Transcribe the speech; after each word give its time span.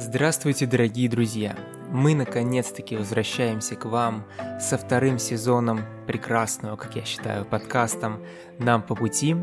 Здравствуйте, 0.00 0.66
дорогие 0.66 1.08
друзья! 1.08 1.56
Мы 1.90 2.14
наконец-таки 2.14 2.96
возвращаемся 2.96 3.74
к 3.74 3.84
вам 3.84 4.24
со 4.60 4.78
вторым 4.78 5.18
сезоном 5.18 5.80
прекрасного, 6.06 6.76
как 6.76 6.94
я 6.94 7.04
считаю, 7.04 7.44
подкастом 7.44 8.22
«Нам 8.60 8.80
по 8.82 8.94
пути», 8.94 9.34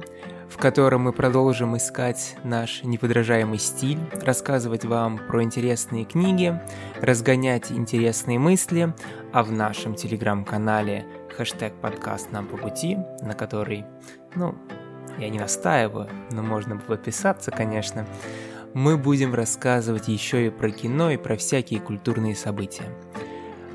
в 0.50 0.56
котором 0.56 1.02
мы 1.02 1.12
продолжим 1.12 1.76
искать 1.76 2.38
наш 2.46 2.84
неподражаемый 2.84 3.60
стиль, 3.60 4.00
рассказывать 4.22 4.86
вам 4.86 5.18
про 5.18 5.44
интересные 5.44 6.06
книги, 6.06 6.58
разгонять 7.02 7.70
интересные 7.70 8.40
мысли, 8.40 8.94
а 9.34 9.44
в 9.44 9.52
нашем 9.52 9.94
телеграм-канале 9.96 11.06
хэштег 11.36 11.74
подкаст 11.82 12.32
«Нам 12.32 12.48
по 12.48 12.56
пути», 12.56 12.98
на 13.22 13.34
который, 13.34 13.84
ну, 14.36 14.56
я 15.18 15.28
не 15.30 15.40
настаиваю, 15.40 16.10
но 16.32 16.42
можно 16.42 16.78
подписаться, 16.78 17.52
конечно, 17.52 18.08
мы 18.76 18.98
будем 18.98 19.34
рассказывать 19.34 20.10
еще 20.10 20.48
и 20.48 20.50
про 20.50 20.70
кино 20.70 21.10
и 21.10 21.16
про 21.16 21.38
всякие 21.38 21.80
культурные 21.80 22.36
события. 22.36 22.84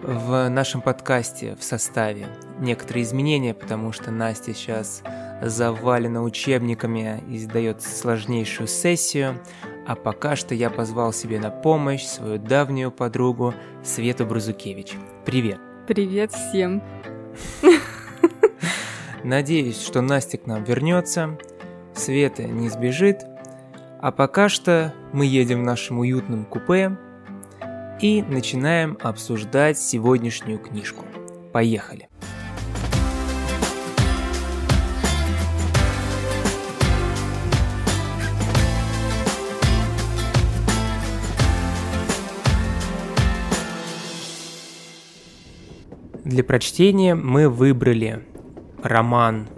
В 0.02 0.46
нашем 0.50 0.82
подкасте 0.82 1.56
в 1.58 1.64
составе 1.64 2.26
некоторые 2.58 3.04
изменения, 3.04 3.54
потому 3.54 3.92
что 3.92 4.10
Настя 4.10 4.52
сейчас 4.52 5.02
завалена 5.40 6.22
учебниками 6.22 7.24
и 7.30 7.38
сдает 7.38 7.80
сложнейшую 7.80 8.68
сессию, 8.68 9.40
а 9.86 9.94
пока 9.94 10.36
что 10.36 10.54
я 10.54 10.68
позвал 10.68 11.14
себе 11.14 11.40
на 11.40 11.50
помощь 11.50 12.04
свою 12.04 12.38
давнюю 12.38 12.92
подругу 12.92 13.54
Свету 13.82 14.26
Брузукевич. 14.26 14.96
Привет! 15.24 15.58
Привет 15.86 16.30
всем! 16.30 16.82
Надеюсь, 19.24 19.80
что 19.80 20.02
Настя 20.02 20.36
к 20.36 20.46
нам 20.46 20.62
вернется, 20.62 21.38
Света 21.94 22.44
не 22.44 22.68
сбежит, 22.68 23.29
а 24.02 24.12
пока 24.12 24.48
что 24.48 24.94
мы 25.12 25.26
едем 25.26 25.60
в 25.60 25.64
нашем 25.64 25.98
уютном 25.98 26.44
купе 26.46 26.96
и 28.00 28.22
начинаем 28.22 28.96
обсуждать 29.02 29.78
сегодняшнюю 29.78 30.58
книжку. 30.58 31.04
Поехали! 31.52 32.08
Для 46.24 46.44
прочтения 46.44 47.14
мы 47.16 47.48
выбрали 47.48 48.24
роман 48.82 49.48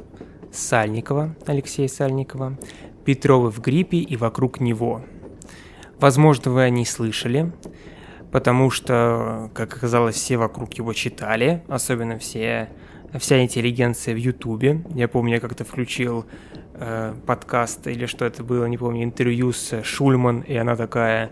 Сальникова, 0.52 1.36
Алексея 1.46 1.86
Сальникова, 1.86 2.56
Петровы 3.04 3.50
в 3.50 3.60
гриппе 3.60 3.98
и 3.98 4.16
вокруг 4.16 4.60
него. 4.60 5.02
Возможно, 5.98 6.50
вы 6.50 6.62
о 6.62 6.70
ней 6.70 6.86
слышали, 6.86 7.52
потому 8.30 8.70
что, 8.70 9.50
как 9.54 9.76
оказалось, 9.76 10.16
все 10.16 10.36
вокруг 10.36 10.74
его 10.74 10.92
читали, 10.92 11.62
особенно 11.68 12.18
все, 12.18 12.70
вся 13.18 13.42
интеллигенция 13.42 14.14
в 14.14 14.18
Ютубе. 14.18 14.82
Я 14.94 15.08
помню, 15.08 15.34
я 15.34 15.40
как-то 15.40 15.64
включил 15.64 16.26
э, 16.74 17.14
подкаст 17.26 17.86
или 17.86 18.06
что 18.06 18.24
это 18.24 18.42
было, 18.42 18.66
не 18.66 18.78
помню, 18.78 19.04
интервью 19.04 19.52
с 19.52 19.82
Шульман, 19.82 20.40
и 20.40 20.56
она 20.56 20.76
такая, 20.76 21.30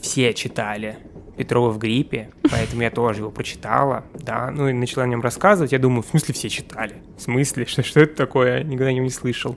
все 0.00 0.32
читали. 0.32 0.98
Петрова 1.36 1.70
в 1.70 1.78
гриппе, 1.78 2.30
поэтому 2.50 2.82
я 2.82 2.90
тоже 2.90 3.20
его 3.20 3.30
прочитала, 3.30 4.04
да, 4.14 4.50
ну 4.50 4.68
и 4.68 4.72
начала 4.72 5.04
о 5.04 5.06
нем 5.06 5.22
рассказывать, 5.22 5.72
я 5.72 5.78
думаю, 5.78 6.02
в 6.02 6.06
смысле 6.06 6.34
все 6.34 6.48
читали, 6.48 6.96
в 7.16 7.22
смысле, 7.22 7.64
что, 7.66 7.82
что 7.82 8.00
это 8.00 8.14
такое, 8.14 8.58
я 8.58 8.62
никогда 8.62 8.86
о 8.86 8.92
нем 8.92 9.04
не 9.04 9.10
слышал. 9.10 9.56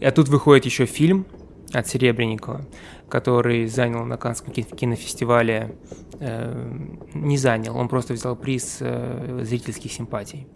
А 0.00 0.10
тут 0.10 0.28
выходит 0.28 0.64
еще 0.64 0.86
фильм 0.86 1.26
от 1.72 1.86
Серебренникова, 1.88 2.66
который 3.08 3.66
занял 3.66 4.04
на 4.04 4.16
Каннском 4.16 4.52
кинофестивале, 4.52 5.74
э, 6.20 6.78
не 7.14 7.36
занял, 7.36 7.76
он 7.76 7.88
просто 7.88 8.14
взял 8.14 8.36
приз 8.36 8.78
э, 8.80 9.40
зрительских 9.42 9.92
симпатий. 9.92 10.46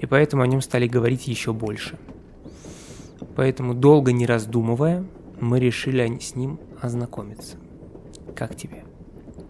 И 0.00 0.06
поэтому 0.06 0.42
о 0.42 0.46
нем 0.46 0.60
стали 0.60 0.86
говорить 0.86 1.26
еще 1.26 1.52
больше. 1.52 1.98
Поэтому, 3.34 3.74
долго 3.74 4.12
не 4.12 4.26
раздумывая, 4.26 5.04
мы 5.40 5.60
решили 5.60 6.18
с 6.18 6.34
ним 6.34 6.58
ознакомиться. 6.80 7.56
Как 8.34 8.56
тебе? 8.56 8.85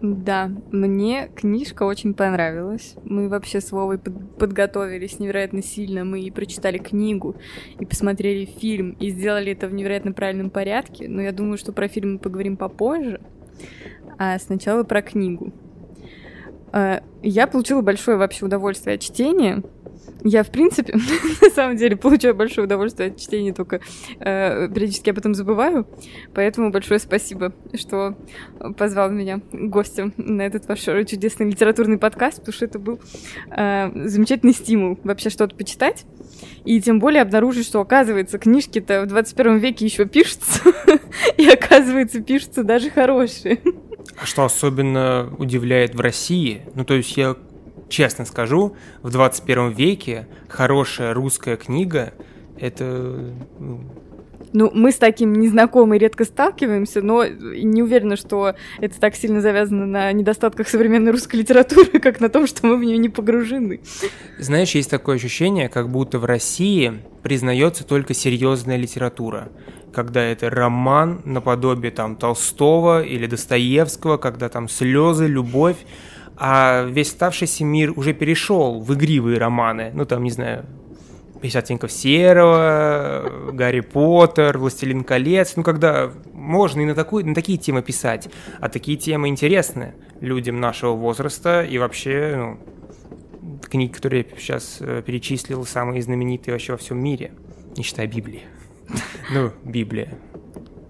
Да, 0.01 0.51
мне 0.71 1.29
книжка 1.35 1.83
очень 1.83 2.13
понравилась. 2.13 2.95
Мы 3.03 3.29
вообще 3.29 3.61
с 3.61 3.71
Вовой 3.71 3.97
под 3.97 4.37
подготовились 4.37 5.19
невероятно 5.19 5.63
сильно. 5.63 6.05
Мы 6.05 6.21
и 6.21 6.29
прочитали 6.29 6.77
книгу, 6.77 7.35
и 7.79 7.85
посмотрели 7.85 8.45
фильм, 8.45 8.91
и 8.99 9.09
сделали 9.09 9.53
это 9.53 9.67
в 9.67 9.73
невероятно 9.73 10.11
правильном 10.11 10.51
порядке. 10.51 11.07
Но 11.07 11.21
я 11.21 11.31
думаю, 11.31 11.57
что 11.57 11.71
про 11.73 11.87
фильм 11.87 12.13
мы 12.13 12.19
поговорим 12.19 12.57
попозже. 12.57 13.19
А 14.19 14.37
сначала 14.37 14.83
про 14.83 15.01
книгу. 15.01 15.51
А, 16.71 17.01
я 17.23 17.47
получила 17.47 17.81
большое 17.81 18.17
вообще 18.17 18.45
удовольствие 18.45 18.95
от 18.95 19.01
чтения. 19.01 19.63
Я, 20.23 20.43
в 20.43 20.49
принципе, 20.49 20.93
на 21.41 21.49
самом 21.49 21.77
деле 21.77 21.95
получаю 21.95 22.35
большое 22.35 22.65
удовольствие 22.65 23.09
от 23.09 23.17
чтения, 23.17 23.53
только 23.53 23.81
э, 24.19 24.69
периодически 24.69 25.09
об 25.09 25.17
этом 25.17 25.33
забываю. 25.33 25.87
Поэтому 26.33 26.71
большое 26.71 26.99
спасибо, 26.99 27.53
что 27.75 28.17
позвал 28.77 29.11
меня 29.11 29.41
гостем 29.51 30.13
на 30.17 30.41
этот 30.41 30.67
ваш 30.67 30.79
чудесный 30.79 31.49
литературный 31.49 31.97
подкаст, 31.97 32.39
потому 32.39 32.53
что 32.53 32.65
это 32.65 32.79
был 32.79 32.99
э, 33.51 34.07
замечательный 34.07 34.53
стимул 34.53 34.99
вообще 35.03 35.29
что-то 35.29 35.55
почитать. 35.55 36.05
И 36.65 36.81
тем 36.81 36.99
более 36.99 37.21
обнаружить, 37.21 37.65
что, 37.65 37.79
оказывается, 37.79 38.37
книжки-то 38.37 39.03
в 39.03 39.07
21 39.07 39.57
веке 39.57 39.85
еще 39.85 40.05
пишутся, 40.05 40.61
и, 41.37 41.47
оказывается, 41.47 42.21
пишутся 42.21 42.63
даже 42.63 42.89
хорошие. 42.89 43.59
А 44.19 44.25
что 44.25 44.45
особенно 44.45 45.33
удивляет 45.37 45.93
в 45.95 45.99
России, 45.99 46.61
ну 46.75 46.85
то 46.85 46.95
есть 46.95 47.15
я 47.17 47.35
честно 47.89 48.25
скажу, 48.25 48.75
в 49.01 49.09
21 49.09 49.69
веке 49.71 50.27
хорошая 50.47 51.13
русская 51.13 51.57
книга— 51.57 52.13
это... 52.59 53.33
Ну, 53.59 53.81
ну, 54.53 54.71
мы 54.73 54.91
с 54.91 54.95
таким 54.95 55.33
незнакомы 55.33 55.97
редко 55.97 56.23
сталкиваемся, 56.23 57.01
но 57.01 57.25
не 57.25 57.83
уверена, 57.83 58.15
что 58.15 58.55
это 58.79 58.99
так 58.99 59.15
сильно 59.15 59.41
завязано 59.41 59.85
на 59.85 60.11
недостатках 60.13 60.69
современной 60.69 61.11
русской 61.11 61.37
литературы, 61.37 61.99
как 62.01 62.19
на 62.19 62.29
том, 62.29 62.47
что 62.47 62.65
мы 62.65 62.77
в 62.77 62.83
нее 62.83 62.97
не 62.97 63.09
погружены. 63.09 63.81
Знаешь, 64.39 64.71
есть 64.71 64.89
такое 64.89 65.17
ощущение, 65.17 65.69
как 65.69 65.89
будто 65.89 66.17
в 66.17 66.25
России 66.25 66.93
признается 67.23 67.83
только 67.85 68.13
серьезная 68.13 68.77
литература 68.77 69.49
когда 69.93 70.21
это 70.21 70.51
роман 70.51 71.21
наподобие 71.25 71.91
там 71.91 72.17
Толстого 72.17 73.01
или 73.01 73.25
Достоевского, 73.25 74.17
когда 74.17 74.47
там 74.47 74.69
слезы, 74.69 75.25
любовь, 75.25 75.77
а 76.37 76.83
весь 76.83 77.09
оставшийся 77.09 77.63
мир 77.63 77.93
уже 77.95 78.13
перешел 78.13 78.79
в 78.79 78.93
игривые 78.93 79.39
романы, 79.39 79.91
ну 79.93 80.05
там, 80.05 80.23
не 80.23 80.31
знаю, 80.31 80.65
50 81.41 81.63
оттенков 81.63 81.91
серого, 81.91 83.51
Гарри 83.53 83.81
Поттер, 83.81 84.57
Властелин 84.57 85.03
колец, 85.03 85.55
ну 85.55 85.63
когда 85.63 86.11
можно 86.33 86.81
и 86.81 86.85
на, 86.85 86.95
такую, 86.95 87.25
на 87.25 87.35
такие 87.35 87.57
темы 87.57 87.81
писать, 87.81 88.29
а 88.59 88.69
такие 88.69 88.97
темы 88.97 89.27
интересны 89.27 89.93
людям 90.21 90.59
нашего 90.59 90.93
возраста 90.93 91.63
и 91.63 91.77
вообще, 91.77 92.35
ну, 92.37 93.59
книги, 93.69 93.91
которые 93.91 94.25
я 94.29 94.39
сейчас 94.39 94.77
э, 94.79 95.01
перечислил, 95.05 95.65
самые 95.65 96.01
знаменитые 96.01 96.53
вообще 96.53 96.73
во 96.73 96.77
всем 96.77 96.99
мире, 96.99 97.31
не 97.75 97.83
считая 97.83 98.07
Библии. 98.07 98.43
Ну, 99.29 99.51
Библия 99.65 100.13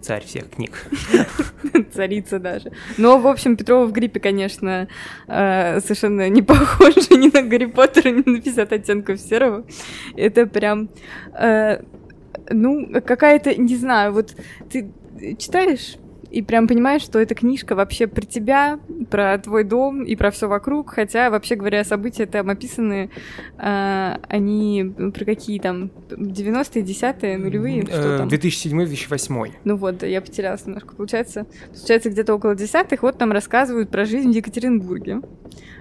царь 0.02 0.24
всех 0.25 0.50
книг. 0.50 0.85
Царица 1.94 2.40
даже. 2.40 2.72
Но, 2.97 3.18
в 3.18 3.28
общем, 3.28 3.58
Петрова 3.58 3.85
в 3.85 3.91
гриппе, 3.91 4.19
конечно, 4.19 4.88
э, 5.28 5.80
совершенно 5.81 6.30
не 6.30 6.41
похожа 6.41 7.16
ни 7.16 7.34
на 7.34 7.41
Гарри 7.41 7.66
Поттера, 7.66 8.09
ни 8.09 8.24
на 8.25 8.41
50 8.41 8.74
оттенков 8.74 9.19
серого. 9.19 9.66
Это 10.16 10.46
прям, 10.47 10.90
э, 11.34 11.81
ну, 12.50 13.02
какая-то, 13.02 13.56
не 13.56 13.75
знаю, 13.75 14.13
вот 14.13 14.36
ты 14.69 14.91
читаешь 15.38 15.97
и 16.29 16.41
прям 16.41 16.67
понимаешь, 16.67 17.01
что 17.01 17.19
эта 17.19 17.35
книжка 17.35 17.75
вообще 17.75 18.07
про 18.07 18.25
тебя, 18.25 18.79
про 19.09 19.38
твой 19.38 19.63
дом 19.63 20.03
и 20.03 20.15
про 20.15 20.31
все 20.31 20.47
вокруг, 20.47 20.91
хотя, 20.91 21.29
вообще 21.29 21.56
говоря, 21.56 21.83
события 21.83 22.25
там 22.25 22.50
описаны, 22.50 23.09
э, 23.57 24.15
они 24.27 24.94
про 25.13 25.25
какие 25.25 25.59
там, 25.59 25.89
90-е, 26.09 26.83
10-е, 26.83 27.38
нулевые, 27.38 27.83
что 27.83 28.18
там? 28.18 28.27
2007-2008. 28.27 29.51
Ну 29.63 29.77
вот, 29.77 30.03
я 30.03 30.21
потерялась 30.21 30.65
немножко, 30.65 30.95
получается, 30.95 31.45
получается 31.68 32.09
где-то 32.09 32.33
около 32.35 32.56
десятых, 32.56 33.03
вот 33.03 33.18
там 33.18 33.31
рассказывают 33.31 33.89
про 33.89 34.06
жизнь 34.06 34.31
в 34.31 34.35
Екатеринбурге. 34.35 35.21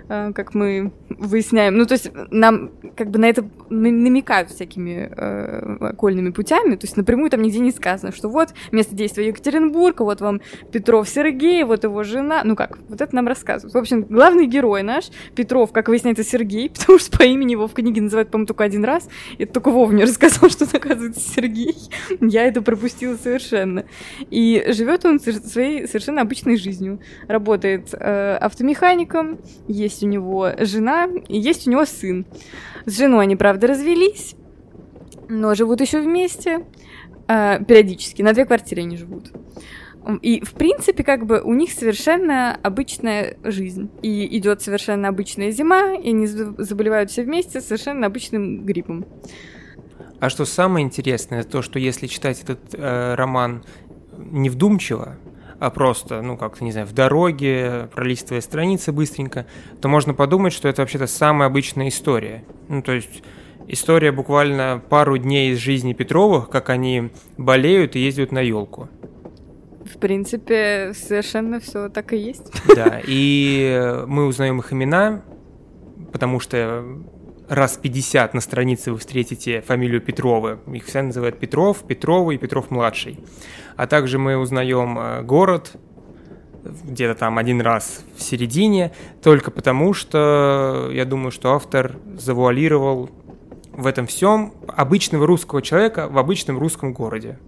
Э, 0.09 0.33
как 0.33 0.55
мы 0.55 0.93
выясняем. 1.09 1.77
Ну, 1.77 1.87
то 1.87 1.95
есть 1.95 2.11
нам 2.31 2.71
как 2.97 3.11
бы 3.11 3.19
на 3.19 3.27
это 3.27 3.49
намекают 3.71 4.51
всякими 4.51 5.11
э, 5.17 5.77
окольными 5.81 6.31
путями, 6.31 6.77
то 6.77 6.87
есть 6.87 6.97
напрямую 6.97 7.31
там 7.31 7.43
нигде 7.43 7.59
не 7.59 7.73
сказано, 7.73 8.13
что 8.13 8.29
вот 8.29 8.51
место 8.73 8.95
действия 8.95 9.29
Екатеринбург, 9.29 10.01
вот 10.01 10.21
вам 10.21 10.41
Петров 10.73 11.09
Сергей, 11.09 11.65
вот 11.65 11.85
его 11.85 12.03
жена, 12.03 12.43
ну 12.45 12.57
как, 12.57 12.79
вот 12.89 13.01
это 13.01 13.15
нам 13.15 13.27
рассказывают. 13.27 13.75
В 13.75 13.79
общем, 13.79 14.03
главный 14.03 14.47
герой 14.47 14.83
наш, 14.83 15.07
Петров, 15.35 15.73
как 15.73 15.89
выясняется, 15.89 16.25
Сергей, 16.25 16.71
потому 16.79 16.99
что 16.99 17.17
по 17.17 17.25
имени 17.25 17.53
его 17.53 17.67
в 17.67 17.73
книге 17.73 18.03
называют, 18.03 18.31
по-моему, 18.31 18.47
только 18.47 18.65
один 18.65 18.85
раз, 18.85 19.09
и 19.39 19.45
только 19.45 19.71
Вов 19.71 19.91
мне 19.91 20.05
рассказал, 20.05 20.51
что 20.51 20.65
оказывается, 20.65 21.21
Сергей. 21.21 21.77
Я 22.21 22.45
это 22.45 22.63
пропустила 22.63 23.17
совершенно. 23.17 23.85
И 24.31 24.65
живет 24.69 25.05
он 25.05 25.21
своей 25.21 25.87
совершенно 25.87 26.23
обычной 26.23 26.57
жизнью. 26.57 27.01
Работает 27.29 27.89
э, 27.93 28.37
автомехаником, 28.37 29.39
есть 29.69 29.96
у 30.03 30.07
него 30.07 30.51
жена 30.59 31.09
и 31.29 31.39
есть 31.39 31.67
у 31.67 31.71
него 31.71 31.85
сын. 31.85 32.27
С 32.85 32.97
женой 32.99 33.25
они, 33.25 33.37
правда, 33.37 33.67
развелись, 33.69 34.35
но 35.29 35.55
живут 35.55 35.81
еще 35.81 36.01
вместе 36.01 36.65
э, 37.29 37.65
периодически. 37.65 38.23
На 38.23 38.33
две 38.33 38.45
квартиры 38.45 38.83
они 38.83 38.97
живут. 38.97 39.33
И, 40.23 40.45
в 40.45 40.53
принципе, 40.53 41.03
как 41.03 41.27
бы 41.27 41.41
у 41.41 41.53
них 41.53 41.73
совершенно 41.73 42.55
обычная 42.55 43.37
жизнь. 43.43 43.91
И 44.03 44.39
идет 44.39 44.63
совершенно 44.63 45.09
обычная 45.09 45.51
зима, 45.51 45.95
и 45.95 46.11
они 46.11 46.27
заболевают 46.27 47.11
все 47.11 47.25
вместе 47.25 47.61
совершенно 47.61 48.07
обычным 48.07 48.65
гриппом. 48.65 49.05
А 50.21 50.31
что 50.31 50.45
самое 50.45 50.87
интересное, 50.87 51.43
то, 51.43 51.61
что 51.61 51.79
если 51.81 52.07
читать 52.07 52.41
этот 52.43 52.61
э, 52.73 53.15
роман 53.17 53.65
не 54.17 54.49
вдумчиво, 54.49 55.17
а 55.59 55.71
просто, 55.71 56.23
ну, 56.23 56.37
как-то, 56.37 56.65
не 56.65 56.73
знаю, 56.73 56.87
в 56.87 56.93
дороге, 56.93 57.89
пролистывая 57.95 58.41
страницы 58.41 58.93
быстренько, 58.93 59.47
то 59.81 59.89
можно 59.89 60.15
подумать, 60.15 60.53
что 60.53 60.69
это 60.69 60.83
вообще-то 60.83 61.07
самая 61.07 61.49
обычная 61.49 61.89
история. 61.89 62.45
Ну, 62.69 62.83
то 62.83 62.93
есть 62.93 63.23
история 63.67 64.13
буквально 64.13 64.83
пару 64.89 65.17
дней 65.17 65.53
из 65.53 65.59
жизни 65.59 65.93
Петровых, 65.93 66.51
как 66.51 66.71
они 66.71 67.11
болеют 67.39 67.97
и 67.97 68.01
ездят 68.01 68.33
на 68.33 68.41
елку. 68.41 68.89
В 69.85 69.99
принципе, 69.99 70.93
совершенно 70.95 71.61
все 71.61 71.89
так 71.89 72.13
и 72.13 72.17
есть. 72.17 72.53
Да, 72.75 73.01
и 73.07 74.03
мы 74.07 74.27
узнаем 74.27 74.59
их 74.59 74.73
имена, 74.73 75.23
потому 76.13 76.41
что 76.41 76.85
раз 77.49 77.77
50 77.77 78.35
на 78.35 78.41
странице 78.41 78.93
вы 78.93 78.99
встретите 78.99 79.61
фамилию 79.61 80.01
Петровы. 80.01 80.59
Их 80.73 80.85
все 80.85 81.03
называют 81.03 81.39
Петров, 81.39 81.85
Петровы 81.85 82.35
и 82.35 82.39
Петров-младший. 82.39 83.19
А 83.77 83.87
также 83.87 84.19
мы 84.19 84.37
узнаем 84.37 84.99
э, 84.99 85.23
город, 85.23 85.73
где-то 86.85 87.15
там 87.15 87.39
один 87.39 87.61
раз 87.61 88.05
в 88.17 88.23
середине, 88.23 88.93
только 89.23 89.51
потому 89.51 89.95
что 89.95 90.91
я 90.93 91.05
думаю, 91.05 91.31
что 91.31 91.55
автор 91.55 91.97
завуалировал 92.17 93.11
в 93.73 93.87
этом 93.87 94.07
всем 94.07 94.55
обычного 94.67 95.27
русского 95.27 95.63
человека 95.63 96.09
в 96.09 96.19
обычном 96.19 96.59
русском 96.59 96.93
городе, 96.93 97.39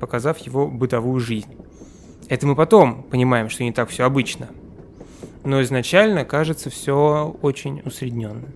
показав 0.00 0.38
его 0.38 0.66
бытовую 0.66 1.20
жизнь. 1.20 1.54
Это 2.28 2.46
мы 2.46 2.56
потом 2.56 3.04
понимаем, 3.04 3.48
что 3.48 3.62
не 3.62 3.72
так 3.72 3.88
все 3.90 4.04
обычно. 4.04 4.48
Но 5.44 5.62
изначально 5.62 6.24
кажется 6.24 6.70
все 6.70 7.36
очень 7.42 7.82
усредненно. 7.84 8.48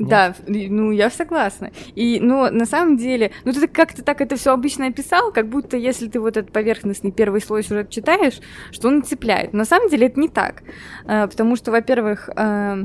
Да, 0.00 0.34
ну 0.46 0.90
я 0.92 1.10
согласна. 1.10 1.72
И, 1.94 2.20
ну, 2.20 2.50
на 2.50 2.64
самом 2.64 2.96
деле, 2.96 3.32
ну 3.44 3.52
ты 3.52 3.68
как-то 3.68 4.02
так 4.02 4.22
это 4.22 4.36
все 4.36 4.52
обычно 4.52 4.86
описал, 4.86 5.30
как 5.30 5.48
будто 5.48 5.76
если 5.76 6.08
ты 6.08 6.18
вот 6.18 6.38
этот 6.38 6.52
поверхностный 6.52 7.12
первый 7.12 7.42
слой 7.42 7.62
сюжет 7.62 7.90
читаешь, 7.90 8.40
что 8.70 8.88
он 8.88 9.02
цепляет. 9.02 9.52
Но 9.52 9.60
на 9.60 9.64
самом 9.66 9.90
деле 9.90 10.06
это 10.06 10.18
не 10.18 10.28
так. 10.28 10.62
А, 11.06 11.26
потому 11.26 11.54
что, 11.54 11.70
во-первых, 11.70 12.30
а, 12.34 12.78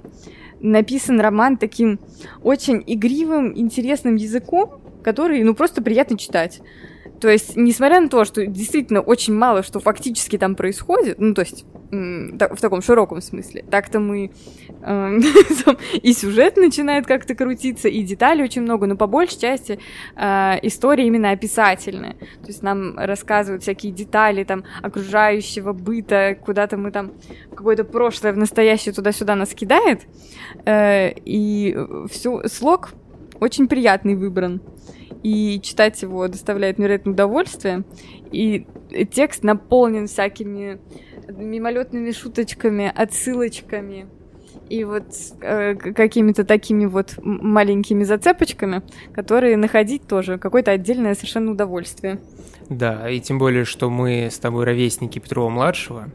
написан 0.60 1.20
роман 1.22 1.58
таким 1.58 2.00
очень 2.44 2.84
игривым, 2.86 3.58
интересным 3.58 4.16
языком, 4.16 4.82
который, 5.02 5.42
ну, 5.44 5.54
просто 5.54 5.82
приятно 5.82 6.18
читать. 6.18 6.62
То 7.22 7.30
есть, 7.30 7.56
несмотря 7.56 8.02
на 8.02 8.10
то, 8.10 8.26
что 8.26 8.46
действительно 8.46 9.00
очень 9.00 9.34
мало 9.34 9.64
что 9.64 9.80
фактически 9.80 10.38
там 10.38 10.56
происходит, 10.56 11.18
ну, 11.20 11.34
то 11.34 11.42
есть, 11.42 11.66
в 11.92 12.58
таком 12.60 12.82
широком 12.82 13.22
смысле, 13.22 13.64
так-то 13.70 14.00
мы 14.00 14.26
э, 14.26 14.65
и 16.04 16.14
сюжет 16.14 16.58
начинает 16.58 17.08
как-то 17.08 17.34
крутиться, 17.34 17.88
и 17.88 18.04
деталей 18.04 18.44
очень 18.44 18.62
много, 18.62 18.86
но 18.86 18.96
по 18.96 19.08
большей 19.08 19.40
части 19.40 19.80
э, 20.16 20.60
история 20.62 21.08
именно 21.08 21.32
описательная. 21.32 22.14
То 22.14 22.48
есть 22.48 22.62
нам 22.62 22.98
рассказывают 22.98 23.64
всякие 23.64 23.92
детали 23.92 24.44
там 24.44 24.64
окружающего 24.84 25.74
быта, 25.74 26.38
куда-то 26.40 26.78
мы 26.78 26.92
там 26.92 27.14
какое-то 27.50 27.84
прошлое 27.84 28.34
в 28.34 28.38
настоящее 28.38 28.94
туда-сюда 28.94 29.36
нас 29.36 29.54
кидает, 29.56 30.02
э, 30.66 31.14
и 31.26 31.76
все, 32.12 32.48
слог 32.48 32.94
очень 33.40 33.68
приятный 33.68 34.16
выбран 34.16 34.62
и 35.24 35.60
читать 35.62 36.00
его 36.04 36.28
доставляет 36.28 36.78
невероятное 36.78 37.14
удовольствие. 37.14 37.84
И 38.32 38.68
текст 39.12 39.44
наполнен 39.44 40.06
всякими 40.06 40.80
мимолетными 41.28 42.12
шуточками, 42.12 42.92
отсылочками 42.96 44.08
и 44.70 44.84
вот 44.84 45.06
э, 45.42 45.76
какими-то 45.76 46.44
такими 46.44 46.86
вот 46.86 47.16
маленькими 47.22 48.04
зацепочками, 48.04 48.82
которые 49.14 49.58
находить 49.58 50.08
тоже 50.08 50.38
какое-то 50.38 50.72
отдельное 50.72 51.16
совершенно 51.16 51.52
удовольствие. 51.52 52.20
Да, 52.70 53.10
и 53.10 53.20
тем 53.20 53.38
более, 53.38 53.66
что 53.66 53.90
мы 53.90 54.30
с 54.32 54.40
тобой 54.40 54.66
ровесники 54.66 55.20
Петрова-младшего. 55.20 56.10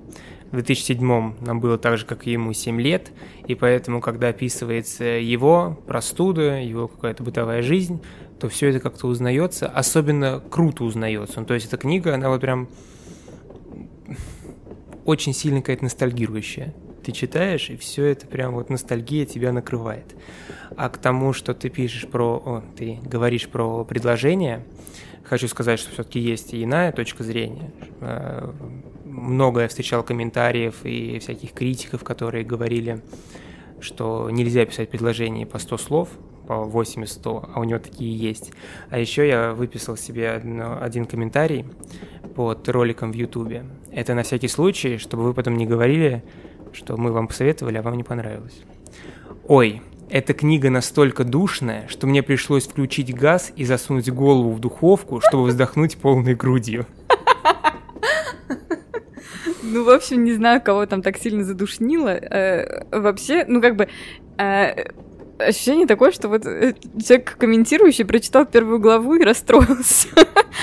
В 0.50 0.54
2007 0.54 1.34
нам 1.40 1.60
было 1.60 1.78
так 1.78 1.96
же, 1.96 2.04
как 2.04 2.26
и 2.26 2.32
ему, 2.32 2.52
7 2.52 2.80
лет, 2.80 3.12
и 3.46 3.54
поэтому, 3.54 4.00
когда 4.00 4.28
описывается 4.28 5.04
его 5.04 5.78
простуда, 5.86 6.60
его 6.60 6.88
какая-то 6.88 7.22
бытовая 7.22 7.62
жизнь, 7.62 8.02
то 8.40 8.48
все 8.48 8.70
это 8.70 8.80
как-то 8.80 9.06
узнается, 9.06 9.68
особенно 9.68 10.42
круто 10.50 10.82
узнается. 10.82 11.40
Ну, 11.40 11.46
то 11.46 11.54
есть 11.54 11.66
эта 11.66 11.76
книга, 11.76 12.14
она 12.14 12.30
вот 12.30 12.40
прям 12.40 12.68
очень 15.04 15.32
сильно 15.32 15.60
какая-то 15.60 15.84
ностальгирующая. 15.84 16.74
Ты 17.02 17.12
читаешь, 17.12 17.70
и 17.70 17.76
все 17.76 18.06
это 18.06 18.26
прям 18.26 18.54
вот 18.54 18.70
ностальгия 18.70 19.24
тебя 19.24 19.52
накрывает. 19.52 20.14
А 20.76 20.88
к 20.88 20.98
тому, 20.98 21.32
что 21.32 21.54
ты 21.54 21.68
пишешь 21.68 22.06
про, 22.06 22.36
о, 22.36 22.62
ты 22.76 22.98
говоришь 23.04 23.48
про 23.48 23.84
предложение, 23.84 24.64
хочу 25.24 25.48
сказать, 25.48 25.78
что 25.78 25.92
все-таки 25.92 26.20
есть 26.20 26.54
иная 26.54 26.92
точка 26.92 27.22
зрения. 27.24 27.70
Э, 28.00 28.52
много 29.04 29.62
я 29.62 29.68
встречал 29.68 30.02
комментариев 30.02 30.84
и 30.84 31.18
всяких 31.18 31.52
критиков, 31.52 32.04
которые 32.04 32.44
говорили, 32.44 33.02
что 33.80 34.28
нельзя 34.30 34.64
писать 34.66 34.90
предложение 34.90 35.46
по 35.46 35.58
100 35.58 35.78
слов, 35.78 36.08
по 36.46 36.68
80-100, 36.68 37.50
а 37.54 37.60
у 37.60 37.64
него 37.64 37.78
такие 37.78 38.16
есть. 38.16 38.52
А 38.90 38.98
еще 38.98 39.28
я 39.28 39.52
выписал 39.52 39.96
себе 39.96 40.32
одно, 40.32 40.82
один 40.82 41.04
комментарий 41.04 41.64
под 42.34 42.68
роликом 42.68 43.12
в 43.12 43.14
Ютубе. 43.14 43.64
Это 43.92 44.14
на 44.14 44.22
всякий 44.22 44.48
случай, 44.48 44.98
чтобы 44.98 45.22
вы 45.22 45.34
потом 45.34 45.56
не 45.56 45.66
говорили, 45.66 46.24
что 46.72 46.96
мы 46.96 47.12
вам 47.12 47.28
посоветовали, 47.28 47.78
а 47.78 47.82
вам 47.82 47.96
не 47.96 48.04
понравилось. 48.04 48.62
Ой, 49.46 49.82
эта 50.08 50.34
книга 50.34 50.70
настолько 50.70 51.24
душная, 51.24 51.86
что 51.88 52.06
мне 52.06 52.22
пришлось 52.22 52.66
включить 52.66 53.14
газ 53.14 53.52
и 53.56 53.64
засунуть 53.64 54.10
голову 54.10 54.52
в 54.52 54.60
духовку, 54.60 55.20
чтобы 55.20 55.44
вздохнуть 55.44 55.96
полной 55.96 56.34
грудью. 56.34 56.86
Ну, 59.62 59.84
в 59.84 59.90
общем, 59.90 60.24
не 60.24 60.32
знаю, 60.32 60.60
кого 60.60 60.84
там 60.86 61.00
так 61.00 61.16
сильно 61.16 61.44
задушнило. 61.44 62.08
Э, 62.08 62.84
вообще, 62.90 63.44
ну, 63.46 63.60
как 63.60 63.76
бы, 63.76 63.88
э, 64.36 64.84
ощущение 65.38 65.86
такое, 65.86 66.10
что 66.10 66.28
вот 66.28 66.44
э, 66.44 66.74
человек, 67.00 67.36
комментирующий, 67.38 68.04
прочитал 68.04 68.46
первую 68.46 68.80
главу 68.80 69.14
и 69.14 69.22
расстроился. 69.22 70.08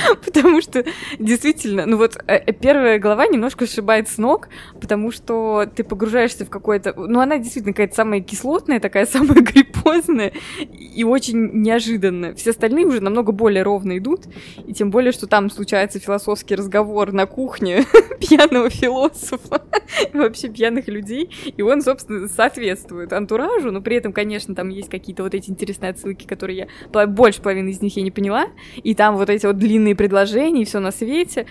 потому 0.25 0.61
что 0.61 0.83
действительно, 1.19 1.85
ну 1.85 1.97
вот 1.97 2.17
э, 2.27 2.35
э, 2.37 2.53
первая 2.53 2.99
глава 2.99 3.27
немножко 3.27 3.65
сшибает 3.65 4.09
с 4.09 4.17
ног, 4.17 4.49
потому 4.79 5.11
что 5.11 5.65
ты 5.75 5.83
погружаешься 5.83 6.45
в 6.45 6.49
какое-то... 6.49 6.93
Ну 6.95 7.19
она 7.19 7.37
действительно 7.37 7.73
какая-то 7.73 7.95
самая 7.95 8.21
кислотная, 8.21 8.79
такая 8.79 9.05
самая 9.05 9.43
гриппозная 9.87 10.33
и 10.71 11.03
очень 11.03 11.61
неожиданная. 11.61 12.33
Все 12.35 12.51
остальные 12.51 12.85
уже 12.85 13.01
намного 13.01 13.31
более 13.31 13.63
ровно 13.63 13.97
идут, 13.97 14.21
и 14.65 14.73
тем 14.73 14.91
более, 14.91 15.11
что 15.11 15.27
там 15.27 15.49
случается 15.49 15.99
философский 15.99 16.55
разговор 16.55 17.11
на 17.11 17.25
кухне 17.25 17.85
пьяного 18.19 18.69
философа, 18.69 19.63
вообще 20.13 20.49
пьяных 20.49 20.87
людей, 20.87 21.29
и 21.55 21.61
он, 21.61 21.81
собственно, 21.81 22.27
соответствует 22.27 23.13
антуражу, 23.13 23.71
но 23.71 23.81
при 23.81 23.97
этом, 23.97 24.13
конечно, 24.13 24.55
там 24.55 24.69
есть 24.69 24.89
какие-то 24.89 25.23
вот 25.23 25.33
эти 25.33 25.49
интересные 25.49 25.91
отсылки, 25.91 26.25
которые 26.25 26.67
я 26.93 27.07
больше 27.07 27.41
половины 27.41 27.69
из 27.69 27.81
них 27.81 27.95
я 27.97 28.03
не 28.03 28.11
поняла, 28.11 28.47
и 28.75 28.95
там 28.95 29.17
вот 29.17 29.29
эти 29.29 29.45
вот 29.45 29.57
длинные 29.57 29.95
предложения 29.95 30.63
и 30.63 30.65
все 30.65 30.79
на 30.79 30.91
свете, 30.91 31.45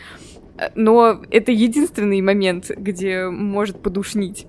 но 0.74 1.22
это 1.30 1.52
единственный 1.52 2.20
момент, 2.22 2.70
где 2.70 3.28
может 3.28 3.82
подушнить 3.82 4.46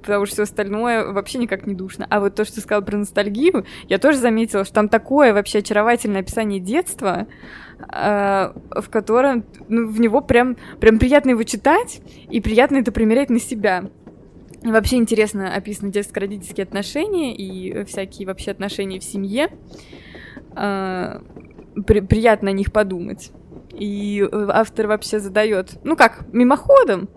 потому 0.00 0.26
что 0.26 0.34
все 0.34 0.42
остальное 0.44 1.12
вообще 1.12 1.38
никак 1.38 1.66
не 1.66 1.74
душно. 1.74 2.06
А 2.10 2.20
вот 2.20 2.34
то, 2.34 2.44
что 2.44 2.56
ты 2.56 2.60
сказал 2.60 2.82
про 2.82 2.96
ностальгию, 2.96 3.64
я 3.88 3.98
тоже 3.98 4.18
заметила, 4.18 4.64
что 4.64 4.74
там 4.74 4.88
такое 4.88 5.32
вообще 5.32 5.58
очаровательное 5.58 6.20
описание 6.20 6.60
детства, 6.60 7.26
э, 7.80 8.52
в 8.70 8.90
котором 8.90 9.44
ну, 9.68 9.88
в 9.88 10.00
него 10.00 10.20
прям, 10.20 10.56
прям 10.80 10.98
приятно 10.98 11.30
его 11.30 11.42
читать 11.42 12.00
и 12.28 12.40
приятно 12.40 12.78
это 12.78 12.92
примерять 12.92 13.30
на 13.30 13.40
себя. 13.40 13.84
Вообще 14.62 14.96
интересно 14.96 15.54
описаны 15.54 15.90
детско-родительские 15.90 16.64
отношения 16.64 17.34
и 17.34 17.84
всякие 17.84 18.26
вообще 18.26 18.50
отношения 18.50 19.00
в 19.00 19.04
семье. 19.04 19.48
А, 20.54 21.22
при, 21.86 22.00
приятно 22.00 22.50
о 22.50 22.52
них 22.52 22.72
подумать. 22.72 23.32
И 23.72 24.20
э, 24.20 24.48
автор 24.52 24.88
вообще 24.88 25.20
задает, 25.20 25.78
ну 25.84 25.96
как, 25.96 26.26
мимоходом, 26.32 27.08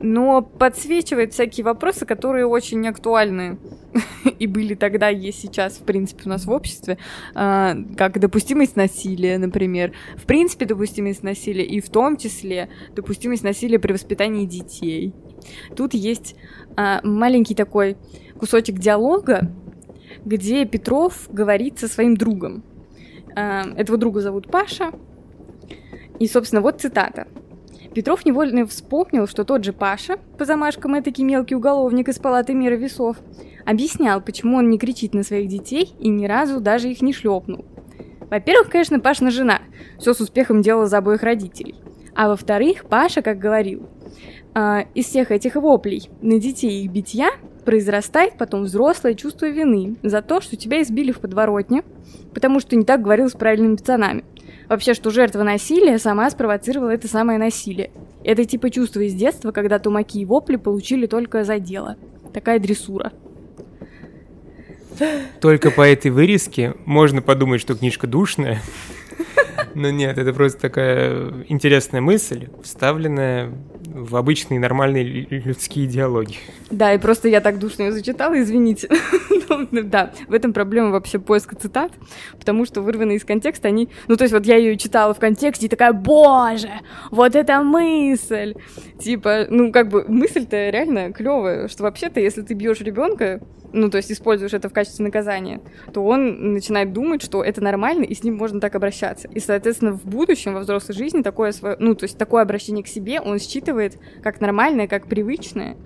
но 0.00 0.42
подсвечивает 0.42 1.32
всякие 1.32 1.64
вопросы, 1.64 2.04
которые 2.04 2.46
очень 2.46 2.86
актуальны 2.88 3.58
и 4.38 4.46
были 4.46 4.74
тогда, 4.74 5.08
есть 5.08 5.40
сейчас, 5.40 5.74
в 5.74 5.84
принципе, 5.84 6.22
у 6.26 6.28
нас 6.28 6.46
в 6.46 6.50
обществе, 6.50 6.98
а, 7.34 7.76
как 7.96 8.18
допустимость 8.18 8.76
насилия, 8.76 9.38
например, 9.38 9.92
в 10.16 10.24
принципе, 10.24 10.66
допустимость 10.66 11.22
насилия, 11.22 11.64
и 11.64 11.80
в 11.80 11.88
том 11.90 12.16
числе 12.16 12.68
допустимость 12.94 13.42
насилия 13.42 13.78
при 13.78 13.92
воспитании 13.92 14.46
детей. 14.46 15.14
Тут 15.76 15.94
есть 15.94 16.34
а, 16.76 17.00
маленький 17.02 17.54
такой 17.54 17.96
кусочек 18.38 18.78
диалога, 18.78 19.50
где 20.24 20.64
Петров 20.64 21.28
говорит 21.30 21.78
со 21.78 21.88
своим 21.88 22.16
другом. 22.16 22.64
А, 23.36 23.64
этого 23.76 23.98
друга 23.98 24.20
зовут 24.20 24.50
Паша. 24.50 24.92
И, 26.20 26.28
собственно, 26.28 26.60
вот 26.62 26.80
цитата. 26.80 27.26
Петров 27.94 28.24
невольно 28.24 28.66
вспомнил, 28.66 29.26
что 29.26 29.42
тот 29.42 29.64
же 29.64 29.72
Паша, 29.72 30.18
по 30.38 30.44
замашкам 30.44 30.96
этакий 30.96 31.24
мелкий 31.24 31.56
уголовник 31.56 32.08
из 32.08 32.18
палаты 32.18 32.54
мира 32.54 32.76
весов, 32.76 33.16
объяснял, 33.66 34.20
почему 34.20 34.58
он 34.58 34.70
не 34.70 34.78
кричит 34.78 35.12
на 35.12 35.24
своих 35.24 35.48
детей 35.48 35.92
и 35.98 36.08
ни 36.08 36.26
разу 36.26 36.60
даже 36.60 36.88
их 36.88 37.02
не 37.02 37.12
шлепнул. 37.12 37.64
Во-первых, 38.30 38.70
конечно, 38.70 39.00
Пашина 39.00 39.32
жена 39.32 39.60
все 39.98 40.14
с 40.14 40.20
успехом 40.20 40.62
делала 40.62 40.86
за 40.86 40.98
обоих 40.98 41.24
родителей. 41.24 41.74
А 42.14 42.28
во-вторых, 42.28 42.84
Паша, 42.84 43.22
как 43.22 43.38
говорил, 43.38 43.88
э, 44.54 44.84
из 44.94 45.06
всех 45.06 45.32
этих 45.32 45.56
воплей 45.56 46.10
на 46.22 46.38
детей 46.38 46.84
их 46.84 46.92
битья 46.92 47.30
произрастает 47.64 48.34
потом 48.38 48.64
взрослое 48.64 49.14
чувство 49.14 49.46
вины 49.46 49.96
за 50.02 50.22
то, 50.22 50.40
что 50.40 50.56
тебя 50.56 50.82
избили 50.82 51.10
в 51.10 51.18
подворотне, 51.18 51.82
потому 52.32 52.60
что 52.60 52.76
не 52.76 52.84
так 52.84 53.02
говорил 53.02 53.28
с 53.28 53.32
правильными 53.32 53.76
пацанами. 53.76 54.24
Вообще, 54.70 54.94
что 54.94 55.10
жертва 55.10 55.42
насилия 55.42 55.98
сама 55.98 56.30
спровоцировала 56.30 56.90
это 56.90 57.08
самое 57.08 57.40
насилие. 57.40 57.90
Это 58.22 58.44
типа 58.44 58.70
чувство 58.70 59.00
из 59.00 59.14
детства, 59.14 59.50
когда 59.50 59.80
тумаки 59.80 60.18
и 60.18 60.24
вопли 60.24 60.54
получили 60.54 61.06
только 61.06 61.42
за 61.42 61.58
дело. 61.58 61.96
Такая 62.32 62.60
дрессура. 62.60 63.12
Только 65.40 65.72
по 65.72 65.82
этой 65.82 66.12
вырезке 66.12 66.76
можно 66.84 67.20
подумать, 67.20 67.60
что 67.60 67.74
книжка 67.74 68.06
душная. 68.06 68.62
Но 69.74 69.90
нет, 69.90 70.18
это 70.18 70.32
просто 70.32 70.60
такая 70.60 71.44
интересная 71.48 72.00
мысль, 72.00 72.46
вставленная 72.62 73.52
в 73.92 74.16
обычные 74.16 74.60
нормальные 74.60 75.04
людские 75.30 75.86
диалоги. 75.86 76.36
Да, 76.70 76.94
и 76.94 76.98
просто 76.98 77.28
я 77.28 77.40
так 77.40 77.58
душно 77.58 77.84
ее 77.84 77.92
зачитала, 77.92 78.40
извините. 78.40 78.88
Да, 79.72 80.12
в 80.28 80.32
этом 80.32 80.52
проблема 80.52 80.90
вообще 80.90 81.18
поиска 81.18 81.56
цитат, 81.56 81.90
потому 82.38 82.64
что 82.64 82.82
вырванные 82.82 83.16
из 83.16 83.24
контекста 83.24 83.66
они... 83.66 83.88
Ну, 84.06 84.16
то 84.16 84.22
есть 84.22 84.32
вот 84.32 84.46
я 84.46 84.56
ее 84.56 84.76
читала 84.76 85.12
в 85.12 85.18
контексте 85.18 85.66
и 85.66 85.68
такая, 85.68 85.92
боже, 85.92 86.70
вот 87.10 87.34
это 87.34 87.60
мысль! 87.60 88.54
Типа, 89.00 89.46
ну, 89.50 89.72
как 89.72 89.88
бы 89.88 90.04
мысль-то 90.06 90.70
реально 90.70 91.12
клевая, 91.12 91.66
что 91.66 91.82
вообще-то, 91.82 92.20
если 92.20 92.42
ты 92.42 92.54
бьешь 92.54 92.80
ребенка, 92.80 93.40
ну, 93.72 93.90
то 93.90 93.96
есть 93.96 94.10
используешь 94.10 94.52
это 94.52 94.68
в 94.68 94.72
качестве 94.72 95.04
наказания, 95.04 95.60
то 95.92 96.04
он 96.04 96.52
начинает 96.54 96.92
думать, 96.92 97.22
что 97.22 97.42
это 97.42 97.62
нормально, 97.62 98.04
и 98.04 98.14
с 98.14 98.22
ним 98.24 98.36
можно 98.36 98.60
так 98.60 98.74
обращаться. 98.74 99.28
И, 99.28 99.40
соответственно, 99.40 99.92
в 99.92 100.04
будущем, 100.04 100.54
во 100.54 100.60
взрослой 100.60 100.94
жизни, 100.94 101.22
такое, 101.22 101.52
свое, 101.52 101.76
ну, 101.78 101.94
то 101.94 102.04
есть 102.04 102.18
такое 102.18 102.42
обращение 102.42 102.84
к 102.84 102.88
себе 102.88 103.20
он 103.20 103.38
считывает 103.38 103.98
как 104.22 104.40
нормальное, 104.40 104.88
как 104.88 105.06
привычное, 105.06 105.76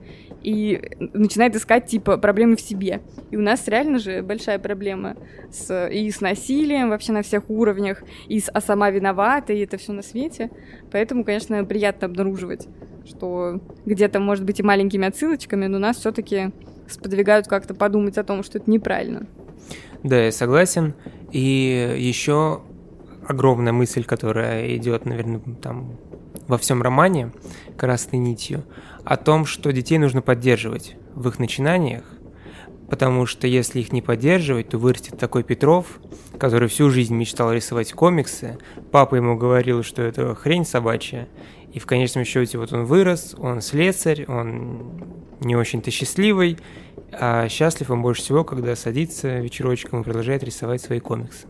и 0.43 0.81
начинает 0.99 1.57
искать, 1.57 1.87
типа, 1.87 2.19
проблемы 2.19 2.57
в 2.57 2.61
себе. 2.61 3.01
И 3.31 3.37
у 3.37 3.41
нас 3.41 3.67
реально 3.67 3.99
же 3.99 4.23
большая 4.23 4.59
проблема 4.59 5.17
с, 5.51 5.89
и 5.89 6.11
с 6.11 6.21
насилием 6.21 6.91
вообще 6.91 7.13
на 7.13 7.23
всех 7.23 7.49
уровнях, 7.49 8.03
и 8.29 8.39
с, 8.39 8.51
а 8.53 8.61
сама 8.61 8.91
виновата, 8.91 9.55
и 9.55 9.61
это 9.61 9.79
все 9.79 9.93
на 9.93 10.03
свете. 10.03 10.51
Поэтому, 10.93 11.25
конечно, 11.25 11.65
приятно 11.65 12.07
обнаруживать, 12.07 12.69
что 13.07 13.61
где-то, 13.87 14.21
может 14.21 14.45
быть, 14.45 14.61
и 14.61 14.63
маленькими 14.63 15.09
отсылочками, 15.09 15.67
но 15.67 15.79
нас 15.79 15.97
все-таки 15.97 16.53
сподвигают 16.89 17.47
как-то 17.47 17.75
подумать 17.75 18.19
о 18.19 18.25
том, 18.25 18.43
что 18.43 18.59
это 18.59 18.71
неправильно. 18.71 19.27
Да, 20.03 20.25
я 20.25 20.33
согласен. 20.33 20.95
И 21.33 21.97
еще 21.99 22.63
огромная 23.27 23.73
мысль, 23.73 24.05
которая 24.05 24.77
идет, 24.77 25.07
наверное, 25.07 25.41
там 25.63 25.97
во 26.47 26.59
всем 26.59 26.83
романе 26.83 27.33
красной 27.77 28.19
нитью, 28.19 28.65
о 29.05 29.17
том, 29.17 29.47
что 29.47 29.73
детей 29.73 29.99
нужно 29.99 30.23
поддерживать 30.23 30.97
в 31.15 31.29
их 31.29 31.39
начинаниях, 31.39 32.05
потому 32.95 33.27
что 33.27 33.49
если 33.49 33.81
их 33.81 33.93
не 33.93 34.03
поддерживать, 34.03 34.69
то 34.69 34.79
вырастет 34.79 35.19
такой 35.19 35.43
Петров, 35.43 35.99
который 36.39 36.69
всю 36.69 36.91
жизнь 36.91 37.13
мечтал 37.13 37.53
рисовать 37.53 37.93
комиксы, 37.93 38.57
папа 38.93 39.17
ему 39.17 39.37
говорил, 39.37 39.83
что 39.83 40.01
это 40.01 40.33
хрень 40.37 40.65
собачья, 40.65 41.27
и 41.73 41.81
в 41.81 41.87
конечном 41.87 42.25
счете 42.25 42.57
вот 42.57 42.73
он 42.73 42.85
вырос, 42.85 43.35
он 43.37 43.63
слесарь, 43.63 44.27
он 44.29 45.03
не 45.41 45.57
очень-то 45.57 45.91
счастливый, 45.91 46.57
а 47.11 47.49
счастлив 47.49 47.91
он 47.91 48.01
больше 48.01 48.23
всего, 48.23 48.45
когда 48.45 48.77
садится 48.77 49.41
вечерочком 49.41 50.03
и 50.03 50.05
продолжает 50.05 50.45
рисовать 50.45 50.81
свои 50.81 51.01
комиксы. 51.01 51.49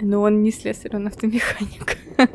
Но 0.00 0.22
он 0.22 0.42
не 0.42 0.50
слесарь, 0.50 0.96
он 0.96 1.06
автомеханик. 1.06 1.98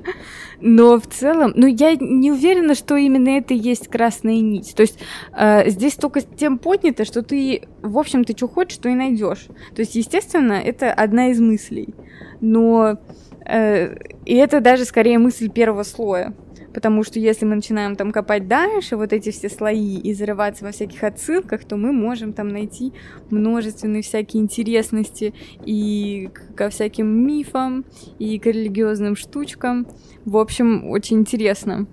Но 0.61 0.99
в 0.99 1.07
целом, 1.07 1.53
ну 1.55 1.67
я 1.67 1.95
не 1.95 2.31
уверена, 2.31 2.75
что 2.75 2.95
именно 2.95 3.29
это 3.29 3.53
и 3.53 3.57
есть 3.57 3.87
красная 3.87 4.39
нить. 4.41 4.73
То 4.75 4.81
есть 4.81 4.99
э, 5.37 5.69
здесь 5.69 5.95
только 5.95 6.21
тем 6.21 6.57
поднято, 6.57 7.05
что 7.05 7.21
ты, 7.23 7.63
в 7.81 7.97
общем, 7.97 8.23
ты 8.23 8.35
что 8.35 8.47
хочешь, 8.47 8.77
то 8.77 8.89
и 8.89 8.93
найдешь. 8.93 9.47
То 9.75 9.81
есть, 9.81 9.95
естественно, 9.95 10.53
это 10.53 10.93
одна 10.93 11.29
из 11.29 11.39
мыслей. 11.39 11.93
Но 12.41 12.97
э, 13.45 13.95
и 14.25 14.35
это 14.35 14.61
даже 14.61 14.85
скорее 14.85 15.17
мысль 15.17 15.49
первого 15.49 15.83
слоя. 15.83 16.33
Потому 16.75 17.03
что 17.05 17.19
если 17.19 17.45
мы 17.45 17.55
начинаем 17.55 17.95
там 17.95 18.11
копать 18.11 18.49
дальше, 18.49 18.97
вот 18.97 19.13
эти 19.13 19.31
все 19.31 19.47
слои, 19.47 19.95
и 19.95 20.13
зарываться 20.13 20.65
во 20.65 20.71
всяких 20.71 21.05
отсылках, 21.05 21.63
то 21.63 21.77
мы 21.77 21.93
можем 21.93 22.33
там 22.33 22.49
найти 22.49 22.91
множественные 23.29 24.01
всякие 24.01 24.43
интересности 24.43 25.33
и 25.65 26.29
ко 26.53 26.69
всяким 26.69 27.07
мифам, 27.07 27.85
и 28.19 28.37
к 28.39 28.45
религиозным 28.47 29.15
штучкам. 29.15 29.87
В 30.25 30.35
общем, 30.35 30.89
очень 30.89 31.19
интересно. 31.19 31.87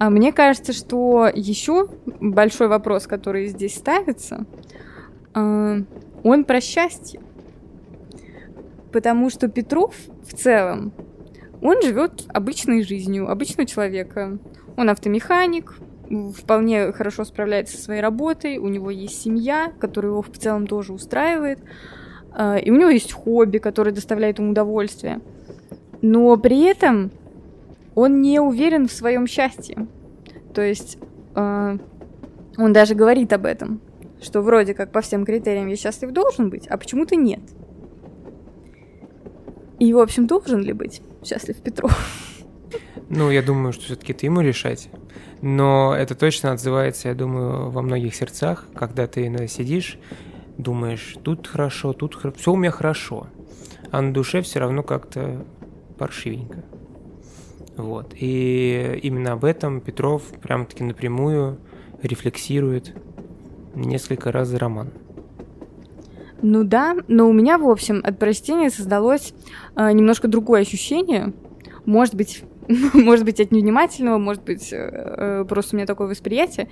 А 0.00 0.10
мне 0.10 0.32
кажется, 0.32 0.72
что 0.72 1.30
еще 1.32 1.86
большой 2.20 2.66
вопрос, 2.66 3.06
который 3.06 3.46
здесь 3.46 3.76
ставится, 3.76 4.46
а, 5.32 5.76
он 6.24 6.42
про 6.42 6.60
счастье. 6.60 7.20
Потому 8.90 9.30
что 9.30 9.46
Петров 9.46 9.94
в 10.26 10.34
целом 10.34 10.92
он 11.62 11.80
живет 11.80 12.24
обычной 12.28 12.82
жизнью, 12.82 13.30
обычного 13.30 13.66
человека. 13.66 14.38
Он 14.76 14.90
автомеханик, 14.90 15.76
вполне 16.36 16.92
хорошо 16.92 17.24
справляется 17.24 17.76
со 17.76 17.84
своей 17.84 18.00
работой, 18.00 18.58
у 18.58 18.68
него 18.68 18.90
есть 18.90 19.22
семья, 19.22 19.72
которая 19.78 20.12
его 20.12 20.22
в 20.22 20.30
целом 20.30 20.66
тоже 20.66 20.92
устраивает, 20.92 21.60
а, 22.32 22.56
и 22.56 22.70
у 22.70 22.76
него 22.76 22.90
есть 22.90 23.12
хобби, 23.12 23.58
которое 23.58 23.92
доставляет 23.92 24.38
ему 24.38 24.50
удовольствие. 24.50 25.20
Но 26.02 26.36
при 26.36 26.64
этом 26.64 27.12
он 27.94 28.20
не 28.20 28.40
уверен 28.40 28.88
в 28.88 28.92
своем 28.92 29.26
счастье. 29.28 29.86
То 30.52 30.62
есть 30.62 30.98
а, 31.34 31.78
он 32.58 32.72
даже 32.72 32.94
говорит 32.94 33.32
об 33.32 33.46
этом, 33.46 33.80
что 34.20 34.42
вроде 34.42 34.74
как 34.74 34.90
по 34.90 35.00
всем 35.00 35.24
критериям 35.24 35.68
я 35.68 35.76
счастлив 35.76 36.10
должен 36.10 36.50
быть, 36.50 36.66
а 36.66 36.76
почему-то 36.76 37.14
нет. 37.14 37.40
И, 39.78 39.92
в 39.92 39.98
общем, 39.98 40.26
должен 40.26 40.60
ли 40.60 40.72
быть 40.72 41.02
счастлив 41.24 41.56
Петров? 41.56 41.92
Ну, 43.08 43.30
я 43.30 43.42
думаю, 43.42 43.72
что 43.72 43.84
все-таки 43.84 44.12
это 44.12 44.26
ему 44.26 44.40
решать. 44.40 44.88
Но 45.42 45.94
это 45.94 46.14
точно 46.14 46.52
отзывается, 46.52 47.08
я 47.08 47.14
думаю, 47.14 47.70
во 47.70 47.82
многих 47.82 48.14
сердцах, 48.14 48.66
когда 48.74 49.06
ты 49.06 49.48
сидишь, 49.48 49.98
думаешь, 50.56 51.16
тут 51.22 51.46
хорошо, 51.46 51.92
тут 51.92 52.14
хорошо, 52.14 52.38
все 52.38 52.52
у 52.52 52.56
меня 52.56 52.70
хорошо, 52.70 53.26
а 53.90 54.00
на 54.00 54.14
душе 54.14 54.40
все 54.42 54.60
равно 54.60 54.82
как-то 54.82 55.44
паршивенько. 55.98 56.64
Вот. 57.76 58.14
И 58.14 59.00
именно 59.02 59.32
об 59.32 59.44
этом 59.44 59.80
Петров 59.80 60.22
прям-таки 60.40 60.84
напрямую 60.84 61.58
рефлексирует 62.02 62.94
несколько 63.74 64.30
раз 64.30 64.48
за 64.48 64.58
роман. 64.58 64.90
Ну 66.42 66.64
да, 66.64 66.96
но 67.06 67.28
у 67.28 67.32
меня, 67.32 67.56
в 67.56 67.68
общем, 67.68 68.02
от 68.04 68.18
прочтения 68.18 68.68
создалось 68.68 69.32
э, 69.76 69.92
немножко 69.92 70.26
другое 70.26 70.62
ощущение. 70.62 71.32
Может 71.86 72.16
быть, 72.16 72.42
может 72.92 73.24
быть, 73.24 73.40
от 73.40 73.52
невнимательного, 73.52 74.18
может 74.18 74.42
быть, 74.42 74.72
э, 74.72 74.76
э, 74.76 75.44
просто 75.48 75.74
у 75.74 75.76
меня 75.76 75.86
такое 75.86 76.08
восприятие, 76.08 76.68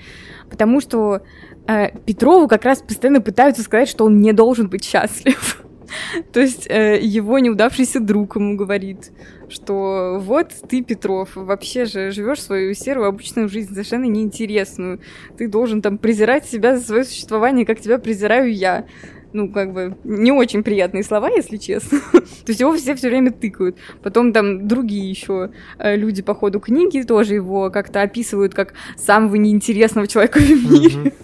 потому 0.50 0.80
что 0.80 1.22
э, 1.68 1.96
Петрову 2.00 2.48
как 2.48 2.64
раз 2.64 2.82
постоянно 2.82 3.20
пытаются 3.20 3.62
сказать, 3.62 3.88
что 3.88 4.04
он 4.04 4.20
не 4.20 4.32
должен 4.32 4.68
быть 4.68 4.84
счастлив. 4.84 5.62
То 6.32 6.40
есть 6.40 6.66
э, 6.68 6.98
его 7.00 7.38
неудавшийся 7.38 8.00
друг 8.00 8.34
ему 8.36 8.56
говорит, 8.56 9.12
что 9.48 10.18
вот 10.20 10.52
ты, 10.68 10.82
Петров, 10.82 11.30
вообще 11.36 11.84
же 11.84 12.10
живешь 12.10 12.42
свою 12.42 12.74
серую 12.74 13.06
обычную 13.06 13.48
жизнь, 13.48 13.72
совершенно 13.72 14.04
неинтересную. 14.04 15.00
Ты 15.38 15.48
должен 15.48 15.80
там 15.80 15.98
презирать 15.98 16.46
себя 16.46 16.76
за 16.76 16.84
свое 16.84 17.04
существование, 17.04 17.64
как 17.64 17.80
тебя 17.80 17.98
презираю 17.98 18.52
я 18.52 18.86
ну, 19.32 19.48
как 19.50 19.72
бы, 19.72 19.96
не 20.04 20.32
очень 20.32 20.62
приятные 20.62 21.02
слова, 21.02 21.28
если 21.28 21.56
честно. 21.56 22.00
То 22.12 22.48
есть 22.48 22.60
его 22.60 22.76
все 22.76 22.94
все 22.94 23.08
время 23.08 23.30
тыкают. 23.30 23.76
Потом 24.02 24.32
там 24.32 24.66
другие 24.66 25.08
еще 25.08 25.50
э, 25.78 25.96
люди 25.96 26.22
по 26.22 26.34
ходу 26.34 26.60
книги 26.60 27.02
тоже 27.02 27.34
его 27.34 27.70
как-то 27.70 28.02
описывают 28.02 28.54
как 28.54 28.74
самого 28.96 29.36
неинтересного 29.36 30.06
человека 30.06 30.38
в 30.38 30.72
мире. 30.72 31.12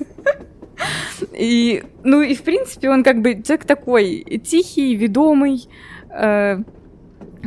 И, 1.33 1.83
ну, 2.05 2.21
и, 2.21 2.35
в 2.35 2.43
принципе, 2.43 2.91
он 2.91 3.03
как 3.03 3.23
бы 3.23 3.43
человек 3.43 3.65
такой 3.65 4.41
тихий, 4.45 4.95
ведомый, 4.95 5.69
э, 6.11 6.59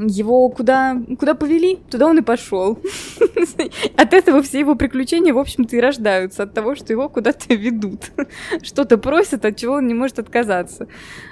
его 0.07 0.49
куда, 0.49 1.01
куда 1.19 1.33
повели, 1.33 1.79
туда 1.89 2.07
он 2.07 2.19
и 2.19 2.21
пошел. 2.21 2.79
От 3.97 4.13
этого 4.13 4.41
все 4.41 4.59
его 4.59 4.75
приключения, 4.75 5.33
в 5.33 5.37
общем-то, 5.37 5.75
и 5.75 5.79
рождаются, 5.79 6.43
от 6.43 6.53
того, 6.53 6.75
что 6.75 6.93
его 6.93 7.09
куда-то 7.09 7.53
ведут. 7.53 8.11
Что-то 8.61 8.97
просят, 8.97 9.45
от 9.45 9.57
чего 9.57 9.75
он 9.75 9.87
не 9.87 9.93
может 9.93 10.19
отказаться. 10.19 10.87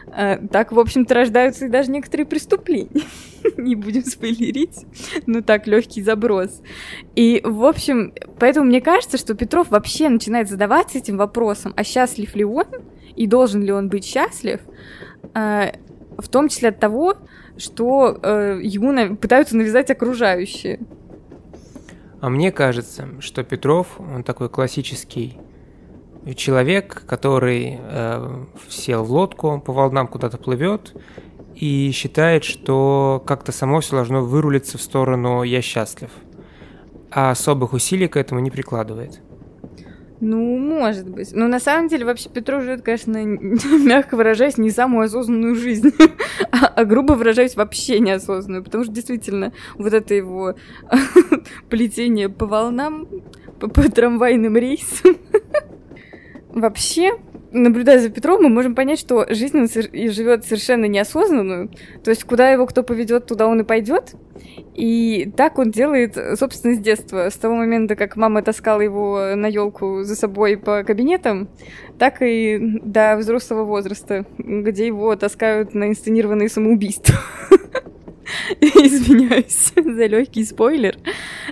А, 0.07 0.37
так, 0.51 0.71
в 0.71 0.79
общем-то, 0.79 1.13
рождаются 1.13 1.65
и 1.65 1.69
даже 1.69 1.91
некоторые 1.91 2.25
преступления. 2.25 3.03
не 3.57 3.75
будем 3.75 4.03
спойлерить, 4.03 4.85
но 5.25 5.41
так, 5.41 5.67
легкий 5.67 6.01
заброс. 6.01 6.61
И, 7.15 7.41
в 7.43 7.63
общем, 7.65 8.13
поэтому 8.39 8.67
мне 8.67 8.81
кажется, 8.81 9.17
что 9.17 9.33
Петров 9.33 9.69
вообще 9.69 10.09
начинает 10.09 10.49
задаваться 10.49 10.97
этим 10.97 11.17
вопросом, 11.17 11.73
а 11.75 11.83
счастлив 11.83 12.35
ли 12.35 12.43
он 12.43 12.65
и 13.15 13.27
должен 13.27 13.63
ли 13.63 13.71
он 13.71 13.89
быть 13.89 14.05
счастлив, 14.05 14.61
а, 15.33 15.73
в 16.17 16.27
том 16.29 16.49
числе 16.49 16.69
от 16.69 16.79
того, 16.79 17.15
что 17.57 18.17
э, 18.21 18.59
ему 18.63 18.91
на... 18.91 19.15
пытаются 19.15 19.55
навязать 19.55 19.91
окружающие. 19.91 20.79
А 22.19 22.29
мне 22.29 22.51
кажется, 22.51 23.07
что 23.19 23.43
Петров, 23.43 23.99
он 23.99 24.23
такой 24.23 24.49
классический 24.49 25.37
человек, 26.35 27.03
который 27.05 27.79
э, 27.79 28.45
сел 28.69 29.03
в 29.03 29.11
лодку, 29.11 29.61
по 29.65 29.71
волнам 29.71 30.07
куда-то 30.07 30.37
плывет 30.37 30.93
и 31.55 31.91
считает, 31.91 32.43
что 32.43 33.23
как-то 33.25 33.51
само 33.51 33.79
все 33.79 33.95
должно 33.95 34.21
вырулиться 34.23 34.77
в 34.77 34.81
сторону 34.81 35.43
«я 35.43 35.61
счастлив», 35.61 36.09
а 37.11 37.31
особых 37.31 37.73
усилий 37.73 38.07
к 38.07 38.17
этому 38.17 38.41
не 38.41 38.51
прикладывает. 38.51 39.21
Ну, 40.19 40.57
может 40.57 41.07
быть. 41.07 41.31
Но 41.33 41.47
на 41.47 41.59
самом 41.59 41.89
деле 41.89 42.05
вообще 42.05 42.29
Петров 42.29 42.63
живет, 42.63 42.81
конечно, 42.81 43.23
мягко 43.85 44.15
выражаясь, 44.15 44.57
не 44.57 44.71
самую 44.71 45.05
осознанную 45.05 45.55
жизнь, 45.55 45.91
а, 46.51 46.67
а 46.67 46.85
грубо 46.85 47.13
выражаясь, 47.13 47.55
вообще 47.55 47.99
неосознанную. 47.99 48.63
Потому 48.63 48.83
что 48.83 48.93
действительно 48.93 49.53
вот 49.75 49.93
это 49.93 50.13
его 50.13 50.55
плетение 51.69 52.29
по 52.29 52.47
волнам, 52.47 53.07
по, 53.59 53.67
по 53.67 53.83
трамвайным 53.83 54.57
рейсам. 54.57 55.17
Вообще, 56.49 57.13
наблюдая 57.51 57.99
за 57.99 58.09
Петром, 58.09 58.43
мы 58.43 58.49
можем 58.49 58.75
понять, 58.75 58.99
что 58.99 59.25
жизнь 59.29 59.57
он 59.57 59.67
живет 59.67 60.45
совершенно 60.45 60.85
неосознанную. 60.85 61.69
То 62.03 62.11
есть, 62.11 62.23
куда 62.23 62.49
его 62.51 62.65
кто 62.65 62.83
поведет, 62.83 63.25
туда 63.25 63.47
он 63.47 63.61
и 63.61 63.63
пойдет. 63.63 64.15
И 64.75 65.31
так 65.35 65.57
он 65.57 65.71
делает, 65.71 66.17
собственно, 66.37 66.75
с 66.75 66.79
детства. 66.79 67.29
С 67.29 67.35
того 67.35 67.55
момента, 67.55 67.95
как 67.95 68.15
мама 68.15 68.41
таскала 68.41 68.81
его 68.81 69.35
на 69.35 69.47
елку 69.47 70.03
за 70.03 70.15
собой 70.15 70.57
по 70.57 70.83
кабинетам, 70.83 71.47
так 71.97 72.21
и 72.21 72.79
до 72.83 73.15
взрослого 73.17 73.63
возраста, 73.63 74.25
где 74.37 74.87
его 74.87 75.15
таскают 75.15 75.73
на 75.73 75.89
инсценированные 75.89 76.49
самоубийства. 76.49 77.15
Извиняюсь 78.61 79.73
за 79.75 80.05
легкий 80.05 80.43
спойлер. 80.43 80.97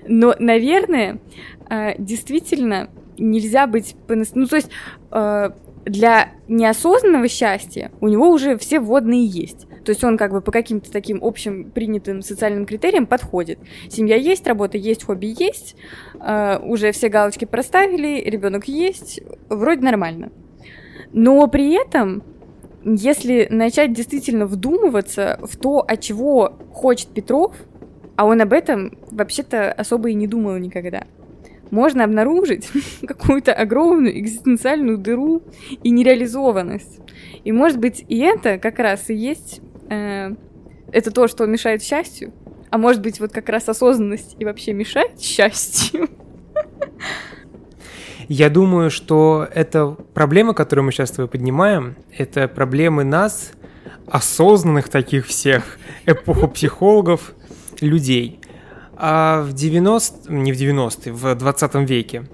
Но, 0.08 0.36
наверное, 0.40 1.20
э, 1.70 1.94
действительно 1.98 2.90
нельзя 3.18 3.68
быть... 3.68 3.96
Ну, 4.08 4.46
то 4.46 4.56
есть 4.56 4.70
э, 5.12 5.50
для 5.86 6.30
неосознанного 6.48 7.28
счастья 7.28 7.92
у 8.02 8.08
него 8.08 8.30
уже 8.30 8.58
все 8.58 8.80
водные 8.80 9.26
есть. 9.26 9.68
То 9.86 9.92
есть 9.92 10.04
он 10.04 10.18
как 10.18 10.32
бы 10.32 10.42
по 10.42 10.52
каким-то 10.52 10.92
таким 10.92 11.20
общим 11.24 11.70
принятым 11.70 12.24
социальным 12.24 12.66
критериям 12.66 13.06
подходит. 13.06 13.60
Семья 13.90 14.16
есть, 14.16 14.48
работа 14.48 14.78
есть, 14.78 15.04
хобби 15.04 15.36
есть, 15.38 15.76
э, 16.20 16.60
уже 16.64 16.92
все 16.92 17.10
галочки 17.10 17.46
проставили, 17.46 18.28
ребенок 18.28 18.68
есть, 18.68 19.22
вроде 19.48 19.82
нормально. 19.82 20.32
Но 21.14 21.46
при 21.48 21.74
этом, 21.80 22.24
если 22.84 23.48
начать 23.52 23.94
действительно 23.94 24.48
вдумываться 24.48 25.40
в 25.44 25.56
то, 25.56 25.80
от 25.88 26.02
чего 26.02 26.58
хочет 26.74 27.10
Петров, 27.10 27.56
а 28.16 28.26
он 28.26 28.42
об 28.42 28.54
этом 28.54 28.98
вообще-то 29.12 29.72
особо 29.72 30.10
и 30.10 30.14
не 30.16 30.26
думал 30.26 30.58
никогда– 30.58 31.04
можно 31.72 32.04
обнаружить 32.04 32.70
какую-то 33.08 33.54
огромную 33.54 34.20
экзистенциальную 34.20 34.98
дыру 34.98 35.44
и 35.84 35.90
нереализованность. 35.90 37.00
И 37.44 37.52
может 37.52 37.80
быть 37.80 38.04
и 38.08 38.18
это 38.20 38.58
как 38.58 38.80
раз 38.80 39.10
и 39.10 39.14
есть 39.14 39.62
э, 39.90 40.32
это 40.92 41.12
то, 41.12 41.28
что 41.28 41.46
мешает 41.46 41.84
счастью, 41.84 42.34
а 42.70 42.78
может 42.78 43.02
быть 43.02 43.20
вот 43.20 43.32
как 43.32 43.50
раз 43.50 43.68
осознанность 43.70 44.36
и 44.40 44.46
вообще 44.46 44.74
мешает 44.74 45.20
счастью. 45.22 46.10
Я 48.28 48.50
думаю, 48.50 48.90
что 48.90 49.48
это 49.54 49.96
проблема, 50.14 50.56
которую 50.56 50.86
мы 50.86 50.92
сейчас 50.92 51.10
с 51.10 51.12
тобой 51.12 51.28
поднимаем, 51.28 51.96
это 52.18 52.48
проблемы 52.48 53.04
нас, 53.04 53.52
осознанных 54.08 54.90
таких 54.90 55.28
всех 55.28 55.78
эпохопсихологов, 56.08 57.36
людей. 57.82 58.40
А 58.98 59.42
в 59.44 59.54
90 59.54 60.32
не 60.32 60.54
в 60.54 60.56
90-е, 60.56 61.14
в 61.14 61.36
20 61.36 61.76
веке 61.90 62.26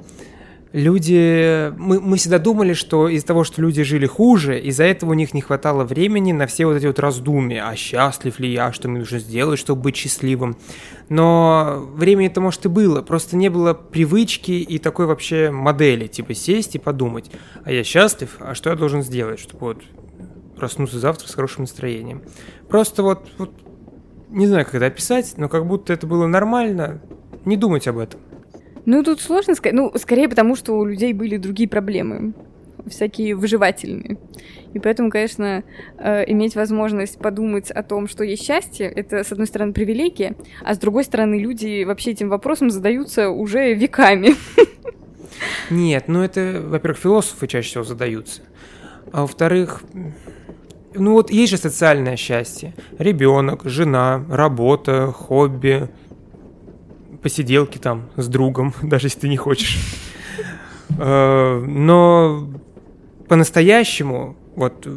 люди... 0.74 1.72
Мы, 1.78 2.00
мы 2.00 2.18
всегда 2.18 2.40
думали, 2.40 2.74
что 2.74 3.08
из-за 3.08 3.28
того, 3.28 3.44
что 3.44 3.62
люди 3.62 3.84
жили 3.84 4.06
хуже, 4.06 4.60
из-за 4.60 4.84
этого 4.84 5.12
у 5.12 5.14
них 5.14 5.34
не 5.34 5.42
хватало 5.42 5.84
времени 5.84 6.32
на 6.32 6.48
все 6.48 6.66
вот 6.66 6.76
эти 6.76 6.86
вот 6.88 7.00
раздумья. 7.00 7.68
А 7.68 7.76
счастлив 7.76 8.40
ли 8.40 8.52
я? 8.52 8.72
Что 8.72 8.88
мне 8.88 9.00
нужно 9.00 9.20
сделать, 9.20 9.60
чтобы 9.60 9.82
быть 9.82 9.96
счастливым? 9.96 10.58
Но 11.10 11.88
времени-то, 11.94 12.42
может, 12.42 12.66
и 12.66 12.70
было. 12.70 13.02
Просто 13.02 13.36
не 13.36 13.50
было 13.50 13.74
привычки 13.74 14.52
и 14.52 14.78
такой 14.78 15.06
вообще 15.06 15.52
модели. 15.52 16.08
Типа 16.08 16.34
сесть 16.34 16.76
и 16.76 16.80
подумать. 16.80 17.32
А 17.64 17.72
я 17.72 17.84
счастлив? 17.84 18.38
А 18.40 18.56
что 18.56 18.70
я 18.70 18.76
должен 18.76 19.04
сделать, 19.04 19.40
чтобы 19.40 19.60
вот 19.60 19.84
проснуться 20.56 21.00
завтра 21.00 21.28
с 21.28 21.34
хорошим 21.34 21.64
настроением? 21.64 22.22
Просто 22.70 23.04
вот, 23.04 23.28
вот 23.38 23.52
не 24.32 24.48
знаю, 24.48 24.66
как 24.66 24.76
это 24.76 24.86
описать, 24.88 25.34
но 25.38 25.50
как 25.50 25.68
будто 25.68 25.94
это 25.94 26.08
было 26.08 26.26
нормально 26.26 27.02
не 27.46 27.58
думать 27.58 27.88
об 27.88 27.98
этом. 27.98 28.20
Ну, 28.86 29.04
тут 29.04 29.22
сложно 29.22 29.56
сказать. 29.56 29.76
Ну, 29.76 29.92
скорее 29.96 30.28
потому, 30.28 30.56
что 30.56 30.74
у 30.78 30.86
людей 30.86 31.14
были 31.14 31.38
другие 31.38 31.70
проблемы, 31.70 32.34
всякие 32.88 33.36
выживательные. 33.36 34.18
И 34.74 34.80
поэтому, 34.80 35.12
конечно, 35.12 35.64
э, 35.98 36.24
иметь 36.32 36.56
возможность 36.56 37.20
подумать 37.20 37.70
о 37.70 37.84
том, 37.84 38.08
что 38.08 38.24
есть 38.24 38.44
счастье, 38.44 38.88
это, 38.88 39.24
с 39.24 39.32
одной 39.32 39.48
стороны, 39.48 39.74
привилегия, 39.74 40.36
а 40.64 40.74
с 40.74 40.80
другой 40.80 41.04
стороны, 41.04 41.36
люди 41.40 41.84
вообще 41.84 42.12
этим 42.12 42.30
вопросом 42.30 42.72
задаются 42.72 43.30
уже 43.30 43.74
веками. 43.74 44.36
Нет, 45.70 46.06
ну 46.08 46.22
это, 46.22 46.62
во-первых, 46.66 47.00
философы 47.00 47.48
чаще 47.48 47.70
всего 47.70 47.84
задаются. 47.84 48.42
А 49.12 49.22
во-вторых, 49.22 49.84
ну 50.94 51.14
вот 51.14 51.32
есть 51.32 51.52
же 51.52 51.58
социальное 51.58 52.18
счастье. 52.18 52.74
Ребенок, 52.98 53.62
жена, 53.66 54.24
работа, 54.30 55.12
хобби, 55.12 55.90
посиделки 57.22 57.78
там 57.78 58.10
с 58.16 58.28
другом, 58.28 58.74
даже 58.82 59.08
если 59.08 59.22
ты 59.22 59.30
не 59.30 59.38
хочешь. 59.38 59.80
Э, 60.98 61.64
но 61.66 62.50
по-настоящему, 63.28 64.36
вот, 64.56 64.88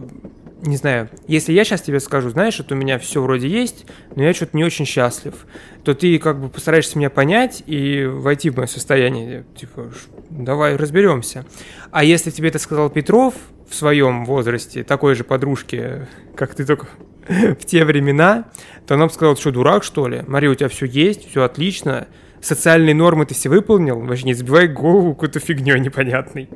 не 0.62 0.76
знаю, 0.76 1.08
если 1.28 1.52
я 1.52 1.64
сейчас 1.64 1.82
тебе 1.82 2.00
скажу, 2.00 2.30
знаешь, 2.30 2.54
что 2.54 2.74
у 2.74 2.76
меня 2.76 2.98
все 2.98 3.22
вроде 3.22 3.48
есть, 3.48 3.86
но 4.16 4.22
я 4.22 4.32
что-то 4.34 4.56
не 4.56 4.64
очень 4.64 4.86
счастлив, 4.86 5.46
то 5.84 5.94
ты 5.94 6.18
как 6.18 6.40
бы 6.40 6.48
постараешься 6.48 6.98
меня 6.98 7.10
понять 7.10 7.62
и 7.66 8.04
войти 8.04 8.50
в 8.50 8.56
мое 8.56 8.66
состояние, 8.66 9.44
типа, 9.56 9.92
давай 10.30 10.76
разберемся. 10.76 11.44
А 11.90 12.02
если 12.02 12.30
тебе 12.30 12.48
это 12.48 12.58
сказал 12.58 12.90
Петров, 12.90 13.34
в 13.68 13.74
своем 13.74 14.24
возрасте 14.24 14.84
такой 14.84 15.14
же 15.14 15.24
подружке, 15.24 16.08
как 16.36 16.54
ты 16.54 16.64
только 16.64 16.88
в 17.28 17.64
те 17.64 17.84
времена, 17.84 18.46
то 18.86 18.94
она 18.94 19.06
бы 19.06 19.12
сказала, 19.12 19.36
что 19.36 19.50
дурак, 19.50 19.84
что 19.84 20.08
ли? 20.08 20.22
Мария, 20.26 20.50
у 20.50 20.54
тебя 20.54 20.68
все 20.68 20.86
есть, 20.86 21.28
все 21.28 21.42
отлично, 21.42 22.08
социальные 22.40 22.94
нормы 22.94 23.26
ты 23.26 23.34
все 23.34 23.48
выполнил, 23.48 24.00
вообще 24.00 24.24
не 24.24 24.34
забивай 24.34 24.68
голову 24.68 25.14
какой-то 25.14 25.40
фигней 25.40 25.80
непонятной. 25.80 26.48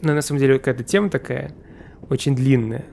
Но 0.00 0.14
на 0.14 0.22
самом 0.22 0.40
деле 0.40 0.58
какая-то 0.58 0.84
тема 0.84 1.10
такая, 1.10 1.52
очень 2.08 2.34
длинная. 2.34 2.84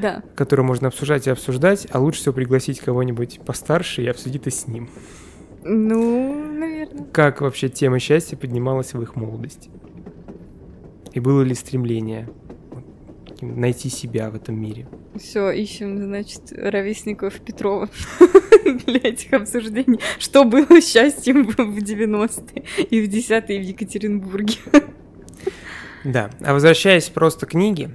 Да. 0.00 0.22
Которую 0.36 0.66
можно 0.66 0.88
обсуждать 0.88 1.26
и 1.26 1.30
обсуждать, 1.30 1.86
а 1.90 1.98
лучше 1.98 2.20
всего 2.20 2.34
пригласить 2.34 2.80
кого-нибудь 2.80 3.40
постарше 3.44 4.02
и 4.02 4.06
обсудить 4.06 4.42
это 4.42 4.50
с 4.50 4.66
ним. 4.68 4.88
Ну, 5.62 6.44
наверное. 6.52 7.06
Как 7.12 7.40
вообще 7.40 7.68
тема 7.68 7.98
счастья 7.98 8.36
поднималась 8.36 8.94
в 8.94 9.02
их 9.02 9.16
молодости? 9.16 9.70
И 11.12 11.20
было 11.20 11.42
ли 11.42 11.54
стремление 11.54 12.28
найти 13.40 13.88
себя 13.88 14.30
в 14.30 14.36
этом 14.36 14.60
мире. 14.60 14.86
Все, 15.16 15.50
ищем, 15.50 15.98
значит, 15.98 16.52
ровесников 16.52 17.40
Петрова 17.40 17.88
для 18.86 19.00
этих 19.00 19.32
обсуждений. 19.32 19.98
Что 20.18 20.44
было 20.44 20.80
счастьем 20.80 21.46
в 21.46 21.78
90-е 21.78 22.64
и 22.90 23.06
в 23.06 23.10
10-е 23.10 23.58
в 23.58 23.62
Екатеринбурге. 23.62 24.54
Да, 26.02 26.30
а 26.40 26.54
возвращаясь 26.54 27.10
просто 27.10 27.44
к 27.44 27.50
книге, 27.50 27.90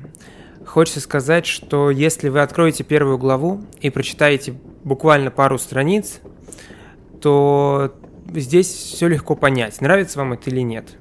хочется 0.64 1.00
сказать, 1.00 1.48
что 1.48 1.90
если 1.90 2.30
вы 2.30 2.42
откроете 2.42 2.84
первую 2.84 3.18
главу 3.18 3.64
и 3.82 3.90
прочитаете 3.90 4.54
буквально 4.84 5.32
пару 5.32 5.58
страниц, 5.58 6.20
то 7.20 7.96
здесь 8.32 8.68
все 8.68 9.08
легко 9.08 9.36
понять, 9.36 9.82
нравится 9.82 10.20
вам 10.20 10.34
это 10.34 10.52
или 10.52 10.60
нет. 10.60 10.98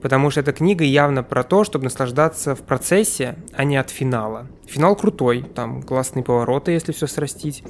Потому 0.00 0.30
что 0.30 0.40
эта 0.40 0.52
книга 0.52 0.84
явно 0.84 1.22
про 1.22 1.42
то, 1.42 1.64
чтобы 1.64 1.84
наслаждаться 1.84 2.54
в 2.54 2.62
процессе, 2.62 3.36
а 3.54 3.64
не 3.64 3.76
от 3.76 3.90
финала. 3.90 4.46
Финал 4.66 4.96
крутой, 4.96 5.42
там 5.42 5.82
классные 5.82 6.24
повороты, 6.24 6.72
если 6.72 6.92
все 6.92 7.06
срастить, 7.06 7.62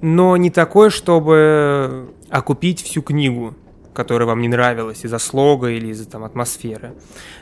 но 0.00 0.36
не 0.36 0.50
такой, 0.50 0.90
чтобы 0.90 2.12
окупить 2.30 2.82
всю 2.82 3.02
книгу 3.02 3.54
которая 3.94 4.26
вам 4.26 4.40
не 4.40 4.48
нравилась 4.48 5.04
из-за 5.04 5.18
слога 5.18 5.70
или 5.70 5.86
из-за 5.88 6.10
там 6.10 6.24
атмосферы. 6.24 6.94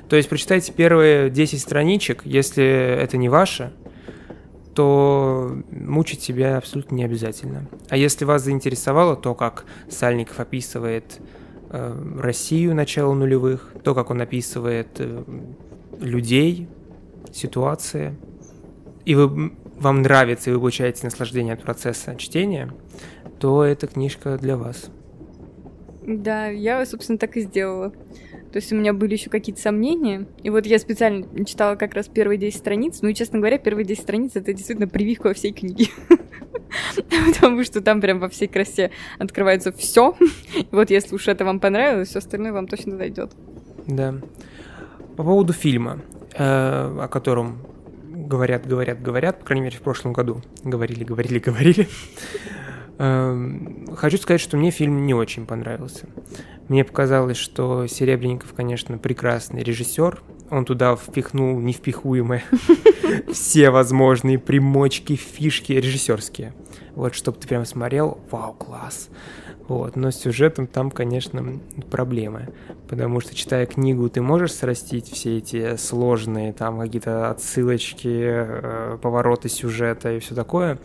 То 0.09 0.17
есть 0.17 0.29
прочитайте 0.29 0.73
первые 0.73 1.31
10 1.31 1.61
страничек, 1.61 2.21
если 2.25 2.65
это 2.65 3.17
не 3.17 3.29
ваше, 3.29 3.73
то 4.75 5.57
мучить 5.71 6.23
себя 6.23 6.59
абсолютно 6.59 6.95
не 6.95 7.05
обязательно. 7.05 7.67
А 7.89 7.97
если 7.97 8.25
вас 8.25 8.43
заинтересовало 8.43 9.17
то, 9.17 9.35
как 9.35 9.65
Сальников 9.91 10.41
описывает 10.41 11.21
Россию 11.73 12.75
начала 12.75 13.15
нулевых, 13.15 13.73
то, 13.83 13.95
как 13.95 14.11
он 14.11 14.21
описывает 14.21 14.89
э, 14.99 15.25
людей, 16.01 16.69
ситуации, 17.33 18.15
и 19.05 19.15
вы, 19.15 19.53
вам 19.77 20.03
нравится, 20.03 20.51
и 20.51 20.53
вы 20.53 20.59
получаете 20.61 21.05
наслаждение 21.05 21.55
от 21.55 21.63
процесса 21.63 22.15
чтения, 22.17 22.73
то 23.39 23.65
эта 23.65 23.87
книжка 23.87 24.39
для 24.39 24.57
вас. 24.57 24.91
Да, 26.07 26.49
я, 26.49 26.85
собственно, 26.85 27.19
так 27.19 27.37
и 27.37 27.41
сделала. 27.41 27.93
То 28.53 28.59
есть 28.59 28.71
у 28.73 28.77
меня 28.77 28.93
были 28.93 29.15
еще 29.15 29.31
какие-то 29.31 29.61
сомнения. 29.61 30.27
И 30.43 30.51
вот 30.51 30.67
я 30.67 30.79
специально 30.79 31.25
читала 31.47 31.77
как 31.77 31.95
раз 31.95 32.09
первые 32.09 32.39
10 32.39 32.59
страниц. 32.59 32.99
Ну 33.01 33.09
и, 33.09 33.15
честно 33.15 33.39
говоря, 33.39 33.59
первые 33.59 33.87
10 33.87 34.03
страниц— 34.03 34.33
это 34.35 34.53
действительно 34.53 34.89
прививка 34.89 35.29
во 35.29 35.35
всей 35.35 35.53
книге. 35.53 35.87
Потому 37.33 37.65
что 37.65 37.81
там 37.81 38.01
прям 38.03 38.21
во 38.21 38.29
всей 38.29 38.49
красе 38.49 38.91
открывается 39.19 39.73
все. 39.73 40.15
Вот 40.71 40.91
если 40.91 41.15
уж 41.15 41.29
это 41.29 41.47
вам 41.47 41.61
понравилось, 41.61 42.09
все 42.09 42.19
остальное 42.19 42.53
вам 42.53 42.67
точно 42.67 42.97
зайдет. 42.97 43.33
Да. 43.87 44.17
По 45.17 45.25
поводу 45.25 45.55
фильма, 45.55 46.01
э, 46.35 46.39
о 46.39 47.09
котором 47.09 47.67
говорят, 48.13 48.67
говорят, 48.67 49.03
говорят, 49.03 49.39
по 49.39 49.47
крайней 49.47 49.65
мере, 49.65 49.77
в 49.79 49.83
прошлом 49.83 50.13
году 50.13 50.43
говорили, 50.63 51.05
говорили, 51.05 51.39
говорили. 51.39 51.89
Эм, 53.03 53.97
хочу 53.97 54.17
сказать, 54.17 54.41
что 54.41 54.57
мне 54.57 54.71
фильм 54.71 55.05
не 55.05 55.13
очень 55.13 55.45
понравился. 55.45 56.07
Мне 56.69 56.85
показалось, 56.85 57.37
что 57.37 57.89
Серебренников, 57.89 58.53
конечно, 58.55 58.97
прекрасный 58.97 59.65
режиссер. 59.65 60.23
Он 60.51 60.65
туда 60.65 60.95
впихнул 60.95 61.59
невпихуемые 61.59 62.45
все 63.33 63.71
возможные 63.71 64.39
примочки, 64.39 65.17
фишки 65.17 65.73
режиссерские. 65.73 66.55
Вот, 66.95 67.17
чтобы 67.17 67.39
ты 67.39 67.49
прям 67.49 67.65
смотрел, 67.65 68.21
вау, 68.31 68.53
класс. 68.53 69.09
Вот, 69.67 69.97
но 69.97 70.13
с 70.13 70.17
сюжетом 70.17 70.69
там, 70.69 70.91
конечно, 70.91 71.59
проблемы, 71.91 72.51
потому 72.89 73.21
что, 73.21 73.35
читая 73.35 73.67
книгу, 73.67 74.09
ты 74.11 74.21
можешь 74.21 74.53
срастить 74.53 75.11
все 75.11 75.39
эти 75.39 75.77
сложные 75.77 76.53
там 76.53 76.79
какие-то 76.79 77.31
отсылочки, 77.31 78.09
э, 78.09 78.99
повороты 79.01 79.49
сюжета 79.49 80.13
и 80.13 80.19
все 80.19 80.35
такое, 80.35 80.79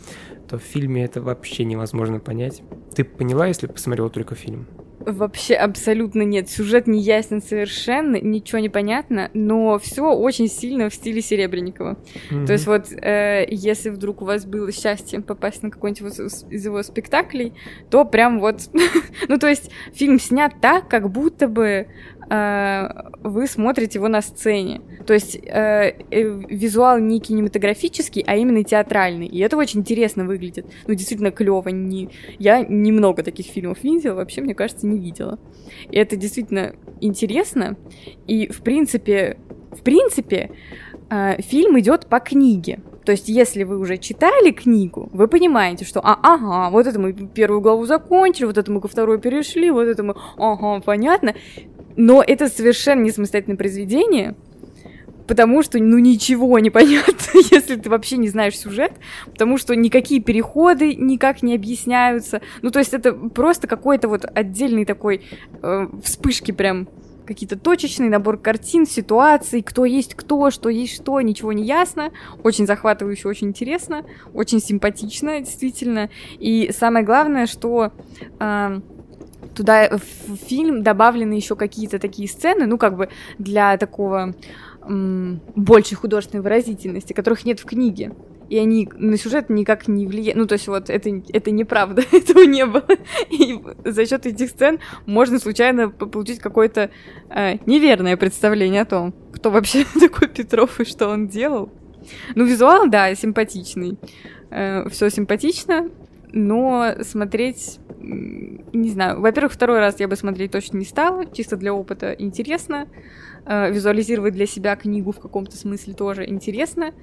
то 0.47 0.57
в 0.57 0.61
фильме 0.61 1.03
это 1.03 1.21
вообще 1.21 1.63
невозможно 1.63 2.19
понять. 2.19 2.61
Ты 2.95 3.03
поняла, 3.03 3.47
если 3.47 3.67
посмотрела 3.67 4.09
только 4.09 4.35
фильм? 4.35 4.67
Вообще 4.99 5.53
абсолютно 5.53 6.23
нет. 6.23 6.49
Сюжет 6.49 6.87
не 6.87 6.99
ясен 6.99 7.41
совершенно, 7.41 8.17
ничего 8.19 8.59
не 8.59 8.67
понятно, 8.67 9.29
но 9.33 9.79
все 9.79 10.11
очень 10.11 10.49
сильно 10.49 10.89
в 10.89 10.93
стиле 10.93 11.21
Серебренникова. 11.21 11.97
Mm-hmm. 12.29 12.45
То 12.45 12.53
есть 12.53 12.67
вот 12.67 12.91
э, 12.91 13.45
если 13.49 13.89
вдруг 13.89 14.21
у 14.21 14.25
вас 14.25 14.45
было 14.45 14.71
счастье 14.71 15.21
попасть 15.21 15.63
на 15.63 15.69
какой-нибудь 15.71 16.19
из 16.19 16.65
его 16.65 16.83
спектаклей, 16.83 17.53
то 17.89 18.03
прям 18.03 18.39
вот... 18.39 18.69
ну 19.29 19.37
то 19.37 19.47
есть 19.47 19.71
фильм 19.93 20.19
снят 20.19 20.53
так, 20.59 20.89
как 20.89 21.09
будто 21.09 21.47
бы 21.47 21.87
вы 22.29 23.47
смотрите 23.47 23.99
его 23.99 24.07
на 24.07 24.21
сцене. 24.21 24.81
То 25.05 25.13
есть 25.13 25.35
э, 25.35 25.93
э, 26.11 26.21
визуал 26.49 26.99
не 26.99 27.19
кинематографический, 27.19 28.23
а 28.27 28.35
именно 28.35 28.63
театральный. 28.63 29.27
И 29.27 29.39
это 29.39 29.55
очень 29.57 29.79
интересно 29.79 30.25
выглядит. 30.25 30.65
Ну, 30.87 30.93
действительно 30.93 31.31
клево. 31.31 31.69
Не... 31.69 32.09
Я 32.39 32.65
немного 32.67 33.23
таких 33.23 33.45
фильмов 33.45 33.83
видела, 33.83 34.15
вообще, 34.15 34.41
мне 34.41 34.55
кажется, 34.55 34.87
не 34.87 34.99
видела. 34.99 35.39
И 35.89 35.97
это 35.97 36.17
действительно 36.17 36.75
интересно. 36.99 37.77
И, 38.27 38.47
в 38.47 38.61
принципе, 38.61 39.37
в 39.71 39.81
принципе, 39.83 40.51
э, 41.09 41.41
фильм 41.41 41.79
идет 41.79 42.07
по 42.07 42.19
книге. 42.19 42.79
То 43.07 43.13
есть, 43.13 43.29
если 43.29 43.63
вы 43.63 43.77
уже 43.77 43.97
читали 43.97 44.51
книгу, 44.51 45.09
вы 45.13 45.29
понимаете, 45.29 45.85
что, 45.85 46.01
а, 46.01 46.19
ага, 46.21 46.69
вот 46.69 46.87
это 46.87 46.99
мы 46.99 47.13
первую 47.13 47.61
главу 47.61 47.85
закончили, 47.85 48.47
вот 48.47 48.57
это 48.57 48.69
мы 48.69 48.81
ко 48.81 48.89
второй 48.89 49.17
перешли, 49.17 49.71
вот 49.71 49.83
это 49.83 50.03
мы, 50.03 50.13
ага, 50.35 50.81
понятно. 50.81 51.33
Но 51.95 52.21
это 52.21 52.49
совершенно 52.49 53.03
не 53.03 53.11
самостоятельное 53.11 53.55
произведение, 53.55 54.35
потому 55.25 55.63
что, 55.63 55.79
ну, 55.79 55.99
ничего 55.99 56.59
не 56.59 56.69
понятно, 56.69 57.13
если 57.49 57.77
ты 57.77 57.89
вообще 57.89 58.17
не 58.17 58.27
знаешь 58.27 58.59
сюжет, 58.59 58.91
потому 59.25 59.57
что 59.57 59.73
никакие 59.73 60.21
переходы 60.21 60.93
никак 60.93 61.41
не 61.41 61.55
объясняются. 61.55 62.41
Ну, 62.61 62.71
то 62.71 62.79
есть 62.79 62.93
это 62.93 63.13
просто 63.13 63.67
какой-то 63.67 64.09
вот 64.09 64.25
отдельный 64.25 64.83
такой 64.83 65.21
э, 65.61 65.87
вспышки 66.03 66.51
прям 66.51 66.89
какие-то 67.27 67.57
точечный 67.57 68.09
набор 68.09 68.37
картин, 68.37 68.87
ситуаций, 68.87 69.61
кто 69.61 69.85
есть 69.85 70.15
кто, 70.15 70.49
что 70.49 70.69
есть 70.69 70.95
что, 70.95 71.21
ничего 71.21 71.53
не 71.53 71.63
ясно. 71.63 72.11
Очень 72.43 72.65
захватывающе, 72.65 73.27
очень 73.27 73.49
интересно, 73.49 74.05
очень 74.33 74.59
симпатично, 74.59 75.39
действительно. 75.39 76.09
И 76.39 76.71
самое 76.75 77.05
главное, 77.05 77.45
что... 77.45 77.91
Э, 78.39 78.79
туда 79.55 79.89
в 79.89 80.35
фильм 80.35 80.83
добавлены 80.83 81.33
еще 81.33 81.55
какие-то 81.55 81.97
такие 81.97 82.29
сцены, 82.29 82.67
ну, 82.67 82.77
как 82.77 82.95
бы 82.95 83.09
для 83.39 83.77
такого 83.77 84.35
большей 84.87 85.95
художественной 85.95 86.41
выразительности, 86.41 87.13
которых 87.13 87.43
нет 87.45 87.59
в 87.59 87.65
книге. 87.65 88.13
И 88.49 88.57
они 88.57 88.89
на 88.95 89.17
сюжет 89.17 89.49
никак 89.49 89.87
не 89.87 90.07
влияют. 90.07 90.37
Ну, 90.37 90.45
то 90.45 90.53
есть 90.53 90.67
вот 90.67 90.89
это, 90.89 91.09
это 91.33 91.51
неправда, 91.51 92.03
этого 92.11 92.43
не 92.43 92.65
было. 92.65 92.87
И 93.29 93.59
за 93.85 94.05
счет 94.05 94.25
этих 94.25 94.49
сцен 94.49 94.79
можно 95.05 95.39
случайно 95.39 95.89
получить 95.89 96.39
какое-то 96.39 96.89
э, 97.29 97.57
неверное 97.65 98.17
представление 98.17 98.81
о 98.81 98.85
том, 98.85 99.13
кто 99.33 99.51
вообще 99.51 99.85
такой 99.99 100.27
Петров 100.27 100.79
и 100.79 100.85
что 100.85 101.09
он 101.09 101.27
делал. 101.27 101.71
Ну, 102.35 102.45
визуал, 102.45 102.87
да, 102.87 103.13
симпатичный. 103.15 103.97
Э, 104.49 104.87
все 104.89 105.09
симпатично, 105.09 105.89
но 106.31 106.93
смотреть 107.01 107.79
не 107.99 108.89
знаю, 108.89 109.19
во-первых, 109.19 109.51
второй 109.53 109.79
раз 109.79 109.99
я 109.99 110.07
бы 110.07 110.15
смотреть 110.15 110.51
точно 110.51 110.77
не 110.77 110.85
стала, 110.85 111.25
чисто 111.25 111.57
для 111.57 111.73
опыта 111.73 112.13
интересно. 112.17 112.87
Э, 113.45 113.71
визуализировать 113.71 114.33
для 114.33 114.45
себя 114.45 114.75
книгу 114.75 115.11
в 115.11 115.19
каком-то 115.19 115.57
смысле 115.57 115.93
тоже 115.93 116.27
интересно. 116.27 116.93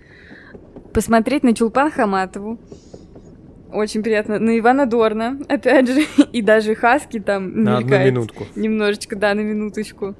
Посмотреть 0.95 1.43
на 1.43 1.55
Чулпан 1.55 1.91
Хаматову. 1.91 2.59
Очень 3.73 4.05
приятно. 4.05 4.39
На 4.39 4.57
Ивана 4.57 4.87
Дорна, 4.87 5.41
опять 5.49 5.89
же. 5.89 6.07
И 6.33 6.41
даже 6.41 6.77
Хаски 6.77 7.19
там 7.19 7.63
на 7.65 7.79
одну 7.79 7.99
минутку. 7.99 8.47
Немножечко, 8.55 9.17
да, 9.17 9.35
на 9.35 9.41
минуточку. 9.41 10.15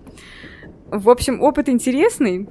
В 0.91 1.09
общем, 1.09 1.41
опыт 1.41 1.69
интересный. 1.69 2.39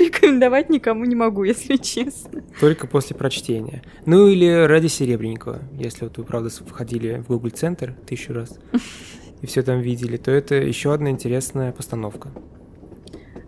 Рекомендовать 0.00 0.68
никому 0.70 1.04
не 1.04 1.14
могу, 1.14 1.44
если 1.44 1.76
честно. 1.76 2.42
Только 2.60 2.88
после 2.88 3.16
прочтения. 3.16 3.82
Ну 4.06 4.26
или 4.26 4.66
ради 4.66 4.88
Серебренникова. 4.88 5.60
Если 5.72 6.04
вот 6.04 6.18
вы, 6.18 6.24
правда, 6.24 6.50
входили 6.50 7.22
в 7.24 7.28
Google 7.28 7.50
Центр 7.50 7.94
тысячу 8.06 8.32
раз 8.32 8.58
и 9.40 9.46
все 9.46 9.62
там 9.62 9.80
видели, 9.80 10.16
то 10.16 10.30
это 10.30 10.54
еще 10.54 10.94
одна 10.94 11.10
интересная 11.10 11.72
постановка. 11.72 12.30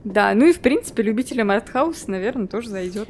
Да, 0.05 0.35
ну 0.35 0.47
и 0.47 0.53
в 0.53 0.61
принципе 0.61 1.03
любителям 1.03 1.51
артхауса, 1.51 2.11
наверное, 2.11 2.47
тоже 2.47 2.69
зайдет. 2.69 3.09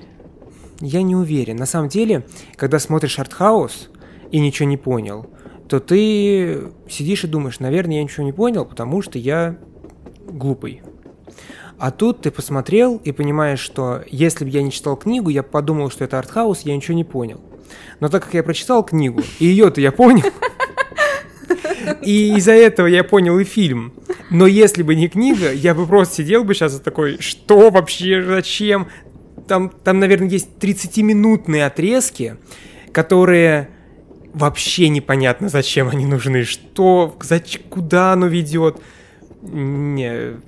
Я 0.80 1.02
не 1.02 1.16
уверен. 1.16 1.56
На 1.56 1.66
самом 1.66 1.88
деле, 1.88 2.26
когда 2.56 2.78
смотришь 2.78 3.18
артхаус 3.18 3.90
и 4.30 4.38
ничего 4.38 4.68
не 4.68 4.76
понял, 4.76 5.26
то 5.68 5.80
ты 5.80 6.68
сидишь 6.88 7.24
и 7.24 7.28
думаешь, 7.28 7.60
наверное, 7.60 7.96
я 7.96 8.02
ничего 8.02 8.24
не 8.24 8.32
понял, 8.32 8.64
потому 8.64 9.02
что 9.02 9.18
я 9.18 9.56
глупый. 10.26 10.82
А 11.78 11.90
тут 11.90 12.22
ты 12.22 12.30
посмотрел 12.30 13.00
и 13.02 13.12
понимаешь, 13.12 13.60
что 13.60 14.02
если 14.10 14.44
бы 14.44 14.50
я 14.50 14.62
не 14.62 14.70
читал 14.70 14.96
книгу, 14.96 15.28
я 15.30 15.42
подумал, 15.42 15.90
что 15.90 16.04
это 16.04 16.18
артхаус, 16.18 16.60
я 16.62 16.76
ничего 16.76 16.96
не 16.96 17.04
понял. 17.04 17.40
Но 18.00 18.08
так 18.08 18.24
как 18.24 18.34
я 18.34 18.42
прочитал 18.42 18.84
книгу, 18.84 19.22
и 19.38 19.46
ее-то 19.46 19.80
я 19.80 19.92
понял, 19.92 20.24
и 22.02 22.36
из-за 22.36 22.52
этого 22.52 22.86
я 22.86 23.04
понял 23.04 23.38
и 23.38 23.44
фильм. 23.44 23.94
Но 24.30 24.46
если 24.46 24.82
бы 24.82 24.94
не 24.94 25.08
книга, 25.08 25.52
я 25.52 25.74
бы 25.74 25.86
просто 25.86 26.16
сидел 26.16 26.44
бы 26.44 26.54
сейчас 26.54 26.80
такой, 26.80 27.18
что 27.20 27.70
вообще, 27.70 28.22
зачем? 28.22 28.88
Там, 29.46 29.70
там, 29.70 29.98
наверное, 30.00 30.28
есть 30.28 30.48
30-минутные 30.60 31.66
отрезки, 31.66 32.36
которые 32.92 33.68
вообще 34.32 34.88
непонятно, 34.88 35.48
зачем 35.48 35.88
они 35.88 36.06
нужны, 36.06 36.44
что, 36.44 37.16
зачем, 37.22 37.62
куда 37.68 38.12
оно 38.12 38.26
ведет. 38.26 38.78
Не, 39.42 40.38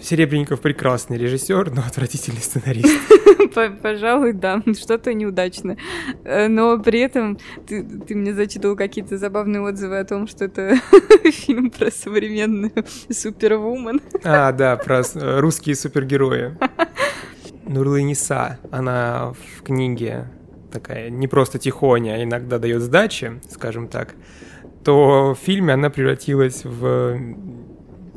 Серебренников 0.00 0.60
прекрасный 0.60 1.18
режиссер, 1.18 1.72
но 1.72 1.82
отвратительный 1.82 2.40
сценарист. 2.40 2.96
Пожалуй, 3.82 4.32
да, 4.32 4.62
что-то 4.80 5.12
неудачно. 5.14 5.76
Э, 6.24 6.46
но 6.46 6.78
при 6.78 7.00
этом 7.00 7.38
ты, 7.66 7.82
ты 7.82 8.14
мне 8.14 8.34
зачитывал 8.34 8.76
какие-то 8.76 9.18
забавные 9.18 9.62
отзывы 9.62 9.98
о 9.98 10.04
том, 10.04 10.28
что 10.28 10.44
это 10.44 10.76
фильм 11.24 11.70
про 11.70 11.90
современную 11.90 12.72
супервумен. 13.10 14.00
А, 14.22 14.52
да, 14.52 14.76
про 14.76 15.02
русские 15.40 15.74
супергерои. 15.74 16.56
Нурлы 17.66 18.02
Ниса, 18.02 18.58
она 18.70 19.32
в 19.32 19.62
книге 19.62 20.28
такая 20.72 21.10
не 21.10 21.28
просто 21.28 21.58
тихоня, 21.58 22.14
а 22.14 22.22
иногда 22.22 22.58
дает 22.58 22.82
сдачи, 22.82 23.40
скажем 23.50 23.88
так, 23.88 24.14
то 24.84 25.34
в 25.34 25.44
фильме 25.44 25.74
она 25.74 25.90
превратилась 25.90 26.64
в 26.64 27.18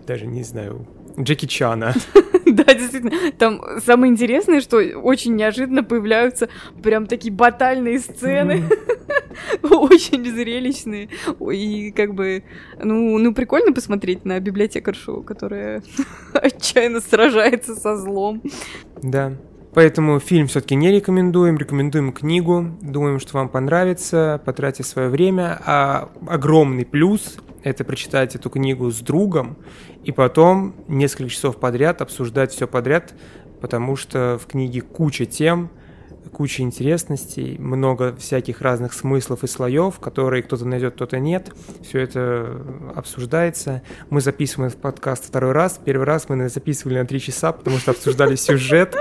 даже 0.09 0.25
не 0.25 0.43
знаю, 0.43 0.87
Джеки 1.19 1.45
Чана. 1.45 1.93
Да, 2.45 2.73
действительно. 2.73 3.31
Там 3.37 3.61
самое 3.85 4.11
интересное, 4.11 4.59
что 4.59 4.77
очень 4.77 5.35
неожиданно 5.35 5.83
появляются 5.83 6.49
прям 6.81 7.05
такие 7.05 7.31
батальные 7.31 7.99
сцены. 7.99 8.63
Очень 9.61 10.25
зрелищные. 10.25 11.09
И 11.51 11.91
как 11.91 12.15
бы, 12.15 12.43
ну, 12.81 13.19
ну, 13.19 13.33
прикольно 13.35 13.71
посмотреть 13.71 14.25
на 14.25 14.39
библиотекаршу, 14.39 15.21
которая 15.21 15.83
отчаянно 16.33 17.01
сражается 17.01 17.75
со 17.75 17.95
злом. 17.97 18.41
Да. 19.01 19.33
Поэтому 19.73 20.19
фильм 20.19 20.47
все-таки 20.47 20.75
не 20.75 20.91
рекомендуем, 20.91 21.57
рекомендуем 21.57 22.11
книгу, 22.11 22.65
думаем, 22.81 23.19
что 23.19 23.37
вам 23.37 23.49
понравится, 23.49 24.41
потратьте 24.43 24.83
свое 24.83 25.09
время. 25.09 25.61
А 25.63 26.09
огромный 26.27 26.85
плюс– 26.85 27.37
это 27.63 27.83
прочитать 27.83 28.35
эту 28.35 28.49
книгу 28.49 28.89
с 28.89 28.99
другом 28.99 29.57
и 30.03 30.11
потом 30.11 30.75
несколько 30.87 31.29
часов 31.29 31.57
подряд 31.57 32.01
обсуждать 32.01 32.51
все 32.51 32.67
подряд, 32.67 33.13
потому 33.61 33.95
что 33.95 34.39
в 34.41 34.47
книге 34.47 34.81
куча 34.81 35.25
тем, 35.25 35.69
куча 36.31 36.61
интересностей, 36.61 37.57
много 37.57 38.15
всяких 38.15 38.61
разных 38.61 38.93
смыслов 38.93 39.43
и 39.43 39.47
слоев, 39.47 39.99
которые 39.99 40.43
кто-то 40.43 40.65
найдет, 40.65 40.93
кто-то 40.95 41.19
нет. 41.19 41.51
Все 41.81 41.99
это 41.99 42.61
обсуждается. 42.95 43.81
Мы 44.09 44.21
записываем 44.21 44.69
этот 44.69 44.81
подкаст 44.81 45.25
второй 45.25 45.51
раз. 45.51 45.79
Первый 45.83 46.05
раз 46.05 46.29
мы 46.29 46.49
записывали 46.49 46.99
на 46.99 47.05
три 47.05 47.19
часа, 47.19 47.51
потому 47.51 47.77
что 47.77 47.91
обсуждали 47.91 48.35
сюжет 48.35 48.95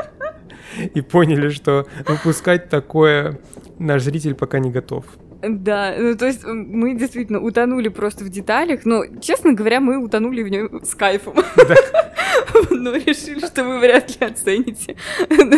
и 0.94 1.00
поняли, 1.00 1.50
что 1.50 1.86
выпускать 2.06 2.68
такое 2.68 3.40
наш 3.78 4.02
зритель 4.02 4.34
пока 4.34 4.58
не 4.58 4.70
готов. 4.70 5.04
Да, 5.40 5.94
ну 5.96 6.16
то 6.16 6.26
есть 6.26 6.44
мы 6.44 6.94
действительно 6.94 7.40
утонули 7.40 7.88
просто 7.88 8.24
в 8.24 8.28
деталях, 8.28 8.84
но, 8.84 9.04
честно 9.20 9.52
говоря, 9.52 9.80
мы 9.80 10.02
утонули 10.02 10.42
в 10.42 10.48
нем 10.48 10.84
с 10.84 10.94
кайфом. 10.94 11.36
Но 12.70 12.92
решили, 12.92 13.44
что 13.44 13.64
вы 13.64 13.78
вряд 13.78 14.20
ли 14.20 14.26
оцените 14.26 14.96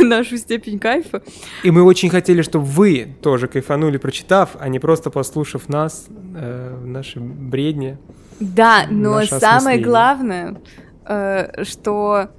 нашу 0.04 0.36
степень 0.36 0.78
кайфа. 0.78 1.22
И 1.62 1.70
мы 1.70 1.82
очень 1.82 2.10
хотели, 2.10 2.42
чтобы 2.42 2.64
вы 2.64 3.14
тоже 3.22 3.48
кайфанули, 3.48 3.96
прочитав, 3.96 4.50
а 4.58 4.68
не 4.68 4.78
просто 4.78 5.10
послушав 5.10 5.68
нас, 5.68 6.08
э, 6.36 6.76
наши 6.84 7.20
бредни. 7.20 7.98
Да, 8.40 8.86
но 8.90 9.22
самое 9.24 9.78
главное, 9.78 10.60
э, 11.06 11.64
что 11.64 12.30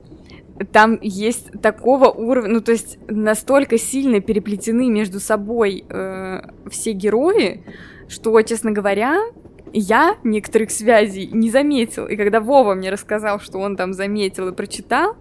там 0.72 1.00
есть 1.02 1.52
такого 1.62 2.10
уровня, 2.10 2.54
ну 2.54 2.62
то 2.62 2.72
есть 2.72 2.98
настолько 3.08 3.78
сильно 3.78 4.20
переплетены 4.20 4.90
между 4.90 5.20
собой 5.20 5.86
э, 5.88 6.42
все 6.70 6.92
герои, 6.92 7.64
что, 8.08 8.42
честно 8.42 8.72
говоря, 8.72 9.20
я 9.74 10.18
некоторых 10.24 10.72
связей 10.72 11.28
не 11.32 11.50
заметил. 11.50 12.08
И 12.08 12.16
когда 12.16 12.40
Вова 12.40 12.74
мне 12.74 12.90
рассказал, 12.90 13.40
что 13.40 13.60
он 13.60 13.76
там 13.76 13.94
заметил 13.94 14.50
и 14.50 14.54
прочитал, 14.54 15.16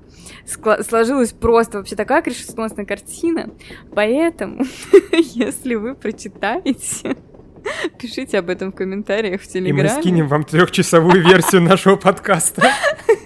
сложилась 0.47 1.33
просто 1.33 1.79
вообще 1.79 1.97
такая 1.97 2.23
крышесносная 2.23 2.85
картина. 2.85 3.51
Поэтому, 3.95 4.65
если 5.13 5.77
вы 5.77 5.95
прочитаете, 5.95 7.17
пишите 7.99 8.39
об 8.39 8.51
этом 8.51 8.73
в 8.73 8.75
комментариях 8.75 9.41
в 9.41 9.47
Телеграме. 9.47 9.89
И 9.89 9.95
мы 9.95 10.01
скинем 10.01 10.29
вам 10.29 10.45
трехчасовую 10.45 11.23
версию 11.23 11.63
нашего 11.63 11.97
подкаста. 11.97 12.63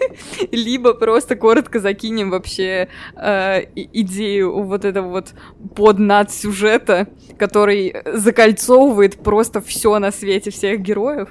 либо 0.50 0.94
просто 0.94 1.36
коротко 1.36 1.80
закинем 1.80 2.30
вообще 2.30 2.88
э, 3.16 3.62
идею 3.74 4.62
вот 4.62 4.84
этого 4.84 5.08
вот 5.08 5.34
поднад 5.74 6.32
сюжета, 6.32 7.08
который 7.38 7.94
закольцовывает 8.12 9.16
просто 9.16 9.60
все 9.60 9.98
на 9.98 10.10
свете 10.10 10.50
всех 10.50 10.80
героев. 10.80 11.30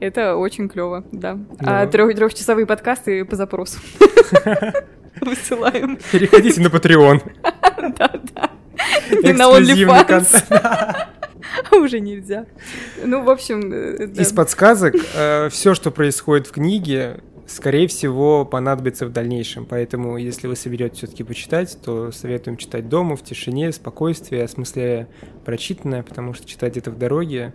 Это 0.00 0.36
очень 0.36 0.68
клево, 0.68 1.04
да. 1.10 1.38
да. 1.60 1.82
А 1.82 1.86
трех 1.86 2.14
трехчасовые 2.14 2.66
подкасты 2.66 3.24
по 3.24 3.36
запросу. 3.36 3.78
Высылаем. 5.20 5.98
Переходите 6.12 6.60
на 6.60 6.68
Patreon. 6.68 7.22
Да, 7.98 8.10
да. 8.34 8.50
И 9.22 9.32
на 9.32 9.44
OnlyFans. 9.44 11.06
Уже 11.72 12.00
нельзя. 12.00 12.46
Ну, 13.04 13.22
в 13.22 13.30
общем... 13.30 13.72
Э, 13.72 14.06
Из 14.20 14.32
подсказок, 14.32 14.94
э, 15.14 15.48
все, 15.50 15.74
что 15.74 15.90
происходит 15.90 16.46
в 16.46 16.52
книге, 16.52 17.20
скорее 17.46 17.88
всего, 17.88 18.44
понадобится 18.44 19.06
в 19.06 19.12
дальнейшем. 19.12 19.66
Поэтому, 19.66 20.16
если 20.16 20.46
вы 20.46 20.56
соберете 20.56 20.96
все-таки 20.96 21.24
почитать, 21.24 21.78
то 21.82 22.10
советуем 22.12 22.56
читать 22.56 22.88
дома, 22.88 23.16
в 23.16 23.22
тишине, 23.22 23.72
спокойствии, 23.72 24.38
осмысляя 24.38 25.08
прочитанное, 25.44 26.02
потому 26.02 26.34
что 26.34 26.46
читать 26.46 26.76
это 26.76 26.90
в 26.90 26.98
дороге 26.98 27.52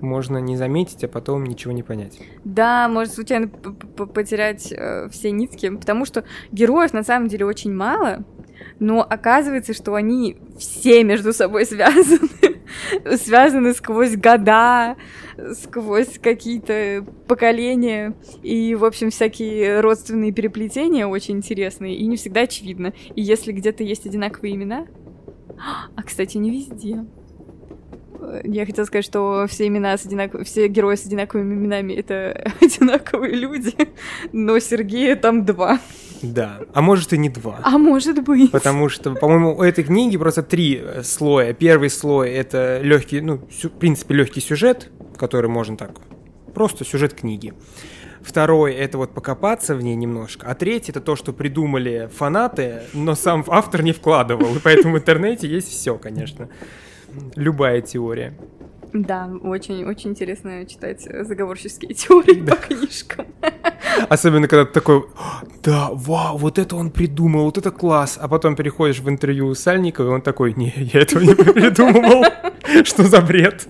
можно 0.00 0.38
не 0.38 0.56
заметить, 0.56 1.02
а 1.04 1.08
потом 1.08 1.44
ничего 1.44 1.72
не 1.72 1.82
понять. 1.82 2.18
Да, 2.44 2.88
может 2.88 3.14
случайно 3.14 3.48
потерять 3.48 4.72
э, 4.72 5.08
все 5.10 5.30
нитки, 5.30 5.70
потому 5.70 6.04
что 6.04 6.24
героев 6.52 6.92
на 6.92 7.02
самом 7.02 7.28
деле 7.28 7.46
очень 7.46 7.72
мало, 7.72 8.24
но 8.78 9.02
оказывается, 9.02 9.74
что 9.74 9.94
они 9.94 10.36
все 10.58 11.02
между 11.04 11.32
собой 11.32 11.64
связаны, 11.66 12.55
связаны 13.16 13.72
сквозь 13.74 14.16
года, 14.16 14.96
сквозь 15.54 16.18
какие-то 16.18 17.04
поколения, 17.26 18.14
и, 18.42 18.74
в 18.74 18.84
общем, 18.84 19.10
всякие 19.10 19.80
родственные 19.80 20.32
переплетения 20.32 21.06
очень 21.06 21.36
интересные, 21.36 21.96
и 21.96 22.06
не 22.06 22.16
всегда 22.16 22.42
очевидно. 22.42 22.92
И 23.14 23.22
если 23.22 23.52
где-то 23.52 23.82
есть 23.82 24.06
одинаковые 24.06 24.54
имена, 24.54 24.86
а, 25.96 26.02
кстати, 26.02 26.36
не 26.36 26.50
везде. 26.50 27.04
Я 28.44 28.66
хотела 28.66 28.84
сказать, 28.84 29.04
что 29.04 29.46
все 29.48 29.66
имена 29.66 29.96
с 29.96 30.06
одинаков... 30.06 30.46
все 30.46 30.68
герои 30.68 30.96
с 30.96 31.06
одинаковыми 31.06 31.54
именами 31.54 31.92
это 31.92 32.52
одинаковые 32.60 33.34
люди, 33.34 33.74
но 34.32 34.58
Сергея 34.58 35.16
там 35.16 35.44
два. 35.44 35.78
Да, 36.22 36.60
а 36.72 36.82
может 36.82 37.12
и 37.12 37.18
не 37.18 37.28
два. 37.28 37.60
А 37.62 37.78
может 37.78 38.22
быть. 38.22 38.50
Потому 38.50 38.88
что, 38.88 39.14
по-моему, 39.14 39.56
у 39.56 39.62
этой 39.62 39.84
книги 39.84 40.16
просто 40.16 40.42
три 40.42 40.80
э, 40.82 41.02
слоя. 41.02 41.52
Первый 41.52 41.90
слой 41.90 42.30
это 42.30 42.80
легкий, 42.82 43.20
ну, 43.20 43.38
в 43.38 43.68
принципе, 43.78 44.14
легкий 44.14 44.40
сюжет, 44.40 44.90
который 45.16 45.50
можно 45.50 45.76
так, 45.76 45.92
просто 46.54 46.84
сюжет 46.84 47.14
книги. 47.14 47.54
Второй— 48.22 48.74
это 48.74 48.98
вот 48.98 49.14
покопаться 49.14 49.76
в 49.76 49.82
ней 49.82 49.94
немножко. 49.94 50.46
А 50.48 50.54
третий— 50.54 50.90
это 50.92 51.00
то, 51.00 51.14
что 51.14 51.32
придумали 51.32 52.10
фанаты, 52.12 52.82
но 52.92 53.14
сам 53.14 53.44
автор 53.46 53.82
не 53.82 53.92
вкладывал. 53.92 54.56
И 54.56 54.58
поэтому 54.58 54.94
в 54.94 54.98
интернете 54.98 55.46
есть 55.46 55.68
все, 55.68 55.96
конечно 55.96 56.48
любая 57.34 57.80
теория. 57.80 58.34
Да, 58.92 59.30
очень-очень 59.42 60.10
интересно 60.10 60.64
читать 60.66 61.02
заговорческие 61.02 61.94
теории 61.94 62.40
да. 62.40 62.54
по 62.54 62.62
книжкам. 62.62 63.26
Особенно, 64.08 64.48
когда 64.48 64.64
ты 64.64 64.72
такой, 64.72 65.04
да, 65.62 65.88
вау, 65.92 66.36
вот 66.36 66.58
это 66.58 66.76
он 66.76 66.90
придумал, 66.90 67.44
вот 67.44 67.58
это 67.58 67.70
класс. 67.70 68.18
А 68.20 68.28
потом 68.28 68.56
переходишь 68.56 69.00
в 69.00 69.08
интервью 69.08 69.54
с 69.54 69.60
Сальниковым, 69.60 70.12
и 70.12 70.14
он 70.16 70.22
такой, 70.22 70.54
не, 70.54 70.72
я 70.76 71.00
этого 71.00 71.22
не 71.22 71.34
придумывал. 71.34 72.24
Что 72.84 73.04
за 73.04 73.20
бред? 73.20 73.68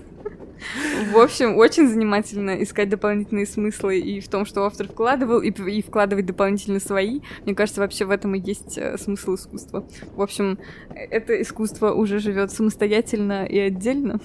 В 1.11 1.17
общем, 1.17 1.57
очень 1.57 1.87
занимательно 1.87 2.61
искать 2.61 2.89
дополнительные 2.89 3.45
смыслы 3.45 3.99
и 3.99 4.19
в 4.19 4.27
том, 4.27 4.45
что 4.45 4.65
автор 4.65 4.87
вкладывал, 4.87 5.41
и, 5.41 5.49
и 5.49 5.81
вкладывать 5.81 6.25
дополнительно 6.25 6.79
свои. 6.79 7.21
Мне 7.45 7.55
кажется, 7.55 7.81
вообще 7.81 8.05
в 8.05 8.11
этом 8.11 8.35
и 8.35 8.39
есть 8.39 8.77
э, 8.77 8.97
смысл 8.97 9.35
искусства. 9.35 9.87
В 10.15 10.21
общем, 10.21 10.59
это 10.93 11.41
искусство 11.41 11.91
уже 11.93 12.19
живет 12.19 12.51
самостоятельно 12.51 13.45
и 13.45 13.57
отдельно. 13.57 14.19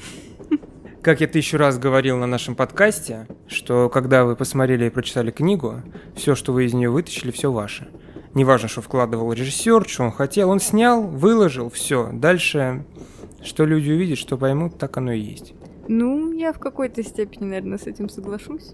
Как 1.02 1.20
я 1.20 1.26
тысячу 1.26 1.56
раз 1.56 1.80
говорил 1.80 2.16
на 2.16 2.28
нашем 2.28 2.54
подкасте, 2.54 3.26
что 3.48 3.88
когда 3.88 4.24
вы 4.24 4.36
посмотрели 4.36 4.86
и 4.86 4.90
прочитали 4.90 5.32
книгу, 5.32 5.82
все, 6.14 6.36
что 6.36 6.52
вы 6.52 6.64
из 6.64 6.74
нее 6.74 6.90
вытащили, 6.90 7.32
все 7.32 7.50
ваше. 7.50 7.88
Неважно, 8.34 8.68
что 8.68 8.82
вкладывал 8.82 9.32
режиссер, 9.32 9.88
что 9.88 10.04
он 10.04 10.12
хотел, 10.12 10.48
он 10.48 10.60
снял, 10.60 11.02
выложил, 11.02 11.70
все. 11.70 12.08
Дальше, 12.12 12.84
что 13.42 13.64
люди 13.64 13.90
увидят, 13.90 14.16
что 14.16 14.38
поймут, 14.38 14.78
так 14.78 14.96
оно 14.96 15.10
и 15.10 15.18
есть. 15.18 15.54
Ну, 15.88 16.32
я 16.32 16.52
в 16.52 16.58
какой-то 16.58 17.02
степени, 17.02 17.44
наверное, 17.44 17.78
с 17.78 17.86
этим 17.86 18.08
соглашусь. 18.08 18.72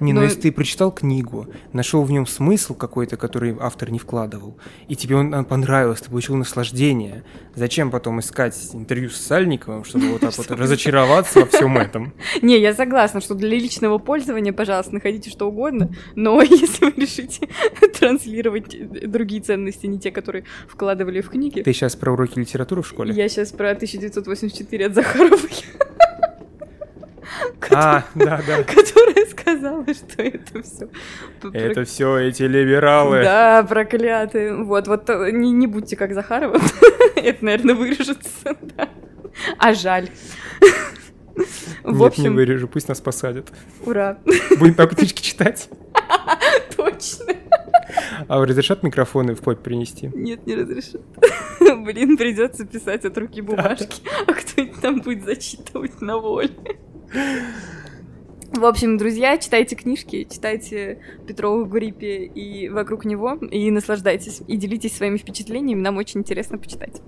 Не, 0.00 0.12
но 0.12 0.20
Но- 0.20 0.26
если 0.26 0.40
ты 0.40 0.52
прочитал 0.52 0.92
книгу, 0.92 1.46
нашел 1.72 2.02
в 2.02 2.10
нем 2.10 2.26
смысл 2.26 2.74
какой-то, 2.74 3.16
который 3.16 3.56
автор 3.60 3.90
не 3.90 3.98
вкладывал, 3.98 4.56
и 4.88 4.96
тебе 4.96 5.16
он 5.16 5.32
он 5.32 5.44
понравился, 5.44 6.04
ты 6.04 6.10
получил 6.10 6.36
наслаждение, 6.36 7.24
зачем 7.54 7.90
потом 7.90 8.20
искать 8.20 8.56
интервью 8.74 9.10
с 9.10 9.16
Сальниковым, 9.16 9.84
чтобы 9.84 10.08
вот 10.10 10.20
так 10.20 10.36
вот 10.36 10.50
разочароваться 10.50 11.40
во 11.40 11.46
всем 11.46 11.78
этом? 11.78 12.12
Не, 12.42 12.58
я 12.60 12.74
согласна, 12.74 13.20
что 13.20 13.34
для 13.34 13.50
личного 13.50 13.98
пользования, 13.98 14.52
пожалуйста, 14.52 14.94
находите 14.94 15.30
что 15.30 15.46
угодно, 15.48 15.90
но 16.14 16.42
если 16.42 16.84
вы 16.86 16.92
решите 16.96 17.48
транслировать 17.98 18.76
другие 19.10 19.40
ценности, 19.42 19.86
не 19.86 19.98
те, 19.98 20.10
которые 20.10 20.44
вкладывали 20.68 21.20
в 21.20 21.28
книги, 21.30 21.62
Ты 21.62 21.72
сейчас 21.72 21.96
про 21.96 22.12
уроки 22.12 22.38
литературы 22.38 22.82
в 22.82 22.86
школе? 22.88 23.14
я 23.14 23.28
сейчас 23.28 23.50
про 23.52 23.70
1984 23.70 24.86
от 24.86 24.94
Захаровой, 24.94 25.50
А, 27.70 28.04
да, 28.14 28.40
да. 28.46 28.62
которая 28.64 29.26
сказала, 29.26 29.84
что 29.94 30.22
это 30.22 30.62
все. 30.62 30.88
Это 31.52 31.84
все 31.84 32.18
эти 32.18 32.42
либералы. 32.42 33.22
Да, 33.22 33.64
проклятые. 33.68 34.64
Вот, 34.64 34.88
вот 34.88 35.08
э, 35.08 35.30
не, 35.30 35.52
не 35.52 35.66
будьте 35.66 35.96
как 35.96 36.14
Захарова. 36.14 36.58
Это, 37.16 37.44
наверное, 37.44 37.74
вырежется. 37.74 38.56
да. 38.76 38.88
А 39.58 39.74
жаль. 39.74 40.08
В 41.82 41.92
Нет, 41.92 41.98
не 41.98 42.06
общем, 42.06 42.34
вырежу, 42.34 42.68
пусть 42.68 42.88
нас 42.88 43.00
посадят. 43.00 43.50
ура. 43.86 44.18
Будем 44.58 44.74
там 44.74 44.88
книжки 44.88 45.22
читать. 45.22 45.68
Точно. 46.76 47.34
А 48.28 48.44
разрешат 48.44 48.82
микрофоны 48.82 49.34
в 49.34 49.40
поп 49.40 49.60
принести? 49.60 50.10
Нет, 50.14 50.46
не 50.46 50.54
разрешат. 50.54 51.00
Блин, 51.60 52.16
придется 52.16 52.64
писать 52.66 53.04
от 53.04 53.16
руки 53.16 53.40
бумажки, 53.40 54.02
а 54.26 54.32
кто-нибудь 54.32 54.80
там 54.80 55.00
будет 55.00 55.24
зачитывать 55.24 56.00
на 56.00 56.18
воле. 56.18 56.50
В 57.12 58.64
общем, 58.64 58.96
друзья, 58.96 59.36
читайте 59.36 59.74
книжки, 59.74 60.28
читайте 60.30 61.00
Петрова 61.26 61.64
в 61.64 61.68
гриппе 61.68 62.24
и 62.24 62.68
вокруг 62.68 63.04
него, 63.04 63.34
и 63.50 63.68
наслаждайтесь, 63.72 64.42
и 64.46 64.56
делитесь 64.56 64.96
своими 64.96 65.16
впечатлениями, 65.16 65.80
нам 65.80 65.96
очень 65.96 66.20
интересно 66.20 66.56
почитать. 66.56 67.02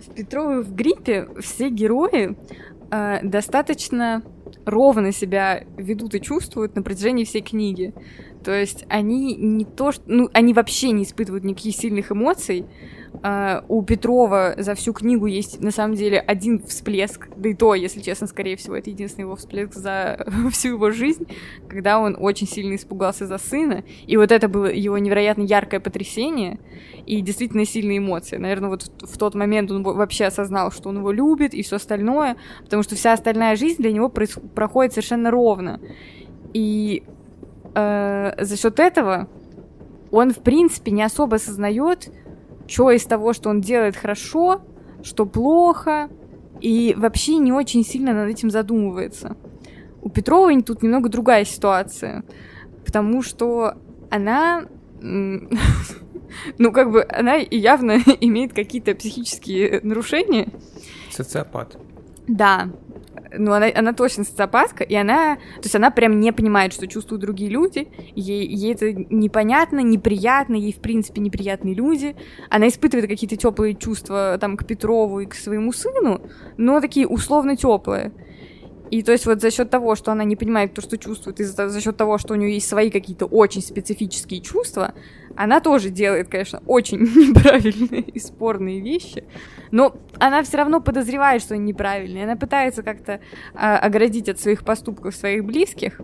В 0.00 0.14
Петровой 0.14 0.62
в 0.62 0.72
гриппе 0.76 1.28
все 1.40 1.70
герои 1.70 2.36
э, 2.92 3.18
достаточно 3.24 4.22
ровно 4.64 5.12
себя 5.12 5.64
ведут 5.76 6.14
и 6.14 6.20
чувствуют 6.20 6.74
на 6.76 6.82
протяжении 6.82 7.24
всей 7.24 7.42
книги. 7.42 7.94
То 8.44 8.52
есть 8.52 8.84
они 8.88 9.34
не 9.36 9.64
то, 9.64 9.92
что, 9.92 10.04
ну, 10.06 10.28
они 10.32 10.54
вообще 10.54 10.90
не 10.90 11.04
испытывают 11.04 11.44
никаких 11.44 11.74
сильных 11.74 12.12
эмоций. 12.12 12.66
А, 13.22 13.64
у 13.68 13.82
Петрова 13.82 14.54
за 14.56 14.74
всю 14.74 14.92
книгу 14.92 15.26
есть 15.26 15.60
на 15.60 15.70
самом 15.70 15.96
деле 15.96 16.20
один 16.20 16.62
всплеск, 16.62 17.28
да 17.36 17.48
и 17.48 17.54
то, 17.54 17.74
если 17.74 18.00
честно, 18.00 18.26
скорее 18.26 18.56
всего, 18.56 18.76
это 18.76 18.90
единственный 18.90 19.24
его 19.24 19.36
всплеск 19.36 19.74
за 19.74 20.26
всю 20.52 20.70
его 20.70 20.90
жизнь, 20.90 21.26
когда 21.68 21.98
он 21.98 22.16
очень 22.18 22.46
сильно 22.46 22.74
испугался 22.76 23.26
за 23.26 23.38
сына, 23.38 23.82
и 24.06 24.16
вот 24.16 24.30
это 24.30 24.48
было 24.48 24.66
его 24.66 24.98
невероятно 24.98 25.42
яркое 25.42 25.80
потрясение 25.80 26.58
и 27.06 27.20
действительно 27.20 27.64
сильные 27.64 27.98
эмоции. 27.98 28.36
Наверное, 28.36 28.70
вот 28.70 28.90
в, 29.02 29.18
тот 29.18 29.34
момент 29.34 29.70
он 29.70 29.82
во- 29.82 29.94
вообще 29.94 30.26
осознал, 30.26 30.70
что 30.70 30.90
он 30.90 30.98
его 30.98 31.10
любит 31.10 31.54
и 31.54 31.62
все 31.62 31.76
остальное, 31.76 32.36
потому 32.62 32.82
что 32.82 32.94
вся 32.94 33.12
остальная 33.12 33.56
жизнь 33.56 33.82
для 33.82 33.92
него 33.92 34.08
проходит 34.08 34.92
совершенно 34.92 35.30
ровно. 35.30 35.80
И 36.52 37.02
э, 37.74 38.32
за 38.38 38.56
счет 38.56 38.78
этого 38.78 39.28
он, 40.10 40.32
в 40.32 40.38
принципе, 40.38 40.90
не 40.90 41.02
особо 41.02 41.36
осознает, 41.36 42.10
что 42.68 42.90
из 42.90 43.04
того, 43.04 43.32
что 43.32 43.50
он 43.50 43.60
делает 43.60 43.96
хорошо, 43.96 44.60
что 45.02 45.26
плохо, 45.26 46.08
и 46.60 46.94
вообще 46.96 47.36
не 47.36 47.52
очень 47.52 47.84
сильно 47.84 48.12
над 48.12 48.28
этим 48.28 48.50
задумывается. 48.50 49.36
У 50.02 50.10
Петровой 50.10 50.62
тут 50.62 50.82
немного 50.82 51.08
другая 51.08 51.44
ситуация, 51.44 52.22
потому 52.84 53.22
что 53.22 53.74
она, 54.10 54.66
ну 55.00 56.72
как 56.72 56.92
бы, 56.92 57.04
она 57.08 57.34
явно 57.34 57.92
имеет 58.20 58.52
какие-то 58.52 58.94
психические 58.94 59.80
нарушения, 59.82 60.48
Социопат. 61.10 61.76
Да. 62.28 62.68
Ну, 63.36 63.52
она, 63.52 63.66
она 63.74 63.92
точно 63.92 64.24
социопатка, 64.24 64.84
и 64.84 64.94
она... 64.94 65.36
То 65.36 65.64
есть 65.64 65.74
она 65.74 65.90
прям 65.90 66.20
не 66.20 66.32
понимает, 66.32 66.72
что 66.72 66.86
чувствуют 66.86 67.20
другие 67.20 67.50
люди. 67.50 67.88
Ей, 68.14 68.46
ей 68.46 68.72
это 68.72 68.92
непонятно, 68.92 69.80
неприятно, 69.80 70.54
ей, 70.54 70.72
в 70.72 70.80
принципе, 70.80 71.20
неприятные 71.20 71.74
люди. 71.74 72.16
Она 72.48 72.68
испытывает 72.68 73.08
какие-то 73.08 73.36
теплые 73.36 73.74
чувства 73.74 74.38
там 74.40 74.56
к 74.56 74.64
Петрову 74.66 75.20
и 75.20 75.26
к 75.26 75.34
своему 75.34 75.72
сыну, 75.72 76.22
но 76.56 76.80
такие 76.80 77.06
условно 77.06 77.56
теплые. 77.56 78.12
И 78.90 79.02
то 79.02 79.12
есть 79.12 79.26
вот 79.26 79.40
за 79.40 79.50
счет 79.50 79.68
того, 79.68 79.94
что 79.94 80.12
она 80.12 80.24
не 80.24 80.36
понимает 80.36 80.72
то, 80.74 80.80
что 80.80 80.96
чувствует, 80.96 81.40
и 81.40 81.44
за, 81.44 81.68
за 81.68 81.80
счет 81.80 81.96
того, 81.96 82.18
что 82.18 82.34
у 82.34 82.36
нее 82.36 82.54
есть 82.54 82.68
свои 82.68 82.90
какие-то 82.90 83.26
очень 83.26 83.60
специфические 83.60 84.40
чувства, 84.40 84.94
она 85.38 85.60
тоже 85.60 85.90
делает, 85.90 86.28
конечно, 86.28 86.60
очень 86.66 86.98
неправильные 87.28 88.02
и 88.02 88.18
спорные 88.18 88.80
вещи, 88.80 89.22
но 89.70 89.96
она 90.18 90.42
все 90.42 90.56
равно 90.56 90.80
подозревает, 90.80 91.42
что 91.42 91.54
они 91.54 91.66
неправильные. 91.66 92.24
Она 92.24 92.34
пытается 92.34 92.82
как-то 92.82 93.20
а, 93.54 93.78
оградить 93.78 94.28
от 94.28 94.40
своих 94.40 94.64
поступков 94.64 95.14
своих 95.14 95.44
близких, 95.44 96.00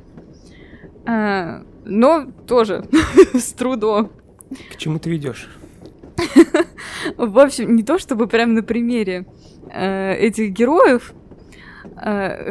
а, 1.04 1.64
но 1.84 2.26
тоже 2.46 2.84
с 3.34 3.52
трудом. 3.54 4.12
К 4.72 4.76
чему 4.76 5.00
ты 5.00 5.10
ведешь? 5.10 5.48
В 7.16 7.40
общем, 7.40 7.74
не 7.74 7.82
то 7.82 7.98
чтобы 7.98 8.28
прям 8.28 8.54
на 8.54 8.62
примере 8.62 9.26
э, 9.68 10.14
этих 10.14 10.52
героев, 10.52 11.12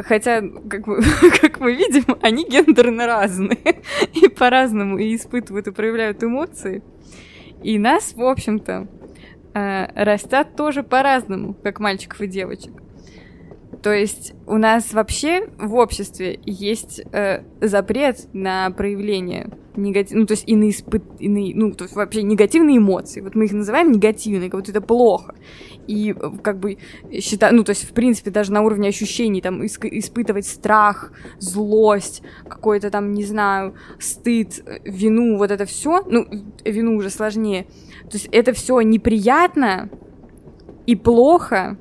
хотя, 0.04 0.42
как 0.68 0.86
мы, 0.86 1.02
как 1.40 1.60
мы 1.60 1.74
видим, 1.74 2.16
они 2.22 2.46
гендерно 2.48 3.06
разные 3.06 3.82
и 4.14 4.28
по-разному 4.28 4.98
и 4.98 5.14
испытывают 5.16 5.66
и 5.66 5.72
проявляют 5.72 6.22
эмоции. 6.22 6.82
И 7.62 7.78
нас, 7.78 8.14
в 8.14 8.22
общем-то, 8.22 8.86
э, 9.54 10.04
растят 10.04 10.56
тоже 10.56 10.82
по-разному, 10.82 11.54
как 11.54 11.80
мальчиков 11.80 12.20
и 12.20 12.26
девочек. 12.26 12.72
То 13.82 13.92
есть 13.92 14.34
у 14.46 14.56
нас 14.56 14.92
вообще 14.92 15.48
в 15.58 15.74
обществе 15.74 16.40
есть 16.44 17.02
э, 17.12 17.42
запрет 17.60 18.28
на 18.32 18.70
проявление 18.70 19.50
негатив, 19.76 20.16
ну 20.18 20.26
то 20.26 20.32
есть 20.32 20.44
и 20.46 20.56
на 20.56 20.70
испыт, 20.70 21.02
и 21.18 21.28
на- 21.28 21.54
ну 21.54 21.72
то 21.72 21.84
есть 21.84 21.96
вообще 21.96 22.22
негативные 22.22 22.78
эмоции. 22.78 23.20
Вот 23.20 23.34
мы 23.34 23.44
их 23.46 23.52
называем 23.52 23.92
негативные, 23.92 24.50
как 24.50 24.60
будто 24.60 24.70
это 24.72 24.80
плохо. 24.80 25.34
И 25.86 26.12
э, 26.12 26.30
как 26.42 26.58
бы 26.58 26.78
считаю, 27.20 27.54
ну 27.54 27.64
то 27.64 27.70
есть 27.70 27.84
в 27.84 27.92
принципе 27.92 28.30
даже 28.30 28.52
на 28.52 28.62
уровне 28.62 28.88
ощущений 28.88 29.40
там 29.40 29.62
иск- 29.62 29.88
испытывать 29.90 30.46
страх, 30.46 31.12
злость, 31.38 32.22
какой-то 32.48 32.90
там 32.90 33.12
не 33.12 33.24
знаю 33.24 33.74
стыд, 33.98 34.62
вину, 34.84 35.36
вот 35.38 35.50
это 35.50 35.64
все, 35.66 36.02
ну 36.08 36.26
вину 36.64 36.96
уже 36.96 37.10
сложнее. 37.10 37.66
То 38.04 38.16
есть 38.16 38.28
это 38.32 38.52
все 38.52 38.80
неприятно 38.80 39.90
и 40.86 40.96
плохо, 40.96 41.78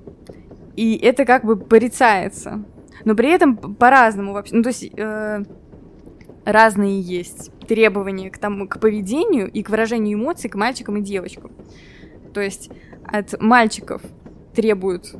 и 0.75 0.97
это 0.97 1.25
как 1.25 1.45
бы 1.45 1.55
порицается. 1.57 2.63
Но 3.05 3.15
при 3.15 3.29
этом 3.29 3.57
по-разному 3.57 4.33
вообще. 4.33 4.55
Ну, 4.55 4.63
то 4.63 4.69
есть 4.69 4.89
э, 4.95 5.43
разные 6.45 7.01
есть 7.01 7.51
требования 7.63 8.29
к, 8.29 8.37
тому, 8.37 8.67
к 8.67 8.79
поведению 8.79 9.49
и 9.49 9.63
к 9.63 9.69
выражению 9.69 10.17
эмоций 10.17 10.49
к 10.49 10.55
мальчикам 10.55 10.97
и 10.97 11.01
девочкам. 11.01 11.51
То 12.33 12.41
есть 12.41 12.69
от 13.05 13.39
мальчиков 13.41 14.01
требуют 14.55 15.15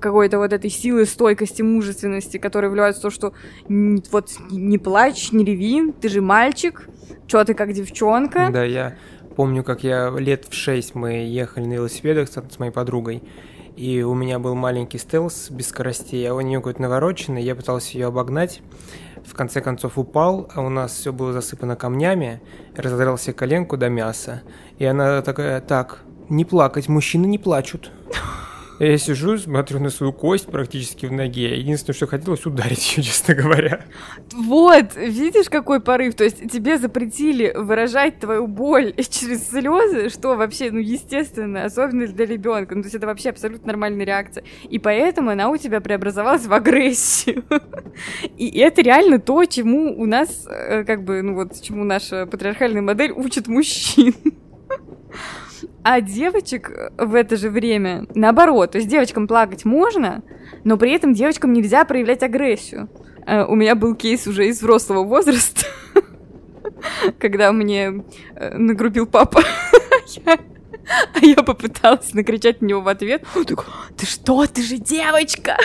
какой-то 0.00 0.38
вот 0.38 0.52
этой 0.52 0.70
силы, 0.70 1.06
стойкости, 1.06 1.62
мужественности, 1.62 2.36
которые 2.36 2.70
вливаются 2.70 3.00
в 3.00 3.04
то, 3.04 3.10
что 3.10 3.32
вот 3.68 4.30
не 4.50 4.78
плачь, 4.78 5.32
не 5.32 5.44
реви, 5.44 5.92
ты 6.00 6.08
же 6.08 6.20
мальчик, 6.20 6.88
чё 7.26 7.44
ты 7.44 7.54
как 7.54 7.72
девчонка. 7.72 8.50
Да, 8.52 8.64
я 8.64 8.96
помню, 9.36 9.62
как 9.62 9.84
я 9.84 10.10
лет 10.10 10.46
в 10.48 10.54
шесть 10.54 10.94
мы 10.94 11.24
ехали 11.24 11.64
на 11.64 11.74
велосипедах 11.74 12.28
с, 12.28 12.32
с 12.32 12.58
моей 12.58 12.72
подругой, 12.72 13.22
и 13.76 14.02
у 14.02 14.14
меня 14.14 14.38
был 14.38 14.54
маленький 14.54 14.98
стелс 14.98 15.50
без 15.50 15.68
скоростей, 15.68 16.28
а 16.28 16.34
у 16.34 16.40
нее 16.40 16.58
какой-то 16.58 16.82
навороченный, 16.82 17.42
я 17.42 17.54
пытался 17.54 17.96
ее 17.96 18.08
обогнать, 18.08 18.60
в 19.26 19.34
конце 19.34 19.60
концов 19.60 19.98
упал, 19.98 20.48
а 20.54 20.60
у 20.60 20.68
нас 20.68 20.92
все 20.92 21.12
было 21.12 21.32
засыпано 21.32 21.76
камнями, 21.76 22.40
разодрал 22.76 23.18
себе 23.18 23.34
коленку 23.34 23.76
до 23.76 23.88
мяса, 23.88 24.42
и 24.78 24.84
она 24.84 25.22
такая, 25.22 25.60
так, 25.60 26.00
не 26.28 26.44
плакать, 26.44 26.88
мужчины 26.88 27.26
не 27.26 27.38
плачут. 27.38 27.90
Я 28.82 28.98
сижу, 28.98 29.38
смотрю 29.38 29.78
на 29.78 29.90
свою 29.90 30.12
кость 30.12 30.46
практически 30.46 31.06
в 31.06 31.12
ноге. 31.12 31.56
Единственное, 31.56 31.94
что 31.94 32.08
хотелось 32.08 32.44
ударить 32.46 32.96
ее, 32.96 33.02
честно 33.04 33.34
говоря. 33.34 33.84
Вот, 34.32 34.96
видишь, 34.96 35.48
какой 35.48 35.78
порыв? 35.78 36.16
То 36.16 36.24
есть 36.24 36.50
тебе 36.50 36.78
запретили 36.78 37.52
выражать 37.56 38.18
твою 38.18 38.48
боль 38.48 38.92
через 39.08 39.48
слезы, 39.50 40.08
что 40.08 40.34
вообще, 40.34 40.72
ну, 40.72 40.80
естественно, 40.80 41.64
особенно 41.64 42.08
для 42.08 42.26
ребенка. 42.26 42.74
Ну, 42.74 42.82
то 42.82 42.86
есть 42.86 42.96
это 42.96 43.06
вообще 43.06 43.30
абсолютно 43.30 43.68
нормальная 43.68 44.04
реакция. 44.04 44.42
И 44.68 44.80
поэтому 44.80 45.30
она 45.30 45.48
у 45.50 45.56
тебя 45.56 45.80
преобразовалась 45.80 46.46
в 46.46 46.52
агрессию. 46.52 47.44
И 48.36 48.58
это 48.58 48.82
реально 48.82 49.20
то, 49.20 49.44
чему 49.44 49.94
у 49.96 50.06
нас, 50.06 50.44
э, 50.48 50.82
как 50.82 51.04
бы, 51.04 51.22
ну 51.22 51.34
вот, 51.36 51.60
чему 51.62 51.84
наша 51.84 52.26
патриархальная 52.26 52.82
модель 52.82 53.12
учит 53.12 53.46
мужчин. 53.46 54.12
А 55.82 56.00
девочек 56.00 56.70
в 56.98 57.14
это 57.14 57.36
же 57.36 57.50
время 57.50 58.06
наоборот. 58.14 58.72
То 58.72 58.78
есть 58.78 58.88
девочкам 58.88 59.26
плакать 59.26 59.64
можно, 59.64 60.22
но 60.64 60.76
при 60.76 60.92
этом 60.92 61.12
девочкам 61.12 61.52
нельзя 61.52 61.84
проявлять 61.84 62.22
агрессию. 62.22 62.88
Э, 63.26 63.44
у 63.44 63.54
меня 63.54 63.74
был 63.74 63.94
кейс 63.94 64.26
уже 64.26 64.48
из 64.48 64.58
взрослого 64.58 65.04
возраста, 65.04 65.66
когда 67.18 67.52
мне 67.52 68.04
э, 68.34 68.56
нагрубил 68.56 69.06
папа. 69.06 69.42
А 71.14 71.24
я 71.24 71.36
попыталась 71.36 72.12
накричать 72.12 72.60
на 72.60 72.66
него 72.66 72.80
в 72.80 72.88
ответ. 72.88 73.24
Он 73.36 73.44
такой, 73.44 73.66
ты 73.96 74.04
что, 74.04 74.46
ты 74.46 74.62
же 74.62 74.78
девочка! 74.78 75.56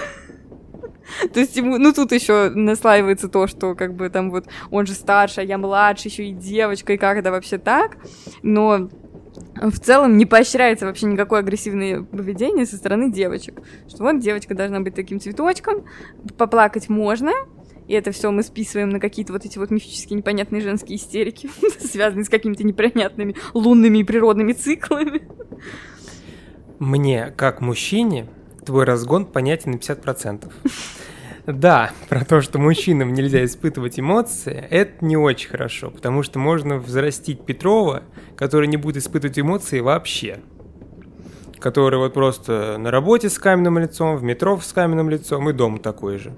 То 1.34 1.40
есть 1.40 1.56
ему, 1.56 1.78
ну 1.78 1.94
тут 1.94 2.12
еще 2.12 2.50
наслаивается 2.50 3.28
то, 3.30 3.48
что 3.48 3.76
как 3.76 3.96
бы 3.96 4.10
там 4.10 4.32
вот 4.32 4.46
он 4.72 4.86
же 4.86 4.94
старше, 4.94 5.42
а 5.42 5.44
я 5.44 5.58
младше, 5.58 6.10
еще 6.10 6.26
и 6.26 6.34
девочка, 6.34 6.94
и 6.94 6.98
как 6.98 7.18
это 7.18 7.32
вообще 7.32 7.58
так. 7.58 7.98
Но 8.42 8.90
в 9.56 9.80
целом 9.80 10.18
не 10.18 10.26
поощряется 10.26 10.86
вообще 10.86 11.06
никакое 11.08 11.40
агрессивное 11.40 12.04
поведение 12.04 12.66
со 12.66 12.78
стороны 12.78 13.12
девочек. 13.12 13.62
Что 13.88 14.04
вот 14.04 14.20
девочка 14.20 14.56
должна 14.56 14.80
быть 14.80 14.96
таким 14.96 15.20
цветочком, 15.20 15.86
поплакать 16.38 16.90
можно, 16.90 17.32
и 17.88 17.94
это 17.94 18.12
все 18.12 18.32
мы 18.32 18.44
списываем 18.44 18.90
на 18.90 19.00
какие-то 19.00 19.34
вот 19.34 19.46
эти 19.46 19.58
вот 19.58 19.72
мифические 19.72 20.18
непонятные 20.18 20.62
женские 20.62 20.98
истерики, 20.98 21.50
связанные 21.80 22.26
с 22.26 22.30
какими-то 22.30 22.64
непонятными 22.64 23.36
лунными 23.54 24.00
и 24.00 24.04
природными 24.04 24.54
циклами. 24.54 25.28
Мне, 26.80 27.34
как 27.36 27.62
мужчине, 27.62 28.28
твой 28.66 28.84
разгон 28.84 29.26
понятен 29.26 29.72
на 29.72 29.76
50%. 29.78 30.52
Да, 31.48 31.92
про 32.10 32.26
то, 32.26 32.42
что 32.42 32.60
мужчинам 32.60 33.14
нельзя 33.14 33.46
испытывать 33.46 33.98
эмоции, 33.98 34.68
это 34.70 35.06
не 35.06 35.16
очень 35.16 35.48
хорошо, 35.48 35.90
потому 35.90 36.22
что 36.22 36.40
можно 36.40 36.78
взрастить 36.78 37.46
Петрова, 37.46 38.04
который 38.36 38.68
не 38.68 38.76
будет 38.76 38.98
испытывать 38.98 39.40
эмоции 39.40 39.80
вообще. 39.80 40.40
Который 41.60 42.00
вот 42.00 42.14
просто 42.14 42.76
на 42.78 42.92
работе 42.92 43.30
с 43.30 43.40
каменным 43.40 43.80
лицом, 43.80 44.18
в 44.18 44.24
метро 44.24 44.60
с 44.60 44.74
каменным 44.74 45.10
лицом 45.10 45.50
и 45.50 45.54
дома 45.54 45.80
такой 45.80 46.18
же. 46.18 46.36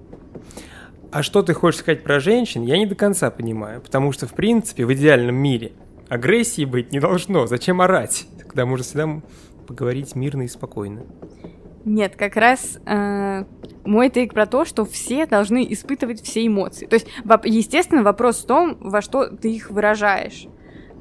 А 1.11 1.23
что 1.23 1.41
ты 1.41 1.55
хочешь 1.55 1.79
сказать 1.79 2.03
про 2.03 2.19
женщин, 2.19 2.61
я 2.61 2.77
не 2.77 2.85
до 2.85 2.93
конца 2.93 3.31
понимаю, 3.31 3.81
потому 3.81 4.11
что, 4.11 4.27
в 4.27 4.33
принципе, 4.33 4.85
в 4.85 4.93
идеальном 4.93 5.35
мире 5.35 5.71
агрессии 6.07 6.65
быть 6.65 6.91
не 6.91 6.99
должно. 6.99 7.47
Зачем 7.47 7.81
орать? 7.81 8.27
Тогда 8.37 8.67
можно 8.67 8.83
всегда 8.83 9.21
поговорить 9.65 10.13
мирно 10.13 10.43
и 10.43 10.47
спокойно. 10.47 11.01
Нет, 11.85 12.15
как 12.15 12.35
раз 12.35 12.79
э, 12.85 13.45
мой 13.85 14.09
тейк 14.09 14.33
про 14.33 14.45
то, 14.45 14.65
что 14.65 14.85
все 14.85 15.25
должны 15.25 15.65
испытывать 15.71 16.21
все 16.21 16.45
эмоции. 16.45 16.85
То 16.85 16.95
есть, 16.95 17.07
естественно, 17.45 18.03
вопрос 18.03 18.43
в 18.43 18.47
том, 18.47 18.77
во 18.79 19.01
что 19.01 19.27
ты 19.27 19.51
их 19.51 19.71
выражаешь. 19.71 20.47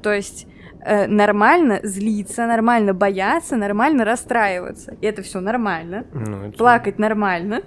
То 0.03 0.12
есть 0.12 0.47
э, 0.85 1.07
нормально 1.07 1.81
злиться, 1.83 2.47
нормально 2.47 2.95
бояться, 2.95 3.57
нормально 3.57 4.05
расстраиваться. 4.05 4.97
И 5.01 5.07
это 5.07 5.22
все 5.22 5.41
нормально. 5.41 6.07
Ну, 6.12 6.45
это... 6.45 6.57
Плакать 6.57 6.99
нормально. 6.99 7.62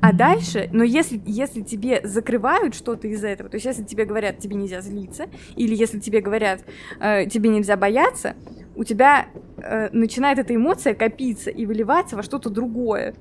А 0.00 0.12
дальше, 0.12 0.68
но 0.72 0.82
если, 0.82 1.20
если 1.26 1.60
тебе 1.60 2.00
закрывают 2.02 2.74
что-то 2.74 3.06
из 3.06 3.22
этого, 3.22 3.48
то 3.48 3.56
есть 3.56 3.66
если 3.66 3.84
тебе 3.84 4.04
говорят, 4.04 4.38
тебе 4.38 4.56
нельзя 4.56 4.80
злиться, 4.80 5.26
или 5.54 5.74
если 5.74 6.00
тебе 6.00 6.20
говорят, 6.20 6.60
э, 6.98 7.26
тебе 7.26 7.50
нельзя 7.50 7.76
бояться, 7.76 8.34
у 8.74 8.84
тебя 8.84 9.26
э, 9.58 9.90
начинает 9.92 10.38
эта 10.38 10.54
эмоция 10.54 10.94
копиться 10.94 11.50
и 11.50 11.66
выливаться 11.66 12.16
во 12.16 12.22
что-то 12.22 12.50
другое. 12.50 13.14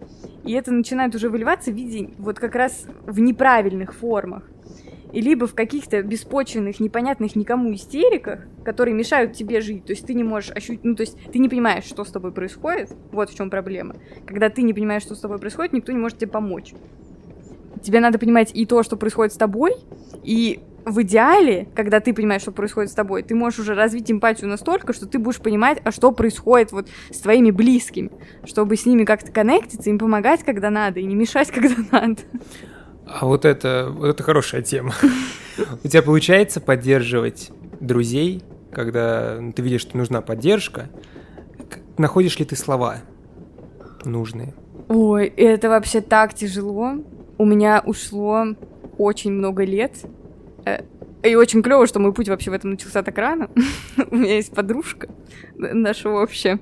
И 0.45 0.53
это 0.53 0.71
начинает 0.71 1.13
уже 1.15 1.29
выливаться 1.29 1.71
в 1.71 1.75
виде 1.75 2.09
вот 2.17 2.39
как 2.39 2.55
раз 2.55 2.85
в 3.05 3.19
неправильных 3.19 3.93
формах. 3.93 4.43
И 5.11 5.19
либо 5.19 5.45
в 5.45 5.53
каких-то 5.53 6.01
беспочвенных, 6.03 6.79
непонятных 6.79 7.35
никому 7.35 7.73
истериках, 7.73 8.47
которые 8.63 8.95
мешают 8.95 9.33
тебе 9.33 9.59
жить. 9.59 9.85
То 9.85 9.91
есть 9.91 10.05
ты 10.05 10.13
не 10.13 10.23
можешь 10.23 10.51
ощутить, 10.51 10.85
ну 10.85 10.95
то 10.95 11.01
есть 11.01 11.17
ты 11.31 11.39
не 11.39 11.49
понимаешь, 11.49 11.83
что 11.83 12.05
с 12.05 12.11
тобой 12.11 12.31
происходит. 12.31 12.95
Вот 13.11 13.29
в 13.29 13.35
чем 13.35 13.49
проблема. 13.49 13.95
Когда 14.25 14.49
ты 14.49 14.61
не 14.61 14.73
понимаешь, 14.73 15.03
что 15.03 15.15
с 15.15 15.19
тобой 15.19 15.37
происходит, 15.37 15.73
никто 15.73 15.91
не 15.91 15.97
может 15.97 16.17
тебе 16.17 16.31
помочь. 16.31 16.73
Тебе 17.83 17.99
надо 17.99 18.19
понимать 18.19 18.51
и 18.53 18.65
то, 18.65 18.83
что 18.83 18.95
происходит 18.95 19.33
с 19.33 19.37
тобой, 19.37 19.73
и 20.23 20.61
в 20.85 21.01
идеале, 21.03 21.67
когда 21.75 21.99
ты 21.99 22.13
понимаешь, 22.13 22.41
что 22.41 22.51
происходит 22.51 22.91
с 22.91 22.93
тобой, 22.93 23.23
ты 23.23 23.35
можешь 23.35 23.59
уже 23.59 23.75
развить 23.75 24.11
эмпатию 24.11 24.49
настолько, 24.49 24.93
что 24.93 25.05
ты 25.05 25.19
будешь 25.19 25.39
понимать, 25.39 25.79
а 25.83 25.91
что 25.91 26.11
происходит 26.11 26.71
вот 26.71 26.87
с 27.09 27.19
твоими 27.19 27.51
близкими, 27.51 28.11
чтобы 28.45 28.75
с 28.75 28.85
ними 28.85 29.03
как-то 29.03 29.31
коннектиться, 29.31 29.89
им 29.89 29.99
помогать, 29.99 30.43
когда 30.43 30.69
надо, 30.69 30.99
и 30.99 31.05
не 31.05 31.15
мешать, 31.15 31.51
когда 31.51 31.75
надо. 31.91 32.21
А 33.05 33.25
вот 33.25 33.45
это, 33.45 33.89
вот 33.91 34.07
это 34.07 34.23
хорошая 34.23 34.61
тема. 34.61 34.93
У 35.83 35.87
тебя 35.87 36.01
получается 36.01 36.61
поддерживать 36.61 37.51
друзей, 37.79 38.43
когда 38.71 39.37
ты 39.55 39.61
видишь, 39.61 39.81
что 39.81 39.97
нужна 39.97 40.21
поддержка? 40.21 40.89
Находишь 41.97 42.39
ли 42.39 42.45
ты 42.45 42.55
слова 42.55 42.97
нужные? 44.05 44.53
Ой, 44.87 45.27
это 45.27 45.69
вообще 45.69 46.01
так 46.01 46.33
тяжело. 46.33 46.95
У 47.37 47.45
меня 47.45 47.81
ушло 47.85 48.45
очень 48.97 49.31
много 49.31 49.63
лет 49.63 50.05
и 51.23 51.35
очень 51.35 51.61
клево, 51.61 51.85
что 51.87 51.99
мой 51.99 52.13
путь 52.13 52.29
вообще 52.29 52.51
в 52.51 52.53
этом 52.53 52.71
начался 52.71 53.03
так 53.03 53.17
рано. 53.17 53.49
У 54.11 54.15
меня 54.15 54.35
есть 54.35 54.53
подружка 54.53 55.07
наша 55.55 56.09
общая, 56.09 56.59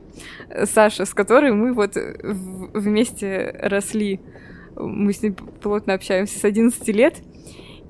Саша, 0.66 1.06
с 1.06 1.14
которой 1.14 1.52
мы 1.52 1.74
вот 1.74 1.96
вместе 2.74 3.56
росли. 3.62 4.20
Мы 4.76 5.14
с 5.14 5.22
ней 5.22 5.32
плотно 5.32 5.94
общаемся 5.94 6.40
с 6.40 6.44
11 6.44 6.88
лет. 6.90 7.18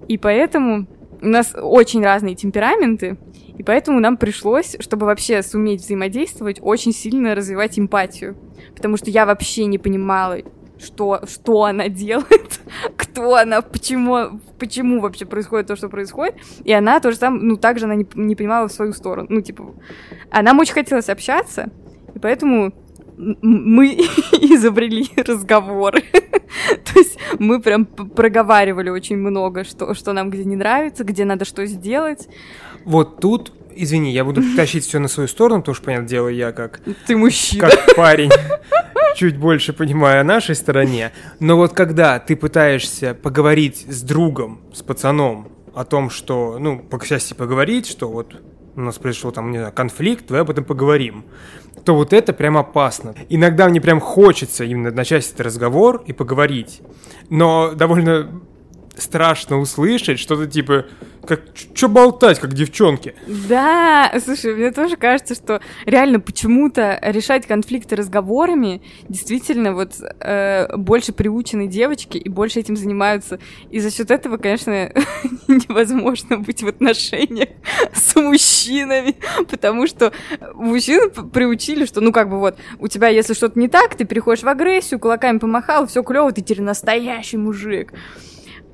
И 0.07 0.17
поэтому 0.17 0.87
у 1.21 1.27
нас 1.27 1.53
очень 1.55 2.03
разные 2.03 2.35
темпераменты, 2.35 3.17
и 3.57 3.63
поэтому 3.63 3.99
нам 3.99 4.15
пришлось, 4.17 4.77
чтобы 4.79 5.05
вообще 5.05 5.43
суметь 5.43 5.81
взаимодействовать, 5.81 6.59
очень 6.61 6.93
сильно 6.93 7.35
развивать 7.35 7.77
эмпатию. 7.77 8.37
Потому 8.75 8.95
что 8.95 9.09
я 9.09 9.25
вообще 9.25 9.65
не 9.65 9.77
понимала, 9.77 10.37
что, 10.79 11.21
что 11.27 11.63
она 11.65 11.89
делает, 11.89 12.59
кто 12.97 13.35
она, 13.35 13.61
почему, 13.61 14.39
почему 14.57 15.01
вообще 15.01 15.25
происходит 15.25 15.67
то, 15.67 15.75
что 15.75 15.89
происходит. 15.89 16.35
И 16.63 16.71
она 16.71 16.99
тоже 16.99 17.17
сам, 17.17 17.37
ну, 17.39 17.57
также 17.57 17.85
она 17.85 17.95
не, 17.95 18.07
не 18.15 18.35
понимала 18.35 18.67
в 18.67 18.71
свою 18.71 18.93
сторону. 18.93 19.27
Ну, 19.29 19.41
типа, 19.41 19.73
а 20.31 20.41
нам 20.41 20.59
очень 20.59 20.73
хотелось 20.73 21.09
общаться, 21.09 21.69
и 22.15 22.19
поэтому 22.19 22.73
мы 23.19 23.87
изобрели 24.31 25.09
разговоры. 25.17 26.01
То 26.11 26.99
есть 26.99 27.19
мы 27.37 27.61
прям 27.61 27.85
проговаривали 27.85 28.89
очень 28.89 29.17
много, 29.17 29.63
что, 29.63 29.93
что 29.93 30.13
нам 30.13 30.29
где 30.29 30.45
не 30.45 30.55
нравится, 30.55 31.03
где 31.03 31.25
надо 31.25 31.45
что 31.45 31.65
сделать. 31.65 32.27
Вот 32.85 33.19
тут 33.19 33.53
извини, 33.79 34.11
я 34.11 34.23
буду 34.23 34.41
тащить 34.55 34.85
все 34.85 34.99
на 34.99 35.07
свою 35.07 35.27
сторону, 35.27 35.61
потому 35.61 35.75
что, 35.75 35.85
понятное 35.85 36.09
дело, 36.09 36.27
я 36.27 36.51
как... 36.51 36.81
Ты 37.07 37.17
мужчина. 37.17 37.69
Как 37.69 37.95
парень 37.95 38.31
чуть 39.15 39.37
больше 39.37 39.73
понимаю 39.73 40.21
о 40.21 40.23
нашей 40.23 40.55
стороне. 40.55 41.11
Но 41.39 41.57
вот 41.57 41.73
когда 41.73 42.19
ты 42.19 42.35
пытаешься 42.35 43.13
поговорить 43.13 43.85
с 43.89 44.01
другом, 44.01 44.61
с 44.73 44.81
пацаном, 44.81 45.49
о 45.73 45.85
том, 45.85 46.09
что, 46.09 46.57
ну, 46.59 46.79
по 46.79 47.03
счастью, 47.03 47.37
поговорить, 47.37 47.87
что 47.87 48.09
вот 48.09 48.35
у 48.75 48.81
нас 48.81 48.97
произошел 48.97 49.31
там, 49.31 49.51
не 49.51 49.57
знаю, 49.57 49.73
конфликт, 49.73 50.25
давай 50.27 50.41
об 50.41 50.49
этом 50.49 50.63
поговорим, 50.63 51.25
то 51.83 51.95
вот 51.95 52.13
это 52.13 52.33
прям 52.33 52.57
опасно. 52.57 53.13
Иногда 53.29 53.67
мне 53.67 53.81
прям 53.81 53.99
хочется 53.99 54.63
именно 54.63 54.91
начать 54.91 55.27
этот 55.27 55.41
разговор 55.41 56.01
и 56.05 56.13
поговорить. 56.13 56.81
Но 57.29 57.73
довольно 57.73 58.41
страшно 58.99 59.59
услышать 59.59 60.19
что-то 60.19 60.47
типа, 60.47 60.85
как, 61.25 61.41
что 61.73 61.89
болтать, 61.89 62.39
как 62.39 62.53
девчонки. 62.53 63.15
Да, 63.27 64.11
слушай, 64.23 64.55
мне 64.55 64.71
тоже 64.71 64.95
кажется, 64.95 65.35
что 65.35 65.61
реально 65.85 66.19
почему-то 66.19 66.99
решать 67.01 67.45
конфликты 67.45 67.95
разговорами 67.95 68.81
действительно 69.07 69.73
вот 69.73 69.93
э, 70.19 70.75
больше 70.77 71.13
приучены 71.13 71.67
девочки 71.67 72.17
и 72.17 72.29
больше 72.29 72.59
этим 72.59 72.75
занимаются. 72.75 73.39
И 73.69 73.79
за 73.79 73.91
счет 73.91 74.11
этого, 74.11 74.37
конечно, 74.37 74.71
невозможно 75.47 76.37
быть 76.37 76.63
в 76.63 76.67
отношениях 76.67 77.49
с 77.93 78.15
мужчинами, 78.15 79.15
потому 79.49 79.87
что 79.87 80.11
мужчин 80.55 81.11
приучили, 81.31 81.85
что 81.85 82.01
ну 82.01 82.11
как 82.11 82.29
бы 82.29 82.39
вот 82.39 82.57
у 82.79 82.87
тебя 82.87 83.09
если 83.09 83.33
что-то 83.33 83.59
не 83.59 83.67
так, 83.67 83.95
ты 83.95 84.05
переходишь 84.05 84.43
в 84.43 84.47
агрессию, 84.47 84.99
кулаками 84.99 85.37
помахал, 85.37 85.87
все 85.87 86.03
клево, 86.03 86.31
ты 86.31 86.41
теперь 86.41 86.61
настоящий 86.61 87.37
мужик. 87.37 87.93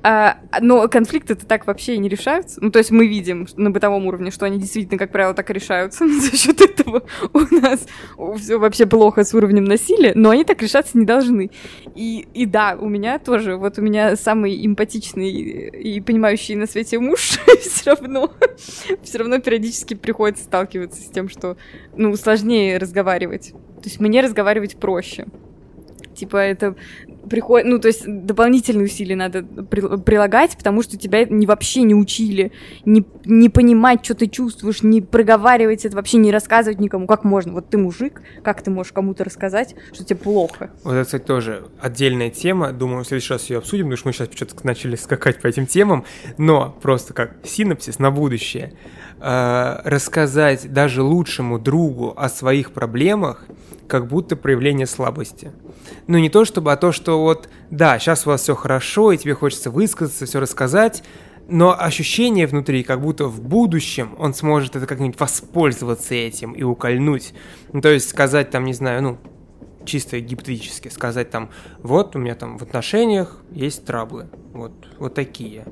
А, 0.08 0.38
но 0.60 0.86
конфликты 0.86 1.32
это 1.32 1.46
так 1.46 1.66
вообще 1.66 1.96
и 1.96 1.98
не 1.98 2.08
решаются. 2.08 2.60
Ну, 2.62 2.70
то 2.70 2.78
есть 2.78 2.92
мы 2.92 3.08
видим 3.08 3.48
на 3.56 3.72
бытовом 3.72 4.06
уровне, 4.06 4.30
что 4.30 4.46
они 4.46 4.56
действительно, 4.56 4.98
как 4.98 5.10
правило, 5.10 5.34
так 5.34 5.50
и 5.50 5.52
решаются. 5.52 6.06
За 6.20 6.36
счет 6.36 6.60
этого 6.60 7.02
у 7.32 7.40
нас 7.56 7.84
все 8.38 8.56
вообще 8.56 8.86
плохо 8.86 9.24
с 9.24 9.34
уровнем 9.34 9.64
насилия, 9.64 10.12
но 10.14 10.30
они 10.30 10.44
так 10.44 10.62
решаться 10.62 10.96
не 10.96 11.04
должны. 11.04 11.50
И, 11.96 12.28
и 12.34 12.46
да, 12.46 12.78
у 12.80 12.88
меня 12.88 13.18
тоже, 13.18 13.56
вот 13.56 13.78
у 13.78 13.82
меня 13.82 14.14
самый 14.14 14.64
эмпатичный 14.64 15.28
и 15.28 16.00
понимающий 16.00 16.54
на 16.54 16.68
свете 16.68 17.00
муж 17.00 17.40
все 17.60 17.90
равно, 17.90 18.32
все 19.02 19.18
равно 19.18 19.40
периодически 19.40 19.94
приходится 19.94 20.44
сталкиваться 20.44 21.02
с 21.02 21.06
тем, 21.06 21.28
что, 21.28 21.56
ну, 21.96 22.14
сложнее 22.14 22.78
разговаривать. 22.78 23.50
То 23.50 23.86
есть 23.86 23.98
мне 23.98 24.20
разговаривать 24.20 24.76
проще. 24.76 25.26
Типа 26.16 26.36
это 26.36 26.76
приходит, 27.28 27.66
ну, 27.66 27.78
то 27.78 27.88
есть 27.88 28.04
дополнительные 28.06 28.86
усилия 28.86 29.16
надо 29.16 29.42
при, 29.42 29.80
прилагать, 29.98 30.56
потому 30.56 30.82
что 30.82 30.96
тебя 30.96 31.24
не, 31.24 31.46
вообще 31.46 31.82
не 31.82 31.94
учили, 31.94 32.52
не, 32.84 33.04
не 33.24 33.48
понимать, 33.48 34.04
что 34.04 34.14
ты 34.14 34.26
чувствуешь, 34.26 34.82
не 34.82 35.00
проговаривать 35.00 35.84
это, 35.84 35.96
вообще 35.96 36.18
не 36.18 36.30
рассказывать 36.30 36.80
никому, 36.80 37.06
как 37.06 37.24
можно. 37.24 37.52
Вот 37.52 37.68
ты 37.68 37.78
мужик, 37.78 38.22
как 38.42 38.62
ты 38.62 38.70
можешь 38.70 38.92
кому-то 38.92 39.24
рассказать, 39.24 39.74
что 39.92 40.04
тебе 40.04 40.16
плохо? 40.16 40.70
Вот 40.84 40.92
это, 40.92 41.04
кстати, 41.04 41.22
тоже 41.22 41.66
отдельная 41.80 42.30
тема, 42.30 42.72
думаю, 42.72 43.04
в 43.04 43.06
следующий 43.06 43.32
раз 43.32 43.50
ее 43.50 43.58
обсудим, 43.58 43.86
потому 43.86 43.96
что 43.98 44.08
мы 44.08 44.12
сейчас 44.12 44.28
что-то 44.34 44.66
начали 44.66 44.96
скакать 44.96 45.40
по 45.40 45.46
этим 45.46 45.66
темам, 45.66 46.04
но 46.38 46.76
просто 46.82 47.14
как 47.14 47.36
синапсис 47.44 47.98
на 47.98 48.10
будущее. 48.10 48.72
Э, 49.18 49.80
рассказать 49.84 50.72
даже 50.72 51.02
лучшему 51.02 51.58
другу 51.58 52.12
о 52.16 52.28
своих 52.28 52.72
проблемах, 52.72 53.44
как 53.88 54.08
будто 54.08 54.36
проявление 54.36 54.86
слабости. 54.86 55.52
Ну, 56.06 56.18
не 56.18 56.28
то 56.28 56.44
чтобы, 56.44 56.72
а 56.72 56.76
то, 56.76 56.92
что 56.92 57.20
вот, 57.20 57.48
да, 57.70 57.98
сейчас 57.98 58.26
у 58.26 58.30
вас 58.30 58.42
все 58.42 58.54
хорошо, 58.54 59.12
и 59.12 59.18
тебе 59.18 59.34
хочется 59.34 59.70
высказаться, 59.70 60.26
все 60.26 60.40
рассказать, 60.40 61.02
но 61.48 61.78
ощущение 61.78 62.46
внутри, 62.46 62.82
как 62.82 63.00
будто 63.00 63.26
в 63.26 63.40
будущем 63.40 64.16
он 64.18 64.34
сможет 64.34 64.76
это 64.76 64.86
как-нибудь 64.86 65.18
воспользоваться 65.18 66.14
этим 66.14 66.52
и 66.52 66.62
укольнуть. 66.62 67.34
Ну, 67.72 67.80
то 67.80 67.88
есть 67.88 68.08
сказать 68.08 68.50
там, 68.50 68.64
не 68.64 68.72
знаю, 68.72 69.02
ну, 69.02 69.18
чисто 69.84 70.20
гипотетически, 70.20 70.88
сказать 70.88 71.30
там, 71.30 71.50
вот 71.82 72.16
у 72.16 72.18
меня 72.18 72.34
там 72.34 72.58
в 72.58 72.62
отношениях 72.62 73.40
есть 73.52 73.84
траблы, 73.84 74.28
вот, 74.52 74.72
вот 74.98 75.14
такие. 75.14 75.64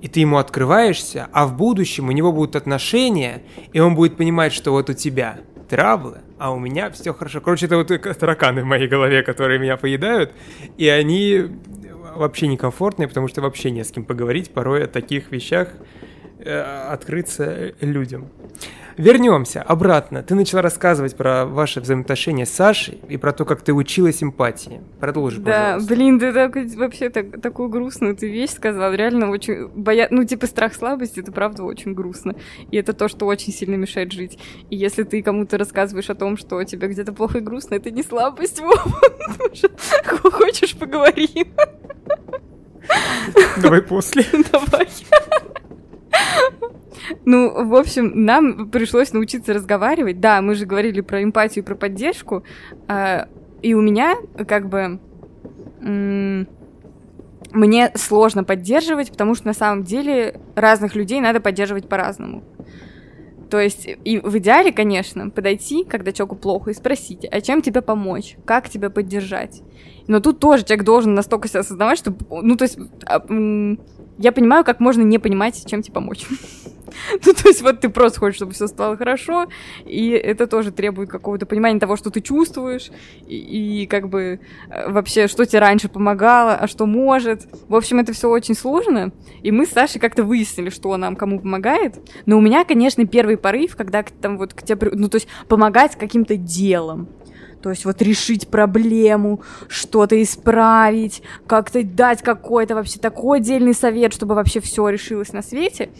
И 0.00 0.08
ты 0.08 0.20
ему 0.20 0.38
открываешься, 0.38 1.28
а 1.32 1.46
в 1.46 1.56
будущем 1.56 2.08
у 2.08 2.12
него 2.12 2.32
будут 2.32 2.56
отношения, 2.56 3.42
и 3.72 3.80
он 3.80 3.94
будет 3.94 4.16
понимать, 4.16 4.52
что 4.52 4.70
вот 4.70 4.88
у 4.90 4.94
тебя 4.94 5.40
траблы, 5.68 6.18
а 6.38 6.52
у 6.52 6.58
меня 6.58 6.90
все 6.90 7.12
хорошо. 7.12 7.40
Короче, 7.40 7.66
это 7.66 7.76
вот 7.76 7.88
тараканы 7.88 8.62
в 8.62 8.66
моей 8.66 8.88
голове, 8.88 9.22
которые 9.22 9.58
меня 9.58 9.76
поедают, 9.76 10.32
и 10.76 10.88
они 10.88 11.46
вообще 12.16 12.46
некомфортные, 12.48 13.08
потому 13.08 13.28
что 13.28 13.40
вообще 13.42 13.70
не 13.70 13.84
с 13.84 13.90
кем 13.90 14.04
поговорить 14.04 14.50
порой 14.52 14.84
о 14.84 14.86
таких 14.86 15.30
вещах, 15.30 15.68
открыться 16.44 17.72
людям. 17.80 18.28
Вернемся 18.98 19.62
обратно. 19.62 20.24
Ты 20.24 20.34
начала 20.34 20.60
рассказывать 20.60 21.16
про 21.16 21.46
ваши 21.46 21.80
взаимоотношения 21.80 22.44
с 22.44 22.50
Сашей 22.50 22.98
и 23.08 23.16
про 23.16 23.32
то, 23.32 23.44
как 23.44 23.62
ты 23.62 23.72
училась 23.72 24.24
эмпатии. 24.24 24.80
Продолжи, 24.98 25.40
да, 25.40 25.74
пожалуйста. 25.74 25.94
блин, 25.94 26.18
ты 26.18 26.32
так, 26.32 26.56
вообще 26.74 27.08
так, 27.08 27.40
такую 27.40 27.68
грустную 27.68 28.16
ты 28.16 28.28
вещь 28.28 28.50
сказал. 28.50 28.92
Реально 28.92 29.30
очень 29.30 29.68
боя... 29.68 30.08
Ну, 30.10 30.24
типа, 30.24 30.48
страх 30.48 30.74
слабости, 30.74 31.20
это 31.20 31.30
правда 31.30 31.62
очень 31.62 31.94
грустно. 31.94 32.34
И 32.72 32.76
это 32.76 32.92
то, 32.92 33.06
что 33.06 33.26
очень 33.26 33.52
сильно 33.52 33.76
мешает 33.76 34.10
жить. 34.10 34.36
И 34.68 34.74
если 34.74 35.04
ты 35.04 35.22
кому-то 35.22 35.58
рассказываешь 35.58 36.10
о 36.10 36.16
том, 36.16 36.36
что 36.36 36.64
тебе 36.64 36.88
где-то 36.88 37.12
плохо 37.12 37.38
и 37.38 37.40
грустно, 37.40 37.76
это 37.76 37.92
не 37.92 38.02
слабость, 38.02 38.60
Хочешь, 40.06 40.76
поговорим? 40.76 41.46
Давай 43.62 43.82
после. 43.82 44.24
Давай. 44.50 44.88
Ну, 47.24 47.66
в 47.66 47.74
общем, 47.74 48.24
нам 48.24 48.70
пришлось 48.70 49.12
научиться 49.12 49.54
разговаривать. 49.54 50.20
Да, 50.20 50.42
мы 50.42 50.54
же 50.54 50.66
говорили 50.66 51.00
про 51.00 51.22
эмпатию, 51.22 51.64
про 51.64 51.74
поддержку. 51.74 52.44
А, 52.86 53.28
и 53.62 53.74
у 53.74 53.80
меня, 53.80 54.16
как 54.46 54.68
бы, 54.68 54.98
мне 57.52 57.92
сложно 57.94 58.44
поддерживать, 58.44 59.10
потому 59.10 59.34
что 59.34 59.46
на 59.46 59.54
самом 59.54 59.84
деле 59.84 60.40
разных 60.54 60.94
людей 60.94 61.20
надо 61.20 61.40
поддерживать 61.40 61.88
по-разному. 61.88 62.42
То 63.50 63.58
есть, 63.58 63.88
и 64.04 64.18
в 64.18 64.36
идеале, 64.38 64.72
конечно, 64.72 65.30
подойти, 65.30 65.84
когда 65.84 66.12
человеку 66.12 66.36
плохо, 66.36 66.70
и 66.70 66.74
спросить, 66.74 67.24
а 67.30 67.40
чем 67.40 67.62
тебе 67.62 67.80
помочь, 67.80 68.36
как 68.44 68.68
тебя 68.68 68.90
поддержать. 68.90 69.62
Но 70.06 70.20
тут 70.20 70.38
тоже 70.38 70.64
человек 70.64 70.84
должен 70.84 71.14
настолько 71.14 71.48
себя 71.48 71.60
осознавать, 71.60 71.98
что, 71.98 72.14
ну, 72.30 72.56
то 72.56 72.64
есть, 72.64 72.78
а, 73.06 73.24
я 74.18 74.32
понимаю, 74.32 74.64
как 74.64 74.80
можно 74.80 75.02
не 75.02 75.18
понимать, 75.18 75.64
чем 75.66 75.82
тебе 75.82 75.94
помочь. 75.94 76.26
ну, 77.24 77.32
то 77.32 77.48
есть 77.48 77.62
вот 77.62 77.80
ты 77.80 77.88
просто 77.88 78.20
хочешь, 78.20 78.36
чтобы 78.36 78.52
все 78.52 78.66
стало 78.66 78.96
хорошо, 78.96 79.46
и 79.84 80.10
это 80.10 80.46
тоже 80.46 80.72
требует 80.72 81.10
какого-то 81.10 81.46
понимания 81.46 81.78
того, 81.78 81.96
что 81.96 82.10
ты 82.10 82.20
чувствуешь, 82.20 82.90
и, 83.26 83.82
и 83.82 83.86
как 83.86 84.08
бы 84.08 84.40
э, 84.70 84.90
вообще, 84.90 85.28
что 85.28 85.44
тебе 85.44 85.60
раньше 85.60 85.88
помогало, 85.88 86.54
а 86.54 86.66
что 86.66 86.86
может. 86.86 87.46
В 87.68 87.74
общем, 87.74 87.98
это 87.98 88.12
все 88.12 88.28
очень 88.28 88.54
сложно, 88.54 89.12
и 89.42 89.50
мы 89.50 89.66
с 89.66 89.70
Сашей 89.70 90.00
как-то 90.00 90.24
выяснили, 90.24 90.70
что 90.70 90.96
нам 90.96 91.16
кому 91.16 91.40
помогает. 91.40 91.96
Но 92.26 92.38
у 92.38 92.40
меня, 92.40 92.64
конечно, 92.64 93.06
первый 93.06 93.36
порыв, 93.36 93.76
когда 93.76 94.02
там 94.02 94.38
вот 94.38 94.54
к 94.54 94.62
тебе, 94.62 94.90
ну, 94.92 95.08
то 95.08 95.16
есть 95.16 95.28
помогать 95.48 95.96
каким-то 95.96 96.36
делом. 96.36 97.08
То 97.62 97.70
есть 97.70 97.84
вот 97.84 98.00
решить 98.02 98.48
проблему, 98.48 99.42
что-то 99.68 100.20
исправить, 100.22 101.22
как-то 101.46 101.82
дать 101.82 102.22
какой-то 102.22 102.74
вообще 102.74 102.98
такой 102.98 103.38
отдельный 103.38 103.74
совет, 103.74 104.12
чтобы 104.12 104.34
вообще 104.34 104.60
все 104.60 104.88
решилось 104.88 105.32
на 105.32 105.42
свете. 105.42 105.90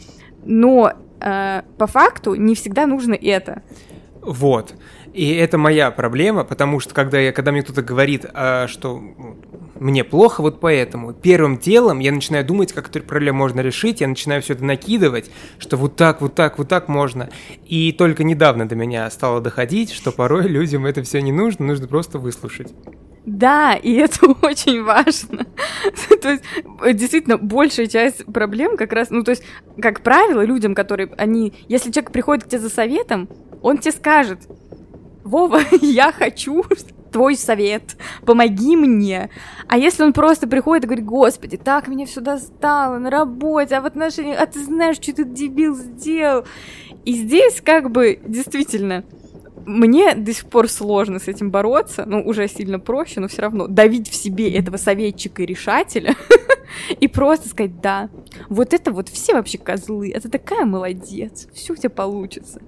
Но 0.44 0.92
э, 1.20 1.62
по 1.76 1.86
факту 1.86 2.34
не 2.34 2.54
всегда 2.54 2.86
нужно 2.86 3.14
это. 3.14 3.62
Вот. 4.22 4.74
И 5.12 5.34
это 5.34 5.58
моя 5.58 5.90
проблема, 5.90 6.44
потому 6.44 6.80
что 6.80 6.94
когда, 6.94 7.18
я, 7.18 7.32
когда 7.32 7.50
мне 7.50 7.62
кто-то 7.62 7.82
говорит, 7.82 8.26
а, 8.34 8.68
что 8.68 9.02
мне 9.80 10.04
плохо 10.04 10.40
вот 10.40 10.60
поэтому, 10.60 11.12
первым 11.12 11.58
делом 11.58 11.98
я 11.98 12.12
начинаю 12.12 12.44
думать, 12.44 12.72
как 12.72 12.88
эту 12.88 13.02
проблему 13.02 13.38
можно 13.38 13.60
решить, 13.60 14.00
я 14.00 14.08
начинаю 14.08 14.42
все 14.42 14.54
это 14.54 14.64
накидывать, 14.64 15.30
что 15.58 15.76
вот 15.76 15.96
так, 15.96 16.20
вот 16.20 16.34
так, 16.34 16.58
вот 16.58 16.68
так 16.68 16.88
можно. 16.88 17.30
И 17.66 17.92
только 17.92 18.24
недавно 18.24 18.68
до 18.68 18.76
меня 18.76 19.10
стало 19.10 19.40
доходить, 19.40 19.92
что 19.92 20.12
порой 20.12 20.48
людям 20.48 20.86
это 20.86 21.02
все 21.02 21.20
не 21.20 21.32
нужно, 21.32 21.66
нужно 21.66 21.86
просто 21.86 22.18
выслушать. 22.18 22.72
Да, 23.26 23.74
и 23.74 23.92
это 23.92 24.26
очень 24.42 24.82
важно. 24.82 25.46
то 26.22 26.30
есть, 26.30 26.42
действительно, 26.98 27.36
большая 27.36 27.86
часть 27.86 28.24
проблем 28.24 28.76
как 28.76 28.92
раз, 28.92 29.10
ну, 29.10 29.22
то 29.22 29.32
есть, 29.32 29.42
как 29.80 30.02
правило, 30.02 30.42
людям, 30.44 30.74
которые, 30.74 31.10
они, 31.18 31.52
если 31.68 31.90
человек 31.90 32.10
приходит 32.10 32.44
к 32.44 32.48
тебе 32.48 32.60
за 32.60 32.70
советом, 32.70 33.28
он 33.60 33.78
тебе 33.78 33.92
скажет, 33.92 34.40
Вова, 35.24 35.60
я 35.82 36.10
хочу 36.10 36.64
твой 37.10 37.36
совет, 37.36 37.96
помоги 38.24 38.76
мне. 38.76 39.30
А 39.66 39.78
если 39.78 40.02
он 40.02 40.12
просто 40.12 40.46
приходит 40.46 40.84
и 40.84 40.86
говорит, 40.86 41.04
господи, 41.04 41.56
так 41.56 41.88
меня 41.88 42.06
все 42.06 42.20
достало 42.20 42.98
на 42.98 43.10
работе, 43.10 43.76
а 43.76 43.80
в 43.80 43.86
отношениях, 43.86 44.40
а 44.40 44.46
ты 44.46 44.62
знаешь, 44.64 44.96
что 44.96 45.14
ты 45.14 45.24
дебил 45.24 45.74
сделал. 45.74 46.44
И 47.04 47.12
здесь 47.12 47.60
как 47.60 47.90
бы 47.90 48.20
действительно 48.26 49.04
мне 49.68 50.14
до 50.14 50.32
сих 50.32 50.46
пор 50.46 50.68
сложно 50.68 51.18
с 51.18 51.28
этим 51.28 51.50
бороться, 51.50 52.04
ну, 52.06 52.22
уже 52.22 52.48
сильно 52.48 52.80
проще, 52.80 53.20
но 53.20 53.28
все 53.28 53.42
равно 53.42 53.66
давить 53.66 54.08
в 54.08 54.14
себе 54.14 54.52
этого 54.52 54.78
советчика 54.78 55.42
и 55.42 55.46
решателя 55.46 56.14
и 57.00 57.06
просто 57.06 57.48
сказать, 57.48 57.80
да, 57.80 58.08
вот 58.48 58.72
это 58.72 58.92
вот 58.92 59.08
все 59.08 59.34
вообще 59.34 59.58
козлы, 59.58 60.10
это 60.10 60.30
такая 60.30 60.64
молодец, 60.64 61.48
все 61.52 61.74
у 61.74 61.76
тебя 61.76 61.90
получится. 61.90 62.62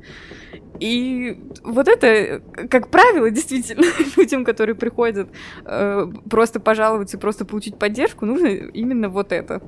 И 0.80 1.38
вот 1.62 1.88
это, 1.88 2.42
как 2.68 2.90
правило, 2.90 3.30
действительно, 3.30 3.84
людям, 4.16 4.44
которые 4.44 4.74
приходят 4.74 5.28
э, 5.64 6.06
просто 6.28 6.58
пожаловаться 6.58 7.18
и 7.18 7.20
просто 7.20 7.44
получить 7.44 7.78
поддержку, 7.78 8.24
нужно 8.24 8.46
именно 8.48 9.10
вот 9.10 9.32
это. 9.32 9.62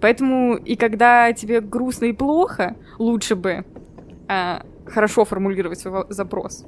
Поэтому 0.00 0.56
и 0.56 0.74
когда 0.76 1.32
тебе 1.32 1.60
грустно 1.60 2.06
и 2.06 2.12
плохо, 2.12 2.76
лучше 2.98 3.36
бы 3.36 3.64
э, 4.28 4.58
хорошо 4.86 5.24
формулировать 5.24 5.78
свой 5.78 6.06
запрос. 6.08 6.66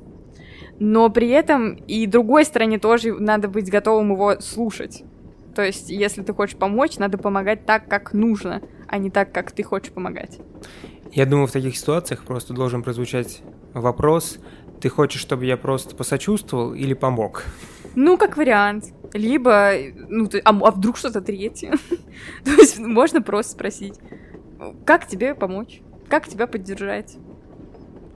Но 0.78 1.08
при 1.08 1.28
этом 1.28 1.74
и 1.74 2.06
другой 2.06 2.44
стороне 2.44 2.78
тоже 2.78 3.12
надо 3.12 3.48
быть 3.48 3.70
готовым 3.70 4.12
его 4.12 4.40
слушать. 4.40 5.04
То 5.54 5.62
есть, 5.62 5.88
если 5.90 6.22
ты 6.22 6.32
хочешь 6.32 6.56
помочь, 6.56 6.98
надо 6.98 7.16
помогать 7.16 7.64
так, 7.64 7.88
как 7.88 8.12
нужно, 8.12 8.60
а 8.88 8.98
не 8.98 9.10
так, 9.10 9.32
как 9.32 9.52
ты 9.52 9.62
хочешь 9.62 9.92
помогать. 9.92 10.40
Я 11.14 11.26
думаю, 11.26 11.46
в 11.46 11.52
таких 11.52 11.76
ситуациях 11.76 12.24
просто 12.24 12.54
должен 12.54 12.82
прозвучать 12.82 13.40
вопрос, 13.72 14.38
ты 14.80 14.88
хочешь, 14.88 15.20
чтобы 15.20 15.46
я 15.46 15.56
просто 15.56 15.94
посочувствовал 15.94 16.74
или 16.74 16.92
помог? 16.92 17.44
Ну, 17.94 18.18
как 18.18 18.36
вариант. 18.36 18.86
Либо, 19.12 19.74
ну, 20.08 20.28
а, 20.44 20.50
а 20.50 20.70
вдруг 20.72 20.96
что-то 20.96 21.20
третье? 21.20 21.78
То 22.44 22.50
есть 22.50 22.80
можно 22.80 23.22
просто 23.22 23.52
спросить, 23.52 23.94
как 24.84 25.06
тебе 25.06 25.36
помочь? 25.36 25.82
Как 26.08 26.26
тебя 26.26 26.48
поддержать? 26.48 27.16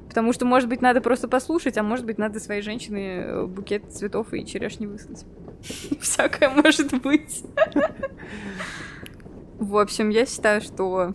Потому 0.09 0.33
что, 0.33 0.45
может 0.45 0.69
быть, 0.69 0.83
надо 0.83 1.01
просто 1.01 1.29
послушать, 1.29 1.79
а 1.79 1.85
может 1.85 2.05
быть, 2.05 2.19
надо 2.19 2.41
своей 2.41 2.63
женщине 2.63 3.21
э, 3.21 3.47
букет 3.47 3.93
цветов 3.93 4.35
и 4.35 4.45
черешни 4.45 4.87
выслать. 4.87 5.25
Всякое 6.01 6.51
может 6.51 7.01
быть. 7.01 7.45
В 9.61 9.77
общем, 9.77 10.09
я 10.09 10.27
считаю, 10.27 10.61
что 10.61 11.15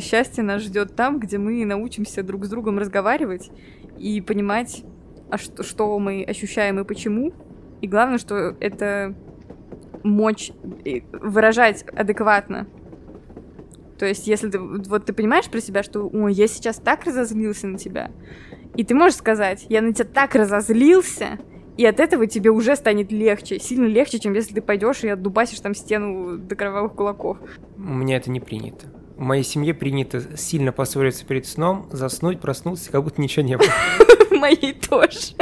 счастье 0.00 0.44
нас 0.44 0.62
ждет 0.62 0.94
там, 0.94 1.18
где 1.18 1.38
мы 1.38 1.64
научимся 1.64 2.22
друг 2.22 2.44
с 2.44 2.48
другом 2.48 2.78
разговаривать 2.78 3.50
и 3.98 4.20
понимать, 4.20 4.84
а 5.30 5.38
что, 5.38 5.62
что 5.62 5.98
мы 5.98 6.24
ощущаем 6.24 6.78
и 6.78 6.84
почему. 6.84 7.32
И 7.80 7.88
главное, 7.88 8.18
что 8.18 8.56
это 8.60 9.14
мочь 10.02 10.52
выражать 11.12 11.84
адекватно. 11.94 12.66
То 13.98 14.06
есть, 14.06 14.26
если 14.26 14.48
ты, 14.48 14.58
вот 14.58 15.04
ты 15.04 15.12
понимаешь 15.12 15.50
про 15.50 15.60
себя, 15.60 15.82
что 15.82 16.08
ой, 16.08 16.32
я 16.32 16.46
сейчас 16.46 16.76
так 16.76 17.04
разозлился 17.04 17.66
на 17.66 17.76
тебя, 17.76 18.10
и 18.74 18.84
ты 18.84 18.94
можешь 18.94 19.18
сказать, 19.18 19.66
я 19.68 19.82
на 19.82 19.92
тебя 19.92 20.06
так 20.06 20.34
разозлился, 20.34 21.38
и 21.76 21.84
от 21.84 22.00
этого 22.00 22.26
тебе 22.26 22.50
уже 22.50 22.76
станет 22.76 23.12
легче, 23.12 23.58
сильно 23.58 23.86
легче, 23.86 24.18
чем 24.18 24.32
если 24.32 24.54
ты 24.54 24.62
пойдешь 24.62 25.04
и 25.04 25.08
отдубасишь 25.08 25.60
там 25.60 25.74
стену 25.74 26.38
до 26.38 26.56
кровавых 26.56 26.94
кулаков. 26.94 27.38
У 27.76 27.80
меня 27.80 28.16
это 28.16 28.30
не 28.30 28.40
принято. 28.40 28.86
В 29.20 29.22
моей 29.22 29.44
семье 29.44 29.74
принято 29.74 30.34
сильно 30.38 30.72
поссориться 30.72 31.26
перед 31.26 31.46
сном, 31.46 31.86
заснуть, 31.92 32.40
проснуться, 32.40 32.90
как 32.90 33.04
будто 33.04 33.20
ничего 33.20 33.44
не 33.44 33.58
было. 33.58 33.68
Моей 34.30 34.72
тоже. 34.72 35.34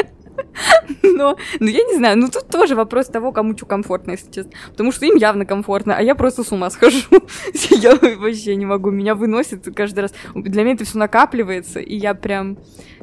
Но, 1.03 1.37
ну, 1.61 1.67
я 1.67 1.85
не 1.85 1.97
знаю, 1.97 2.19
ну 2.19 2.29
тут 2.29 2.49
тоже 2.49 2.75
вопрос 2.75 3.07
того, 3.07 3.33
кому 3.33 3.57
что 3.57 3.67
комфортно, 3.67 4.13
если 4.13 4.31
честно. 4.31 4.53
Потому 4.71 4.93
что 4.93 5.07
им 5.07 5.17
явно 5.17 5.45
комфортно, 5.45 5.97
а 5.97 6.03
я 6.03 6.15
просто 6.15 6.45
с 6.45 6.53
ума 6.53 6.71
схожу. 6.71 7.07
я 7.71 7.95
вообще 7.95 8.57
не 8.57 8.67
могу, 8.67 8.91
меня 8.91 9.15
выносит 9.15 9.69
каждый 9.75 10.01
раз. 10.01 10.15
Для 10.35 10.63
меня 10.63 10.75
это 10.75 10.85
все 10.85 10.99
накапливается, 10.99 11.81
и 11.81 11.97
я 11.97 12.15
прям, 12.15 12.59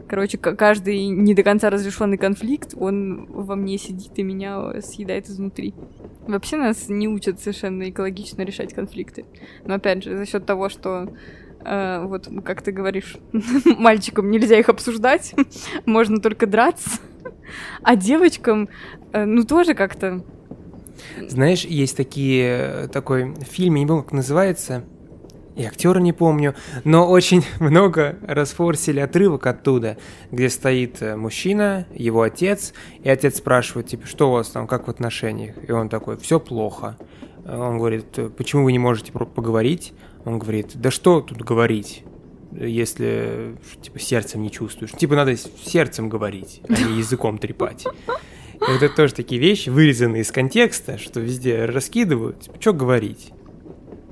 короче, 0.08 0.38
каждый 0.38 1.08
не 1.08 1.34
до 1.34 1.44
конца 1.44 1.70
разрешенный 1.70 2.18
конфликт, 2.18 2.74
он 2.78 3.26
во 3.30 3.56
мне 3.56 3.78
сидит 3.78 4.12
и 4.16 4.24
меня 4.24 4.82
съедает 4.82 5.28
изнутри. 5.28 5.74
Вообще 6.28 6.58
нас 6.58 6.90
не 6.90 7.08
учат 7.08 7.40
совершенно 7.40 7.90
экологично 7.90 8.42
решать 8.42 8.74
конфликты. 8.74 9.26
Но 9.66 9.76
опять 9.76 10.04
же, 10.04 10.18
за 10.18 10.26
счет 10.26 10.46
того, 10.46 10.70
что 10.70 11.10
Uh, 11.66 12.06
вот 12.06 12.30
как 12.46 12.62
ты 12.62 12.72
говоришь, 12.72 13.18
мальчикам 13.80 14.30
нельзя 14.30 14.60
их 14.60 14.70
обсуждать, 14.70 15.34
можно 15.88 16.20
только 16.20 16.46
драться. 16.46 17.00
А 17.84 17.96
девочкам, 17.96 18.70
э, 19.14 19.26
ну, 19.26 19.44
тоже 19.44 19.74
как-то... 19.74 20.24
Знаешь, 21.28 21.66
есть 21.66 21.98
такие, 21.98 22.88
такой 22.92 23.36
фильм, 23.42 23.76
я 23.76 23.82
не 23.82 23.88
помню, 23.88 24.04
как 24.04 24.14
называется, 24.14 24.84
и 25.56 25.64
актера 25.64 26.00
не 26.00 26.14
помню, 26.14 26.54
но 26.84 27.10
очень 27.10 27.44
много 27.60 28.18
расфорсили 28.22 29.00
отрывок 29.00 29.48
оттуда, 29.48 29.98
где 30.32 30.50
стоит 30.50 31.02
э, 31.02 31.16
мужчина, 31.16 31.88
его 31.94 32.22
отец, 32.22 32.74
и 33.04 33.10
отец 33.10 33.38
спрашивает, 33.38 33.88
типа, 33.88 34.06
что 34.08 34.30
у 34.30 34.34
вас 34.34 34.50
там, 34.50 34.68
как 34.68 34.88
в 34.88 34.90
отношениях? 34.90 35.56
И 35.68 35.72
он 35.72 35.90
такой, 35.90 36.18
все 36.18 36.40
плохо. 36.40 36.98
Он 37.48 37.78
говорит, 37.78 38.08
почему 38.38 38.64
вы 38.64 38.72
не 38.72 38.80
можете 38.80 39.12
поговорить? 39.12 39.94
Он 40.26 40.40
говорит, 40.40 40.72
да 40.74 40.90
что 40.90 41.22
тут 41.22 41.42
говорить? 41.44 42.04
Если 42.60 43.56
типа 43.82 44.00
сердцем 44.00 44.42
не 44.42 44.52
чувствуешь. 44.52 44.92
Типа 44.92 45.16
надо 45.16 45.36
сердцем 45.36 46.10
говорить, 46.10 46.62
а 46.68 46.74
не 46.74 46.98
языком 46.98 47.38
трепать. 47.38 47.86
И 47.86 48.72
вот 48.72 48.82
это 48.82 48.96
тоже 48.96 49.14
такие 49.14 49.40
вещи, 49.40 49.70
вырезанные 49.70 50.22
из 50.22 50.32
контекста, 50.32 50.98
что 50.98 51.20
везде 51.20 51.66
раскидывают. 51.66 52.42
Типа, 52.42 52.58
что 52.60 52.74
говорить? 52.74 53.32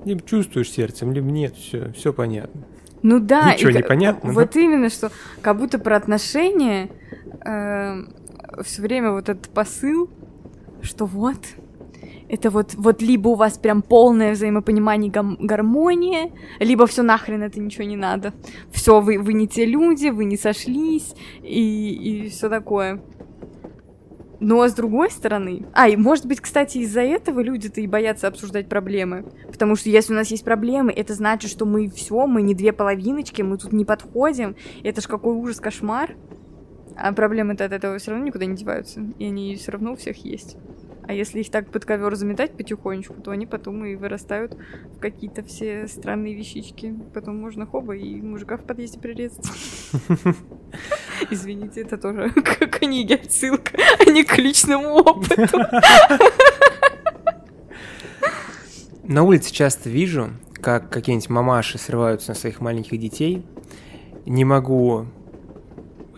Либо 0.05 0.21
чувствуешь 0.21 0.69
сердцем, 0.69 1.13
либо 1.13 1.31
нет, 1.31 1.55
все, 1.55 1.91
все 1.93 2.11
понятно. 2.11 2.65
Ну 3.01 3.19
да. 3.19 3.53
Ничего 3.53 3.71
и, 3.71 3.75
не 3.75 3.83
понятно. 3.83 4.31
Вот 4.31 4.51
да? 4.53 4.59
именно, 4.59 4.89
что 4.89 5.11
как 5.41 5.57
будто 5.57 5.79
про 5.79 5.95
отношения 5.95 6.89
э, 7.45 8.03
все 8.63 8.81
время 8.81 9.11
вот 9.11 9.29
этот 9.29 9.49
посыл, 9.49 10.09
что 10.81 11.05
вот, 11.05 11.37
это 12.29 12.49
вот, 12.49 12.75
вот 12.75 13.01
либо 13.01 13.29
у 13.29 13.35
вас 13.35 13.57
прям 13.57 13.81
полное 13.81 14.33
взаимопонимание 14.33 15.11
гам- 15.11 15.37
гармония, 15.39 16.31
либо 16.59 16.87
все 16.87 17.03
нахрен 17.03 17.43
это 17.43 17.59
ничего 17.59 17.83
не 17.83 17.97
надо. 17.97 18.33
Все, 18.71 19.01
вы, 19.01 19.19
вы 19.19 19.33
не 19.33 19.47
те 19.47 19.65
люди, 19.65 20.07
вы 20.07 20.25
не 20.25 20.37
сошлись, 20.37 21.15
и, 21.41 22.25
и 22.25 22.29
все 22.29 22.49
такое. 22.49 23.01
Но 24.43 24.67
с 24.67 24.73
другой 24.73 25.09
стороны... 25.09 25.65
А, 25.73 25.87
и 25.87 25.95
может 25.95 26.25
быть, 26.25 26.41
кстати, 26.41 26.79
из-за 26.79 26.99
этого 26.99 27.39
люди-то 27.39 27.79
и 27.79 27.87
боятся 27.87 28.27
обсуждать 28.27 28.67
проблемы. 28.67 29.23
Потому 29.47 29.77
что 29.77 29.89
если 29.89 30.11
у 30.11 30.17
нас 30.17 30.29
есть 30.31 30.43
проблемы, 30.43 30.91
это 30.91 31.13
значит, 31.13 31.49
что 31.49 31.65
мы 31.65 31.89
все, 31.89 32.27
мы 32.27 32.41
не 32.41 32.53
две 32.53 32.73
половиночки, 32.73 33.41
мы 33.41 33.57
тут 33.57 33.71
не 33.71 33.85
подходим. 33.85 34.57
Это 34.83 34.99
ж 34.99 35.05
какой 35.05 35.33
ужас, 35.33 35.61
кошмар. 35.61 36.17
А 36.97 37.13
проблемы-то 37.13 37.63
от 37.63 37.71
этого 37.71 37.97
все 37.97 38.11
равно 38.11 38.25
никуда 38.25 38.45
не 38.45 38.57
деваются. 38.57 39.01
И 39.17 39.25
они 39.25 39.55
все 39.55 39.71
равно 39.71 39.93
у 39.93 39.95
всех 39.95 40.17
есть. 40.25 40.57
А 41.05 41.13
если 41.13 41.41
их 41.41 41.49
так 41.49 41.69
под 41.69 41.85
ковер 41.85 42.15
заметать 42.15 42.51
потихонечку, 42.51 43.15
то 43.21 43.31
они 43.31 43.45
потом 43.45 43.83
и 43.85 43.95
вырастают 43.95 44.55
в 44.95 44.99
какие-то 44.99 45.43
все 45.43 45.87
странные 45.87 46.33
вещички. 46.33 46.95
Потом 47.13 47.37
можно 47.37 47.65
хоба 47.65 47.95
и 47.95 48.21
мужика 48.21 48.57
в 48.57 48.63
подъезде 48.63 48.99
прирезать. 48.99 49.45
Извините, 51.29 51.81
это 51.81 51.97
тоже 51.97 52.29
к 52.31 52.67
книге 52.67 53.15
отсылка, 53.15 53.77
а 53.99 54.09
не 54.09 54.23
к 54.23 54.37
личному 54.37 54.95
опыту. 54.95 55.59
На 59.03 59.23
улице 59.23 59.53
часто 59.53 59.89
вижу, 59.89 60.29
как 60.61 60.89
какие-нибудь 60.89 61.29
мамаши 61.29 61.77
срываются 61.77 62.29
на 62.29 62.35
своих 62.35 62.61
маленьких 62.61 62.97
детей. 62.97 63.45
Не 64.25 64.45
могу 64.45 65.07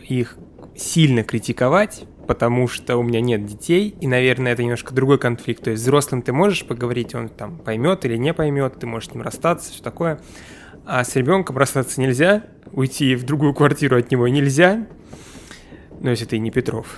их 0.07 0.37
сильно 0.75 1.23
критиковать, 1.23 2.03
потому 2.27 2.67
что 2.67 2.97
у 2.97 3.03
меня 3.03 3.21
нет 3.21 3.45
детей, 3.45 3.95
и, 3.99 4.07
наверное, 4.07 4.53
это 4.53 4.63
немножко 4.63 4.93
другой 4.93 5.17
конфликт. 5.17 5.63
То 5.63 5.71
есть 5.71 5.83
взрослым 5.83 6.21
ты 6.21 6.33
можешь 6.33 6.65
поговорить, 6.65 7.15
он 7.15 7.29
там 7.29 7.57
поймет 7.57 8.05
или 8.05 8.17
не 8.17 8.33
поймет, 8.33 8.79
ты 8.79 8.87
можешь 8.87 9.09
с 9.09 9.13
ним 9.13 9.23
расстаться, 9.23 9.71
все 9.71 9.83
такое. 9.83 10.19
А 10.85 11.03
с 11.03 11.15
ребенком 11.15 11.57
расстаться 11.57 11.99
нельзя, 11.99 12.43
уйти 12.71 13.15
в 13.15 13.23
другую 13.23 13.53
квартиру 13.53 13.97
от 13.97 14.11
него 14.11 14.27
нельзя. 14.27 14.87
Ну, 15.99 16.09
если 16.09 16.25
ты 16.25 16.39
не 16.39 16.51
Петров. 16.51 16.97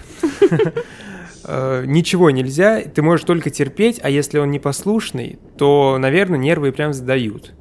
Э, 1.50 1.86
ничего 1.86 2.30
нельзя, 2.30 2.82
ты 2.82 3.02
можешь 3.02 3.26
только 3.26 3.50
терпеть, 3.50 4.02
а 4.04 4.10
если 4.10 4.38
он 4.38 4.52
непослушный, 4.52 5.40
то, 5.58 5.98
наверное, 5.98 6.38
нервы 6.38 6.74
прям 6.74 6.92
задают. 6.92 7.54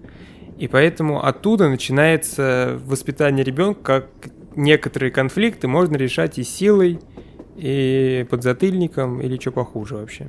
И 0.58 0.66
поэтому 0.66 1.24
оттуда 1.24 1.68
начинается 1.68 2.80
воспитание 2.84 3.44
ребенка, 3.44 3.80
как 3.82 4.32
некоторые 4.56 5.12
конфликты 5.12 5.68
можно 5.68 5.96
решать 5.96 6.38
и 6.38 6.42
силой, 6.42 6.98
и 7.56 8.26
подзатыльником, 8.30 9.20
или 9.20 9.38
что 9.38 9.52
похуже 9.52 9.96
вообще. 9.96 10.28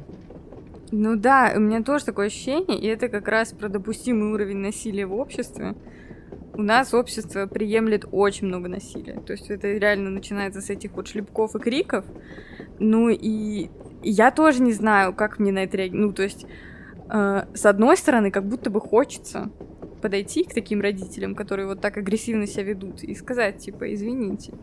Ну 0.92 1.18
да, 1.18 1.54
у 1.56 1.60
меня 1.60 1.84
тоже 1.84 2.06
такое 2.06 2.28
ощущение, 2.28 2.80
и 2.80 2.88
это 2.88 3.10
как 3.10 3.28
раз 3.28 3.52
про 3.52 3.68
допустимый 3.68 4.32
уровень 4.32 4.58
насилия 4.58 5.06
в 5.06 5.14
обществе. 5.14 5.76
У 6.54 6.62
нас 6.62 6.94
общество 6.94 7.46
приемлет 7.46 8.06
очень 8.12 8.48
много 8.48 8.70
насилия. 8.70 9.20
То 9.20 9.34
есть 9.34 9.50
это 9.50 9.68
реально 9.68 10.10
начинается 10.10 10.62
с 10.62 10.70
этих 10.70 10.94
вот 10.94 11.08
шлепков 11.08 11.56
и 11.56 11.60
криков. 11.60 12.06
Ну 12.80 13.10
и 13.10 13.70
я 14.02 14.32
тоже 14.32 14.62
не 14.62 14.74
знаю, 14.74 15.14
как 15.14 15.40
мне 15.40 15.52
на 15.52 15.60
это 15.60 15.78
реагировать. 15.78 16.08
Ну, 16.08 16.14
то 16.14 16.24
есть, 16.24 16.46
э, 17.10 17.46
с 17.54 17.66
одной 17.66 17.98
стороны, 17.98 18.32
как 18.32 18.46
будто 18.46 18.70
бы 18.70 18.80
хочется 18.80 19.52
подойти 20.02 20.44
к 20.46 20.54
таким 20.54 20.82
родителям, 20.82 21.36
которые 21.36 21.68
вот 21.68 21.82
так 21.82 21.98
агрессивно 21.98 22.48
себя 22.48 22.64
ведут, 22.64 23.04
и 23.04 23.14
сказать, 23.16 23.58
типа, 23.58 23.94
извините, 23.94 24.54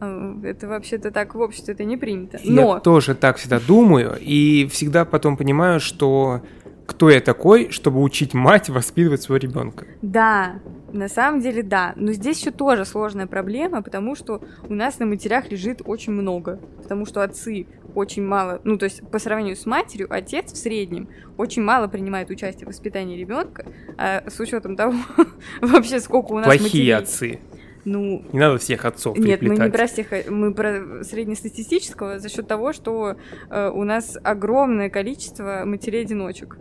это 0.00 0.68
вообще-то 0.68 1.10
так 1.10 1.34
в 1.34 1.40
обществе 1.40 1.74
это 1.74 1.84
не 1.84 1.96
принято. 1.96 2.38
Но... 2.44 2.74
Я 2.74 2.80
тоже 2.80 3.14
так 3.14 3.36
всегда 3.36 3.60
думаю, 3.60 4.16
и 4.20 4.66
всегда 4.70 5.04
потом 5.04 5.36
понимаю, 5.36 5.80
что 5.80 6.42
кто 6.86 7.10
я 7.10 7.20
такой, 7.20 7.70
чтобы 7.70 8.00
учить 8.00 8.32
мать 8.32 8.68
воспитывать 8.68 9.22
своего 9.22 9.44
ребенка. 9.44 9.86
Да, 10.02 10.60
на 10.92 11.08
самом 11.08 11.40
деле 11.40 11.62
да. 11.62 11.92
Но 11.96 12.12
здесь 12.12 12.40
еще 12.40 12.52
тоже 12.52 12.84
сложная 12.84 13.26
проблема, 13.26 13.82
потому 13.82 14.14
что 14.14 14.40
у 14.68 14.72
нас 14.72 14.98
на 14.98 15.06
матерях 15.06 15.50
лежит 15.50 15.82
очень 15.84 16.12
много. 16.12 16.60
Потому 16.82 17.04
что 17.04 17.22
отцы 17.22 17.66
очень 17.94 18.22
мало, 18.22 18.60
ну 18.62 18.76
то 18.76 18.84
есть 18.84 19.02
по 19.10 19.18
сравнению 19.18 19.56
с 19.56 19.64
матерью, 19.64 20.06
отец 20.10 20.52
в 20.52 20.56
среднем 20.56 21.08
очень 21.38 21.62
мало 21.62 21.88
принимает 21.88 22.28
участие 22.28 22.66
в 22.66 22.68
воспитании 22.68 23.16
ребенка, 23.16 23.64
а 23.96 24.22
с 24.28 24.38
учетом 24.38 24.76
того 24.76 24.94
вообще 25.62 25.98
сколько 26.00 26.32
у 26.32 26.36
нас 26.36 26.44
Плохие 26.44 26.94
матерей. 26.94 26.94
отцы. 26.94 27.40
Ну, 27.86 28.24
не 28.32 28.40
надо 28.40 28.58
всех 28.58 28.84
отцов 28.84 29.16
Нет, 29.16 29.40
мы 29.42 29.56
не 29.56 29.70
про 29.70 29.86
всех, 29.86 30.08
мы 30.28 30.52
про 30.52 31.04
среднестатистического 31.04 32.18
за 32.18 32.28
счет 32.28 32.48
того, 32.48 32.72
что 32.72 33.16
э, 33.48 33.70
у 33.70 33.84
нас 33.84 34.18
огромное 34.24 34.90
количество 34.90 35.62
матерей-одиночек 35.64 36.58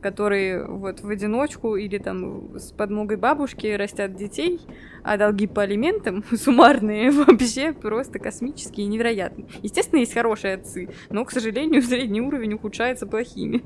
которые 0.00 0.64
вот 0.66 1.00
в 1.00 1.08
одиночку 1.10 1.76
или 1.76 1.98
там 1.98 2.58
с 2.58 2.72
подмогой 2.72 3.18
бабушки 3.18 3.66
растят 3.66 4.16
детей, 4.16 4.58
а 5.02 5.18
долги 5.18 5.46
по 5.46 5.62
алиментам 5.62 6.24
суммарные 6.34 7.10
вообще 7.10 7.74
просто 7.74 8.18
космические 8.18 8.86
и 8.86 8.88
невероятные. 8.88 9.46
Естественно, 9.62 10.00
есть 10.00 10.14
хорошие 10.14 10.54
отцы, 10.54 10.88
но, 11.10 11.24
к 11.26 11.30
сожалению, 11.30 11.82
средний 11.82 12.22
уровень 12.22 12.54
ухудшается 12.54 13.06
плохими. 13.06 13.62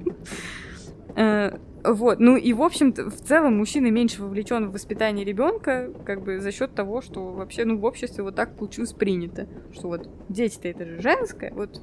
Вот, 1.85 2.19
ну 2.19 2.37
и 2.37 2.55
в 2.55 2.63
общем-то, 2.63 3.11
в 3.11 3.21
целом 3.21 3.59
мужчина 3.59 3.91
меньше 3.91 4.23
вовлечен 4.23 4.69
в 4.69 4.73
воспитание 4.73 5.23
ребенка, 5.23 5.91
как 6.07 6.23
бы 6.23 6.41
за 6.41 6.51
счет 6.51 6.75
того, 6.75 7.03
что 7.03 7.33
вообще, 7.33 7.67
ну, 7.67 7.77
в 7.77 7.85
обществе 7.85 8.25
вот 8.25 8.35
так 8.35 8.57
получилось 8.57 8.95
принято, 8.95 9.47
что 9.71 9.89
вот 9.89 10.09
дети-то 10.31 10.67
это 10.67 10.87
же 10.87 11.03
женское, 11.03 11.53
вот 11.53 11.83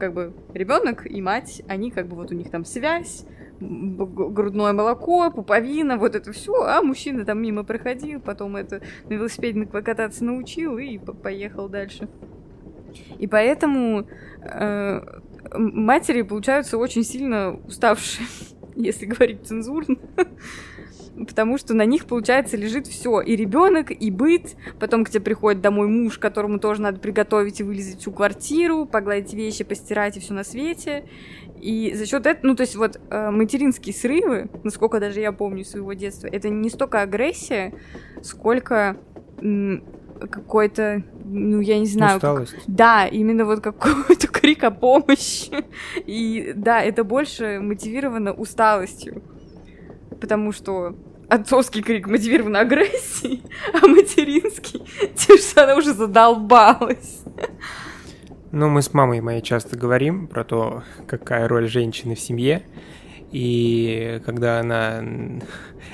как 0.00 0.12
бы 0.12 0.34
ребенок 0.54 1.06
и 1.06 1.22
мать, 1.22 1.62
они 1.68 1.92
как 1.92 2.08
бы 2.08 2.16
вот 2.16 2.32
у 2.32 2.34
них 2.34 2.50
там 2.50 2.64
связь, 2.64 3.26
грудное 3.60 4.72
молоко, 4.72 5.30
пуповина, 5.30 5.98
вот 5.98 6.16
это 6.16 6.32
все, 6.32 6.64
а 6.64 6.82
мужчина 6.82 7.24
там 7.24 7.40
мимо 7.40 7.62
проходил, 7.62 8.20
потом 8.20 8.56
это 8.56 8.82
на 9.08 9.14
велосипеде 9.14 9.66
кататься 9.66 10.24
научил 10.24 10.78
и 10.78 10.98
поехал 10.98 11.68
дальше. 11.68 12.08
И 13.18 13.28
поэтому 13.28 14.08
э, 14.42 15.00
матери 15.54 16.22
получаются 16.22 16.76
очень 16.76 17.04
сильно 17.04 17.52
уставшие, 17.66 18.26
если 18.82 19.06
говорить 19.06 19.46
цензурно. 19.46 19.96
Потому 21.26 21.58
что 21.58 21.74
на 21.74 21.84
них, 21.84 22.06
получается, 22.06 22.56
лежит 22.56 22.86
все. 22.86 23.20
И 23.20 23.34
ребенок, 23.34 23.90
и 23.90 24.10
быт. 24.10 24.54
Потом 24.78 25.04
к 25.04 25.10
тебе 25.10 25.20
приходит 25.20 25.60
домой 25.60 25.88
муж, 25.88 26.16
которому 26.18 26.60
тоже 26.60 26.80
надо 26.80 27.00
приготовить 27.00 27.58
и 27.58 27.64
вылезать 27.64 28.00
всю 28.00 28.12
квартиру, 28.12 28.86
погладить 28.86 29.34
вещи, 29.34 29.64
постирать 29.64 30.16
и 30.16 30.20
все 30.20 30.32
на 30.32 30.44
свете. 30.44 31.08
И 31.60 31.92
за 31.92 32.06
счет 32.06 32.24
этого, 32.24 32.46
ну, 32.46 32.54
то 32.54 32.60
есть 32.60 32.76
вот 32.76 33.00
э, 33.10 33.30
материнские 33.30 33.92
срывы, 33.92 34.48
насколько 34.62 35.00
даже 35.00 35.18
я 35.18 35.32
помню 35.32 35.64
своего 35.64 35.92
детства, 35.92 36.28
это 36.28 36.48
не 36.50 36.70
столько 36.70 37.02
агрессия, 37.02 37.74
сколько 38.22 38.96
какой-то, 40.18 41.02
ну, 41.24 41.60
я 41.60 41.78
не 41.78 41.86
знаю... 41.86 42.16
Усталость. 42.16 42.52
Как... 42.52 42.62
Да, 42.66 43.06
именно 43.06 43.44
вот 43.44 43.60
какой-то 43.60 44.26
крик 44.32 44.64
о 44.64 44.70
помощи. 44.70 45.64
И 46.06 46.52
да, 46.54 46.82
это 46.82 47.04
больше 47.04 47.60
мотивировано 47.60 48.32
усталостью. 48.32 49.22
Потому 50.20 50.52
что 50.52 50.96
отцовский 51.28 51.82
крик 51.82 52.08
мотивирован 52.08 52.56
агрессией, 52.56 53.42
а 53.72 53.86
материнский 53.86 54.82
тем, 55.14 55.38
что 55.38 55.64
она 55.64 55.76
уже 55.76 55.92
задолбалась. 55.92 57.22
Ну, 58.50 58.68
мы 58.68 58.80
с 58.80 58.94
мамой 58.94 59.20
моей 59.20 59.42
часто 59.42 59.76
говорим 59.76 60.26
про 60.26 60.42
то, 60.42 60.82
какая 61.06 61.46
роль 61.46 61.68
женщины 61.68 62.14
в 62.14 62.20
семье. 62.20 62.62
И 63.32 64.20
когда 64.24 64.60
она 64.60 65.02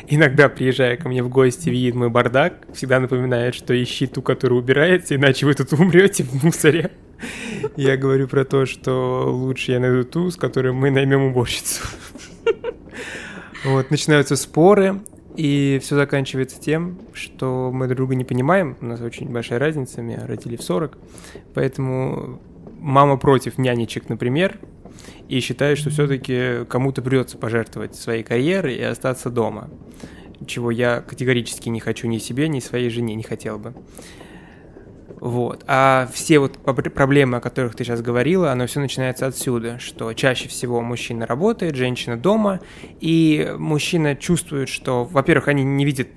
иногда, 0.09 0.49
приезжая 0.49 0.97
ко 0.97 1.09
мне 1.09 1.22
в 1.22 1.28
гости, 1.28 1.68
видит 1.68 1.95
мой 1.95 2.11
бардак, 2.11 2.66
всегда 2.72 3.01
напоминает, 3.01 3.55
что 3.55 3.80
ищи 3.80 4.07
ту, 4.07 4.22
которая 4.22 4.59
убирается, 4.59 5.16
иначе 5.16 5.47
вы 5.47 5.55
тут 5.55 5.72
умрете 5.72 6.24
в 6.24 6.45
мусоре. 6.45 6.91
Я 7.76 7.97
говорю 7.97 8.28
про 8.28 8.45
то, 8.45 8.66
что 8.66 9.26
лучше 9.32 9.72
я 9.72 9.80
найду 9.80 10.05
ту, 10.05 10.30
с 10.30 10.37
которой 10.37 10.72
мы 10.72 10.91
наймем 10.91 11.22
уборщицу. 11.22 11.82
Вот, 13.64 13.91
начинаются 13.91 14.37
споры, 14.37 15.01
и 15.37 15.80
все 15.82 15.97
заканчивается 15.97 16.61
тем, 16.61 16.99
что 17.14 17.70
мы 17.72 17.87
друг 17.87 17.97
друга 17.97 18.14
не 18.14 18.24
понимаем. 18.24 18.76
У 18.82 18.85
нас 18.85 19.01
очень 19.01 19.30
большая 19.30 19.59
разница, 19.59 20.03
меня 20.03 20.26
родили 20.26 20.57
в 20.57 20.62
40. 20.62 20.99
Поэтому 21.55 22.41
мама 22.78 23.16
против 23.16 23.57
нянечек, 23.57 24.09
например, 24.11 24.59
и 25.29 25.41
считает, 25.41 25.79
что 25.79 25.91
все-таки 25.91 26.65
кому-то 26.69 27.03
придется 27.03 27.39
пожертвовать 27.39 27.95
своей 27.95 28.23
карьерой 28.23 28.75
и 28.77 28.83
остаться 28.83 29.31
дома. 29.31 29.71
Чего 30.47 30.71
я 30.71 31.01
категорически 31.01 31.69
не 31.69 31.81
хочу 31.81 32.07
ни 32.07 32.19
себе, 32.19 32.49
ни 32.49 32.61
своей 32.61 32.91
жене 32.91 33.15
не 33.15 33.23
хотел 33.23 33.59
бы. 33.59 33.75
Вот. 35.25 35.65
А 35.67 36.09
все 36.13 36.39
вот 36.39 36.59
проблемы, 36.59 37.39
о 37.39 37.41
которых 37.41 37.75
ты 37.75 37.85
сейчас 37.85 38.03
говорила, 38.03 38.53
оно 38.53 38.67
все 38.67 38.81
начинается 38.81 39.27
отсюда, 39.27 39.79
что 39.79 40.13
чаще 40.13 40.49
всего 40.49 40.83
мужчина 40.83 41.27
работает, 41.27 41.77
женщина 41.77 42.19
дома, 42.19 42.61
и 43.01 43.55
мужчина 43.57 44.17
чувствует, 44.17 44.69
что, 44.69 45.05
во-первых, 45.05 45.49
они 45.49 45.65
не 45.65 45.87
видят, 45.87 46.09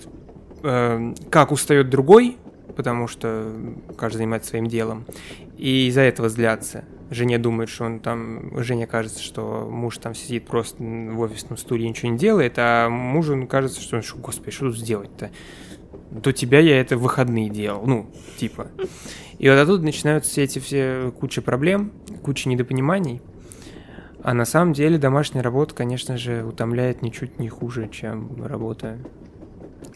э, 0.62 1.14
как 1.30 1.54
устает 1.54 1.90
другой, 1.90 2.36
потому 2.76 3.08
что 3.08 3.50
каждый 3.98 4.18
занимается 4.18 4.50
своим 4.50 4.68
делом, 4.68 5.06
и 5.58 5.88
из-за 5.88 6.02
этого 6.02 6.28
злятся. 6.28 6.84
Жене 7.10 7.38
думает, 7.38 7.70
что 7.70 7.86
он 7.86 8.00
там, 8.00 8.52
Жене 8.64 8.86
кажется, 8.88 9.22
что 9.22 9.68
муж 9.70 9.98
там 9.98 10.14
сидит 10.14 10.46
просто 10.46 10.84
в 10.84 11.20
офисном 11.20 11.58
стуле 11.58 11.86
и 11.86 11.90
ничего 11.90 12.12
не 12.12 12.18
делает, 12.18 12.54
а 12.58 12.90
мужу 12.90 13.48
кажется, 13.48 13.82
что, 13.82 14.18
господи, 14.18 14.52
что 14.52 14.68
тут 14.68 14.78
сделать-то? 14.78 15.32
До 16.12 16.34
тебя 16.34 16.60
я 16.60 16.80
это 16.80 16.98
в 16.98 17.02
выходные 17.02 17.50
делал, 17.50 17.86
ну, 17.86 18.10
типа. 18.38 18.68
И 19.40 19.50
вот 19.50 19.58
оттуда 19.58 19.84
начинаются 19.84 20.32
все 20.32 20.44
эти 20.44 20.60
все 20.60 21.12
куча 21.18 21.42
проблем, 21.42 21.92
куча 22.24 22.50
недопониманий. 22.50 23.22
А 24.24 24.34
на 24.34 24.46
самом 24.46 24.74
деле 24.74 24.98
домашняя 24.98 25.42
работа, 25.42 25.76
конечно 25.76 26.18
же, 26.18 26.44
утомляет 26.44 27.02
ничуть 27.02 27.40
не 27.40 27.50
хуже, 27.50 27.88
чем 27.90 28.44
работа, 28.44 28.98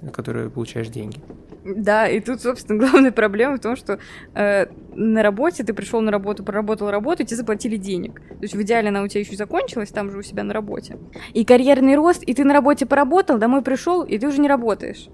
на 0.01 0.11
которую 0.11 0.51
получаешь 0.51 0.87
деньги. 0.87 1.19
Да, 1.63 2.07
и 2.07 2.19
тут, 2.19 2.41
собственно, 2.41 2.79
главная 2.89 3.11
проблема 3.11 3.57
в 3.57 3.59
том, 3.59 3.75
что 3.75 3.99
э, 4.33 4.65
на 4.95 5.23
работе 5.23 5.63
ты 5.63 5.73
пришел 5.73 6.01
на 6.01 6.11
работу, 6.11 6.43
проработал 6.43 6.89
работу, 6.89 7.23
и 7.23 7.25
тебе 7.25 7.37
заплатили 7.37 7.77
денег. 7.77 8.19
То 8.19 8.41
есть 8.41 8.55
в 8.55 8.61
идеале 8.61 8.89
она 8.89 9.03
у 9.03 9.07
тебя 9.07 9.21
еще 9.21 9.35
закончилась, 9.35 9.89
там 9.89 10.11
же 10.11 10.17
у 10.17 10.21
себя 10.23 10.43
на 10.43 10.53
работе. 10.53 10.97
И 11.33 11.45
карьерный 11.45 11.95
рост, 11.95 12.23
и 12.23 12.33
ты 12.33 12.43
на 12.43 12.53
работе 12.53 12.85
поработал, 12.85 13.37
домой 13.37 13.61
пришел, 13.61 14.03
и 14.03 14.17
ты 14.17 14.27
уже 14.27 14.39
не 14.39 14.47
работаешь. 14.47 15.07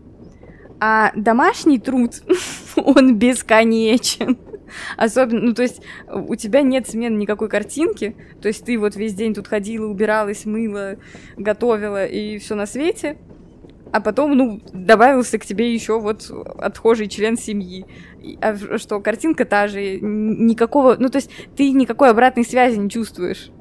А 0.79 1.11
домашний 1.15 1.79
труд, 1.79 2.21
он 2.75 3.17
бесконечен. 3.17 4.37
Особенно, 4.97 5.41
ну, 5.41 5.53
то 5.53 5.63
есть 5.63 5.81
у 6.11 6.35
тебя 6.35 6.61
нет 6.61 6.87
смены 6.87 7.15
никакой 7.15 7.47
картинки, 7.49 8.17
то 8.41 8.49
есть 8.49 8.65
ты 8.65 8.77
вот 8.77 8.95
весь 8.95 9.13
день 9.13 9.33
тут 9.33 9.47
ходила, 9.47 9.87
убиралась, 9.87 10.45
мыла, 10.45 10.97
готовила 11.37 12.05
и 12.05 12.37
все 12.37 12.55
на 12.55 12.65
свете, 12.65 13.17
а 13.91 14.01
потом, 14.01 14.35
ну, 14.35 14.61
добавился 14.73 15.38
к 15.38 15.45
тебе 15.45 15.73
еще 15.73 15.99
вот 15.99 16.29
отхожий 16.57 17.07
член 17.07 17.38
семьи. 17.38 17.85
А 18.41 18.55
что, 18.77 18.99
картинка 18.99 19.45
та 19.45 19.67
же, 19.67 19.99
никакого, 19.99 20.95
ну, 20.99 21.09
то 21.09 21.17
есть 21.17 21.29
ты 21.55 21.71
никакой 21.71 22.09
обратной 22.09 22.43
связи 22.43 22.77
не 22.77 22.89
чувствуешь. 22.89 23.51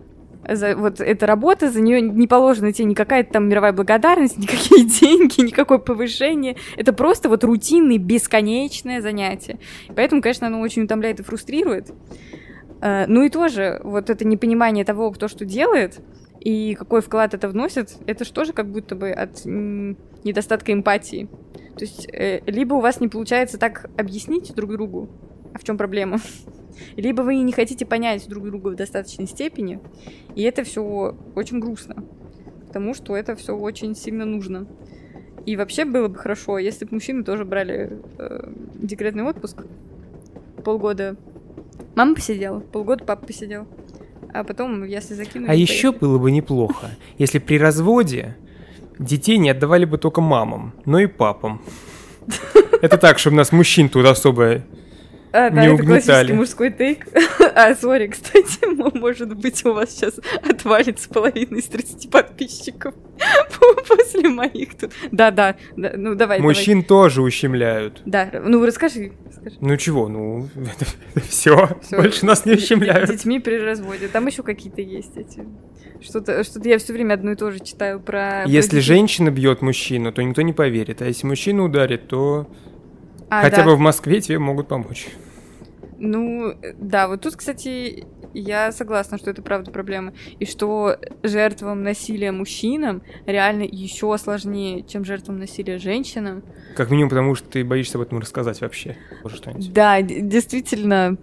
За, 0.48 0.76
вот 0.76 1.00
эта 1.00 1.26
работа, 1.26 1.70
за 1.70 1.80
нее 1.80 2.00
не 2.00 2.28
положена 2.28 2.72
тебе 2.72 2.84
никакая 2.84 3.24
там 3.24 3.48
мировая 3.48 3.72
благодарность, 3.72 4.38
никакие 4.38 4.84
деньги, 4.84 5.40
никакое 5.40 5.78
повышение. 5.78 6.56
Это 6.76 6.92
просто 6.92 7.28
вот 7.28 7.42
рутинное, 7.42 7.98
бесконечное 7.98 9.00
занятие. 9.00 9.58
Поэтому, 9.94 10.22
конечно, 10.22 10.46
оно 10.46 10.60
очень 10.60 10.82
утомляет 10.82 11.20
и 11.20 11.24
фрустрирует. 11.24 11.92
Э, 12.80 13.06
ну 13.08 13.22
и 13.22 13.28
тоже 13.28 13.80
вот 13.82 14.10
это 14.10 14.26
непонимание 14.26 14.84
того, 14.84 15.10
кто 15.10 15.28
что 15.28 15.44
делает, 15.44 16.00
и 16.46 16.76
какой 16.76 17.00
вклад 17.00 17.34
это 17.34 17.48
вносит, 17.48 17.96
это 18.06 18.24
же 18.24 18.32
тоже 18.32 18.52
как 18.52 18.70
будто 18.70 18.94
бы 18.94 19.10
от 19.10 19.44
недостатка 19.44 20.72
эмпатии. 20.72 21.28
То 21.76 21.84
есть 21.84 22.08
э, 22.12 22.38
либо 22.46 22.74
у 22.74 22.80
вас 22.80 23.00
не 23.00 23.08
получается 23.08 23.58
так 23.58 23.90
объяснить 23.96 24.54
друг 24.54 24.70
другу, 24.70 25.08
а 25.52 25.58
в 25.58 25.64
чем 25.64 25.76
проблема, 25.76 26.20
либо 26.96 27.22
вы 27.22 27.38
не 27.38 27.50
хотите 27.50 27.84
понять 27.84 28.28
друг 28.28 28.44
друга 28.44 28.68
в 28.68 28.76
достаточной 28.76 29.26
степени, 29.26 29.80
и 30.36 30.42
это 30.42 30.62
все 30.62 31.16
очень 31.34 31.58
грустно, 31.58 32.04
потому 32.68 32.94
что 32.94 33.16
это 33.16 33.34
все 33.34 33.56
очень 33.56 33.96
сильно 33.96 34.24
нужно. 34.24 34.68
И 35.46 35.56
вообще 35.56 35.84
было 35.84 36.06
бы 36.06 36.14
хорошо, 36.14 36.58
если 36.58 36.84
бы 36.84 36.94
мужчины 36.94 37.24
тоже 37.24 37.44
брали 37.44 37.98
э, 38.18 38.52
декретный 38.74 39.24
отпуск 39.24 39.64
полгода. 40.64 41.16
Мама 41.96 42.14
посидела, 42.14 42.60
полгода 42.60 43.04
папа 43.04 43.26
посидел 43.26 43.66
а 44.32 44.44
потом, 44.44 44.84
если 44.84 45.14
закинули... 45.14 45.50
А 45.50 45.54
еще 45.54 45.92
было 45.92 46.18
бы 46.18 46.30
неплохо, 46.30 46.90
если 47.18 47.38
при 47.38 47.58
разводе 47.58 48.36
детей 48.98 49.38
не 49.38 49.50
отдавали 49.50 49.84
бы 49.84 49.98
только 49.98 50.20
мамам, 50.20 50.74
но 50.84 50.98
и 50.98 51.06
папам. 51.06 51.60
Это 52.82 52.98
так, 52.98 53.18
чтобы 53.18 53.36
нас 53.36 53.52
мужчин 53.52 53.88
тут 53.88 54.06
особо 54.06 54.62
а, 55.36 55.50
да, 55.50 55.66
не 55.66 55.74
это 55.74 55.82
классический 55.84 56.32
мужской 56.32 56.70
тейк. 56.70 57.06
а, 57.54 57.74
сори, 57.74 58.06
кстати, 58.06 58.66
может 58.96 59.36
быть, 59.36 59.64
у 59.66 59.74
вас 59.74 59.90
сейчас 59.90 60.18
отвалится 60.42 61.08
половина 61.10 61.56
из 61.56 61.64
30 61.64 62.10
подписчиков 62.10 62.94
после 63.88 64.30
моих 64.30 64.78
тут. 64.78 64.92
Да-да, 65.12 65.56
да, 65.76 65.92
ну 65.94 66.14
давай, 66.14 66.40
Мужчин 66.40 66.80
давай. 66.80 66.84
тоже 66.84 67.22
ущемляют. 67.22 68.00
Да, 68.06 68.30
ну 68.44 68.64
расскажи. 68.64 69.12
расскажи. 69.26 69.56
Ну 69.60 69.76
чего, 69.76 70.08
ну 70.08 70.48
все, 71.28 71.76
больше 71.90 72.24
нас 72.24 72.46
не 72.46 72.54
ущемляют. 72.54 73.10
Детьми 73.10 73.38
при 73.38 73.58
разводе, 73.58 74.08
там 74.08 74.26
еще 74.26 74.42
какие-то 74.42 74.80
есть 74.80 75.16
эти... 75.16 75.44
Что-то, 76.00 76.44
что-то 76.44 76.68
я 76.68 76.78
все 76.78 76.92
время 76.92 77.14
одно 77.14 77.32
и 77.32 77.36
то 77.36 77.50
же 77.50 77.58
читаю 77.60 78.00
про... 78.00 78.44
Если 78.46 78.80
женщина 78.80 79.30
бьет 79.30 79.62
мужчину, 79.62 80.12
то 80.12 80.22
никто 80.22 80.42
не 80.42 80.52
поверит, 80.52 81.02
а 81.02 81.06
если 81.06 81.26
мужчина 81.26 81.64
ударит, 81.64 82.08
то 82.08 82.48
а, 83.28 83.42
хотя 83.42 83.58
да. 83.58 83.64
бы 83.64 83.76
в 83.76 83.80
Москве 83.80 84.20
тебе 84.20 84.38
могут 84.38 84.68
помочь. 84.68 85.08
Ну, 85.98 86.54
да, 86.78 87.08
вот 87.08 87.22
тут, 87.22 87.36
кстати, 87.36 88.06
я 88.34 88.70
согласна, 88.72 89.18
что 89.18 89.30
это 89.30 89.42
правда 89.42 89.70
проблема. 89.70 90.12
И 90.38 90.44
что 90.44 90.96
жертвам 91.22 91.82
насилия 91.82 92.32
мужчинам 92.32 93.02
реально 93.26 93.62
еще 93.62 94.16
сложнее, 94.18 94.84
чем 94.86 95.04
жертвам 95.04 95.38
насилия 95.38 95.78
женщинам. 95.78 96.42
Как 96.76 96.90
минимум, 96.90 97.08
потому 97.08 97.34
что 97.34 97.48
ты 97.48 97.64
боишься 97.64 97.96
об 97.96 98.02
этом 98.02 98.18
рассказать 98.18 98.60
вообще. 98.60 98.96
Да, 99.72 100.02
действительно, 100.02 101.16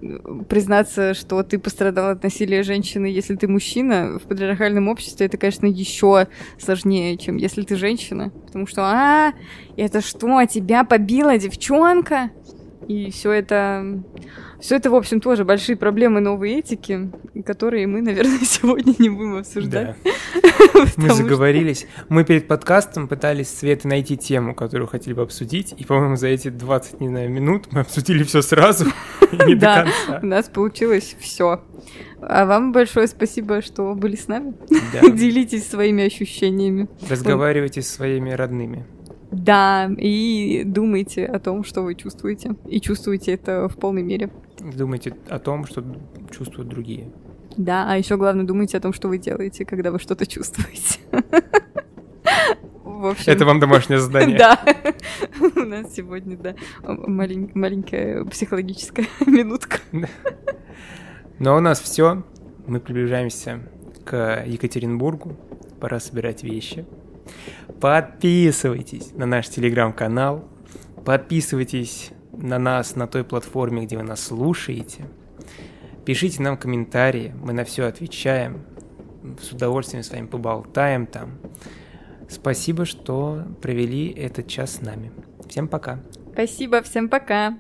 признаться, 0.50 1.14
что 1.14 1.44
ты 1.44 1.60
пострадал 1.60 2.10
от 2.10 2.24
насилия 2.24 2.64
женщины, 2.64 3.06
если 3.06 3.36
ты 3.36 3.48
мужчина, 3.48 4.20
в 4.20 4.28
патриархальном 4.28 4.88
обществе 4.88 5.28
это, 5.28 5.38
конечно, 5.38 5.68
еще 5.68 6.28
сложнее, 6.58 7.18
чем 7.18 7.38
если 7.38 7.62
ты 7.62 7.76
женщина. 7.76 8.32
Потому 8.48 8.66
что, 8.66 8.84
а, 8.84 9.34
это 9.78 10.02
что, 10.02 10.44
тебя 10.46 10.84
побила 10.84 11.38
девчонка? 11.38 12.32
И 12.88 13.12
все 13.12 13.32
это, 13.32 14.04
все 14.60 14.76
это, 14.76 14.90
в 14.90 14.96
общем, 14.96 15.22
тоже 15.22 15.46
большие 15.46 15.76
проблемы 15.76 16.20
новой 16.20 16.54
этики, 16.54 17.12
которые 17.46 17.88
мы, 17.88 18.02
наверное, 18.02 18.40
сегодня 18.44 18.94
не 18.98 19.10
будем 19.10 19.38
обсуждать. 19.38 19.96
Да. 20.04 20.12
Мы 20.98 21.14
заговорились. 21.14 21.88
Мы 22.10 22.24
перед 22.24 22.48
подкастом 22.48 23.08
пытались 23.08 23.50
с 23.50 23.60
Светой 23.60 23.90
найти 23.90 24.18
тему, 24.18 24.56
которую 24.56 24.88
хотели 24.88 25.14
бы 25.14 25.22
обсудить, 25.22 25.74
и, 25.78 25.86
по-моему, 25.86 26.16
за 26.16 26.28
эти 26.28 26.50
20, 26.50 27.00
не 27.00 27.10
знаю, 27.10 27.30
минут 27.30 27.68
мы 27.72 27.82
обсудили 27.82 28.24
все 28.24 28.42
сразу 28.42 28.86
не 29.46 29.56
до 29.56 29.84
конца. 29.84 30.20
у 30.22 30.26
нас 30.26 30.50
получилось 30.50 31.16
все. 31.20 31.62
А 32.22 32.46
вам 32.46 32.72
большое 32.72 33.08
спасибо, 33.08 33.62
что 33.62 33.94
были 33.96 34.16
с 34.16 34.28
нами. 34.28 34.54
Делитесь 35.16 35.70
своими 35.70 36.06
ощущениями. 36.06 36.88
Разговаривайте 37.10 37.82
с 37.82 37.90
своими 37.90 38.32
родными. 38.32 38.86
Да, 39.34 39.90
и 39.98 40.64
думайте 40.66 41.26
о 41.26 41.40
том, 41.40 41.64
что 41.64 41.82
вы 41.82 41.96
чувствуете. 41.96 42.56
И 42.68 42.80
чувствуете 42.80 43.34
это 43.34 43.68
в 43.68 43.76
полной 43.78 44.04
мере. 44.04 44.30
Думайте 44.60 45.16
о 45.28 45.40
том, 45.40 45.66
что 45.66 45.84
чувствуют 46.32 46.70
другие. 46.70 47.12
Да, 47.58 47.86
а 47.88 47.98
еще 47.98 48.16
главное 48.18 48.46
думайте 48.46 48.78
о 48.78 48.80
том, 48.80 48.94
что 48.94 49.08
вы 49.08 49.18
делаете, 49.18 49.66
когда 49.66 49.92
вы 49.92 50.00
что-то 50.00 50.26
чувствуете. 50.26 51.00
Общем... 52.86 53.34
Это 53.34 53.46
вам 53.46 53.60
домашнее 53.60 54.00
задание. 54.00 54.38
Да. 54.38 54.60
У 55.56 55.66
нас 55.66 55.94
сегодня, 55.94 56.38
да, 56.38 56.56
маленькая 56.84 58.24
психологическая 58.26 59.08
минутка. 59.26 59.80
Но 61.40 61.58
у 61.58 61.60
нас 61.60 61.82
все. 61.82 62.24
Мы 62.66 62.80
приближаемся 62.80 63.60
к 64.06 64.44
Екатеринбургу. 64.46 65.36
Пора 65.80 66.00
собирать 66.00 66.44
вещи. 66.44 66.86
Подписывайтесь 67.80 69.12
на 69.14 69.26
наш 69.26 69.50
телеграм-канал. 69.50 70.48
Подписывайтесь 71.06 72.12
на 72.32 72.58
нас 72.60 72.96
на 72.96 73.08
той 73.08 73.24
платформе, 73.24 73.86
где 73.86 73.98
вы 73.98 74.04
нас 74.04 74.22
слушаете. 74.22 75.06
Пишите 76.06 76.42
нам 76.42 76.58
комментарии, 76.58 77.34
мы 77.42 77.54
на 77.54 77.64
все 77.64 77.86
отвечаем. 77.86 78.62
С 79.42 79.52
удовольствием 79.52 80.04
с 80.04 80.12
вами 80.12 80.28
поболтаем 80.28 81.06
там. 81.06 81.38
Спасибо, 82.30 82.86
что 82.86 83.44
провели 83.62 84.10
этот 84.10 84.48
час 84.48 84.76
с 84.76 84.82
нами. 84.82 85.12
Всем 85.48 85.68
пока. 85.68 86.00
Спасибо, 86.34 86.82
всем 86.82 87.10
пока. 87.10 87.58